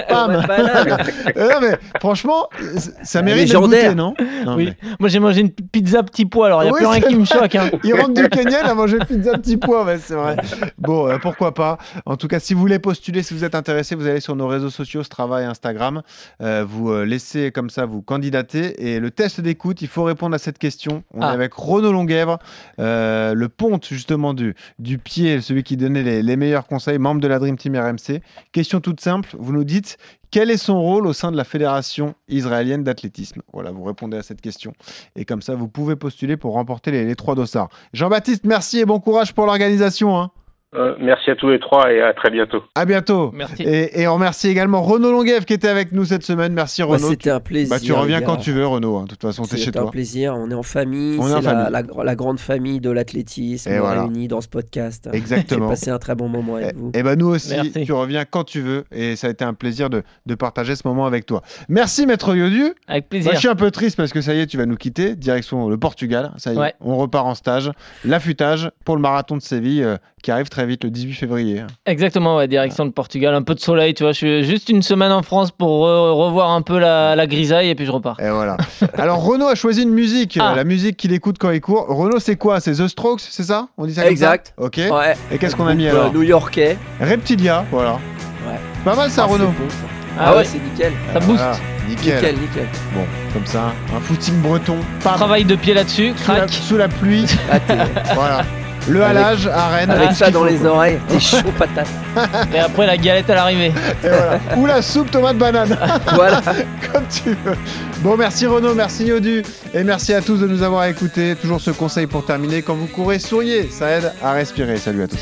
Banane. 0.47 0.99
Euh, 1.37 1.49
non, 1.49 1.61
mais 1.63 1.77
franchement, 2.01 2.49
ça 3.03 3.23
mérite 3.23 3.51
de 3.53 3.57
goûter, 3.57 3.95
non, 3.95 4.15
Non, 4.45 4.57
Oui. 4.57 4.67
mais 4.67 4.89
Moi 5.01 5.09
j'ai 5.09 5.19
mangé 5.19 5.41
une 5.41 5.51
pizza 5.51 6.03
petit 6.03 6.27
pois, 6.27 6.47
alors 6.47 6.63
il 6.63 6.67
n'y 6.67 6.72
a 6.73 6.75
Oui, 6.75 6.79
plus 6.81 6.87
rien 6.87 7.01
qui 7.01 7.17
me 7.17 7.25
choque. 7.25 7.55
Hein. 7.55 7.71
Il 7.85 7.95
rentre 7.95 8.15
du 8.15 8.29
Kenya, 8.29 8.61
il 8.63 8.69
a 8.69 8.75
mangé 8.75 8.99
pizza 8.99 9.33
petit 9.39 9.57
pois, 9.57 9.85
ouais, 9.85 9.99
c'est 9.99 10.15
vrai. 10.15 10.37
Bon, 10.79 11.09
euh, 11.09 11.19
pourquoi 11.19 11.55
pas. 11.55 11.79
En 12.07 12.17
tout 12.17 12.29
cas, 12.29 12.41
si 12.41 12.55
vous 12.55 12.61
voulez 12.61 12.79
postuler, 12.79 13.23
si 13.23 13.35
vous 13.35 13.45
êtes 13.45 13.55
intéressé, 13.55 13.95
vous 13.95 14.07
allez 14.07 14.21
sur 14.21 14.37
nos 14.37 14.47
réseaux 14.47 14.71
sociaux, 14.71 15.03
Strava 15.03 15.43
et 15.43 15.45
Instagram. 15.45 16.03
Euh, 16.41 16.65
vous 16.69 16.91
euh, 16.91 17.05
laissez 17.05 17.53
comme 17.53 17.71
ça 17.71 17.87
vous 17.87 18.03
candidater. 18.03 18.91
Et 18.93 18.99
le 19.01 19.11
test 19.11 19.41
d'écoute, 19.41 19.83
il 19.83 19.89
faut 19.89 20.05
répondre 20.05 20.35
à 20.35 20.39
cette 20.39 20.59
question. 20.59 21.03
On 21.15 21.21
Ah. 21.23 21.31
est 21.31 21.35
avec 21.35 21.53
Renaud 21.55 21.93
Longuèvre, 21.93 22.39
euh, 22.79 23.35
le 23.35 23.49
ponte 23.49 23.87
justement 23.89 24.35
du, 24.35 24.55
du 24.79 24.99
pied, 24.99 25.41
celui 25.41 25.63
qui 25.63 25.77
donnait 25.77 26.03
les, 26.03 26.23
les 26.23 26.37
meilleurs 26.37 26.67
conseils, 26.67 26.99
membre 26.99 27.21
de 27.21 27.29
la 27.29 27.39
Dream 27.39 27.57
Team 27.57 27.77
RMC. 27.77 28.21
Question 28.53 28.81
toute 28.81 29.01
simple, 29.01 29.31
vous 29.39 29.53
nous 29.53 29.65
dites 29.65 29.97
quel 30.33 30.51
est 30.51 30.57
son 30.57 30.81
rôle 30.81 31.07
au 31.07 31.13
sein 31.13 31.31
de 31.31 31.37
la 31.37 31.45
Fédération 31.45 32.15
israélienne 32.27 32.83
d'athlétisme? 32.83 33.43
Voilà, 33.53 33.71
vous 33.71 33.85
répondez 33.85 34.17
à 34.17 34.23
cette 34.23 34.41
question. 34.41 34.73
Et 35.15 35.25
comme 35.25 35.43
ça, 35.43 35.55
vous 35.55 35.69
pouvez 35.69 35.95
postuler 35.95 36.37
pour 36.39 36.55
remporter 36.55 36.91
les, 36.91 37.15
trois 37.15 37.35
dossards. 37.35 37.69
Jean-Baptiste, 37.93 38.45
merci 38.45 38.81
et 38.81 38.87
bon 38.87 38.99
courage 38.99 39.35
pour 39.35 39.45
l'organisation. 39.47 40.19
hein. 40.19 40.31
Euh, 40.75 40.95
merci 40.99 41.31
à 41.31 41.37
tous 41.37 41.51
les 41.51 41.61
trois 41.61 41.93
et 41.93 42.01
à 42.01 42.15
très 42.15 42.31
bientôt. 42.31 42.63
À 42.75 42.87
bientôt. 42.87 43.31
Merci. 43.35 43.63
Et, 43.63 44.01
et 44.01 44.09
on 44.09 44.15
remercie 44.15 44.49
également 44.49 44.81
Renaud 44.81 45.13
Longuev 45.13 45.45
qui 45.45 45.53
était 45.53 45.69
avec 45.69 45.93
nous 45.93 46.07
cette 46.07 46.23
semaine. 46.23 46.55
Merci 46.55 46.81
Bah, 46.81 46.89
Renaud. 46.89 47.11
C'était 47.11 47.29
un 47.29 47.41
plaisir. 47.41 47.69
Bah, 47.69 47.79
tu 47.79 47.93
reviens 47.93 48.23
quand 48.23 48.37
tu 48.39 48.53
veux 48.53 48.67
Renaud. 48.67 48.97
hein. 48.97 49.03
De 49.05 49.09
toute 49.09 49.21
façon, 49.21 49.43
t'es 49.43 49.59
chez 49.59 49.67
C'était 49.67 49.79
un 49.81 49.83
toi. 49.83 49.91
plaisir. 49.91 50.35
On 50.35 50.51
est 50.51 50.55
en 50.55 50.63
famille. 50.63 51.19
On 51.21 51.29
est 51.29 51.33
en 51.35 51.43
C'est 51.43 51.53
la, 51.53 51.65
famille. 51.67 51.87
la- 51.99 52.05
la 52.05 52.15
grande 52.15 52.41
famille 52.41 52.81
de 52.81 52.91
l'athlétisme 52.91 53.71
voilà. 53.77 54.03
réunie 54.05 54.29
dans 54.29 54.41
ce 54.41 54.49
podcast. 54.49 55.11
J'ai 55.13 55.19
Exactement. 55.19 55.69
passé 55.69 55.91
un 55.91 55.99
très 55.99 56.15
bon 56.15 56.29
moment 56.31 56.57
avec 56.57 56.71
Et, 56.71 56.75
vous. 56.75 56.91
et 56.95 57.03
ben 57.03 57.17
nous 57.19 57.29
aussi, 57.29 57.53
Merci. 57.55 57.85
tu 57.85 57.93
reviens 57.93 58.25
quand 58.25 58.45
tu 58.45 58.63
veux 58.63 58.85
et 58.93 59.15
ça 59.17 59.27
a 59.27 59.31
été 59.31 59.45
un 59.45 59.53
plaisir 59.55 59.91
de, 59.91 60.03
de 60.25 60.35
partager 60.35 60.75
ce 60.75 60.89
moment 60.89 61.05
avec 61.05 61.27
toi. 61.27 61.43
Merci 61.69 62.07
Maître 62.07 62.35
Yodu. 62.35 62.73
Avec 62.89 63.05
Moi, 63.05 63.09
plaisir. 63.11 63.33
je 63.35 63.39
suis 63.39 63.49
un 63.49 63.55
peu 63.57 63.71
triste 63.71 63.99
parce 63.99 64.13
que 64.13 64.23
ça 64.23 64.33
y 64.33 64.41
est, 64.41 64.47
tu 64.47 64.57
vas 64.57 64.65
nous 64.65 64.77
quitter, 64.77 65.17
direction 65.17 65.69
le 65.69 65.77
Portugal. 65.77 66.33
Ça 66.39 66.53
y 66.53 66.57
est, 66.57 66.59
Ouais. 66.59 66.73
on 66.81 66.97
repart 66.97 67.27
en 67.27 67.35
stage, 67.35 67.71
l'affûtage 68.07 68.71
pour 68.87 68.97
le 68.97 69.03
marathon 69.03 69.37
de 69.37 69.43
Séville 69.43 69.83
euh, 69.85 69.97
qui 70.23 70.31
arrive 70.31 70.49
très 70.49 70.65
vite 70.67 70.85
le 70.85 70.91
18 70.91 71.15
février. 71.15 71.63
Exactement, 71.87 72.37
ouais, 72.37 72.49
direction 72.49 72.85
le 72.85 72.91
Portugal. 72.93 73.35
Un 73.35 73.43
peu 73.43 73.55
de 73.55 73.61
soleil, 73.61 73.93
tu 73.95 74.03
vois. 74.05 74.13
Je 74.13 74.17
suis 74.19 74.45
juste 74.45 74.69
une 74.69 74.83
semaine 74.83 75.13
en 75.13 75.23
France 75.23 75.51
pour 75.51 75.85
re- 75.87 76.13
revoir 76.13 76.51
un 76.53 76.63
peu 76.63 76.79
la, 76.79 77.15
la 77.17 77.27
grisaille 77.27 77.69
et 77.69 77.75
puis 77.75 77.85
je 77.87 77.91
repars. 77.91 78.19
Et 78.21 78.31
voilà. 78.31 78.57
Alors 78.99 79.23
Renaud 79.25 79.49
a 79.49 79.55
choisi 79.55 79.83
une 79.83 79.91
musique, 79.91 80.39
Ah. 80.41 80.55
la 80.57 80.65
musique 80.65 80.97
qu'il 80.97 81.13
écoute 81.13 81.37
quand 81.39 81.51
il 81.51 81.61
court. 81.61 81.87
Renaud, 81.89 82.21
c'est 82.21 82.37
quoi? 82.37 82.61
C'est 82.61 82.73
The 82.75 82.87
Strokes, 82.89 83.21
c'est 83.29 83.43
ça? 83.43 83.69
On 83.77 83.87
dit 83.87 83.95
ça 83.95 84.09
Exact. 84.09 84.55
comme 84.57 84.71
ça? 84.73 84.87
Ok. 84.89 84.93
Ouais. 84.99 85.15
Et 85.33 85.39
qu'est-ce 85.39 85.57
qu'on 85.57 85.67
a 85.67 85.75
mis 85.75 85.89
alors? 85.89 86.13
New-Yorkais. 86.13 86.77
Reptilia, 87.01 87.65
voilà. 87.71 87.95
Ouais. 88.47 88.59
Pas 88.85 88.95
mal 88.95 89.11
ça, 89.11 89.25
Ah, 89.29 89.33
Renaud. 89.33 89.47
ça. 89.69 89.77
Ah 90.19 90.25
Ah, 90.29 90.37
ouais, 90.37 90.45
c'est 90.45 90.59
nickel. 90.63 90.93
Ça 91.13 91.21
booste. 91.21 91.39
Voilà. 91.39 91.57
Nickel. 91.89 92.15
Nickel, 92.15 92.35
nickel. 92.39 92.69
Bon, 92.95 93.01
comme 93.33 93.47
ça, 93.47 93.73
un 93.97 94.01
footing 94.01 94.41
breton. 94.41 94.77
Pam, 95.03 95.15
Travail 95.15 95.45
de 95.45 95.57
pied 95.57 95.75
là-dessus, 95.75 96.13
sous, 96.17 96.49
sous 96.63 96.77
la 96.77 96.87
pluie. 96.89 97.27
Voilà. 98.15 98.45
Le 98.89 99.03
halage 99.03 99.47
à 99.47 99.69
Rennes. 99.69 99.91
avec 99.91 100.13
ça 100.13 100.31
dans 100.31 100.45
les 100.45 100.65
oreilles, 100.65 100.99
t'es 101.09 101.21
chaud 101.21 101.37
patate. 101.57 101.87
Et 102.53 102.59
après 102.59 102.87
la 102.87 102.97
galette 102.97 103.31
à 103.31 103.35
l'arrivée. 103.37 103.73
Et 104.05 104.09
voilà. 104.09 104.41
Ou 104.57 104.67
la 104.67 104.83
soupe 104.83 105.11
tomate 105.11 105.39
banane. 105.39 105.77
voilà. 106.15 106.43
comme 106.93 107.05
tu 107.09 107.31
veux. 107.31 107.57
Bon, 108.01 108.17
merci 108.17 108.47
Renaud, 108.47 108.75
merci 108.75 109.05
Yodu. 109.05 109.43
Et 109.73 109.85
merci 109.85 110.13
à 110.13 110.21
tous 110.21 110.39
de 110.39 110.47
nous 110.47 110.63
avoir 110.63 110.85
écoutés. 110.87 111.37
Toujours 111.37 111.61
ce 111.61 111.71
conseil 111.71 112.07
pour 112.07 112.25
terminer. 112.25 112.63
Quand 112.63 112.75
vous 112.75 112.87
courez, 112.89 113.19
souriez. 113.19 113.69
Ça 113.71 113.89
aide 113.91 114.13
à 114.23 114.33
respirer. 114.33 114.77
Salut 114.77 115.03
à 115.03 115.09
tous. 115.09 115.21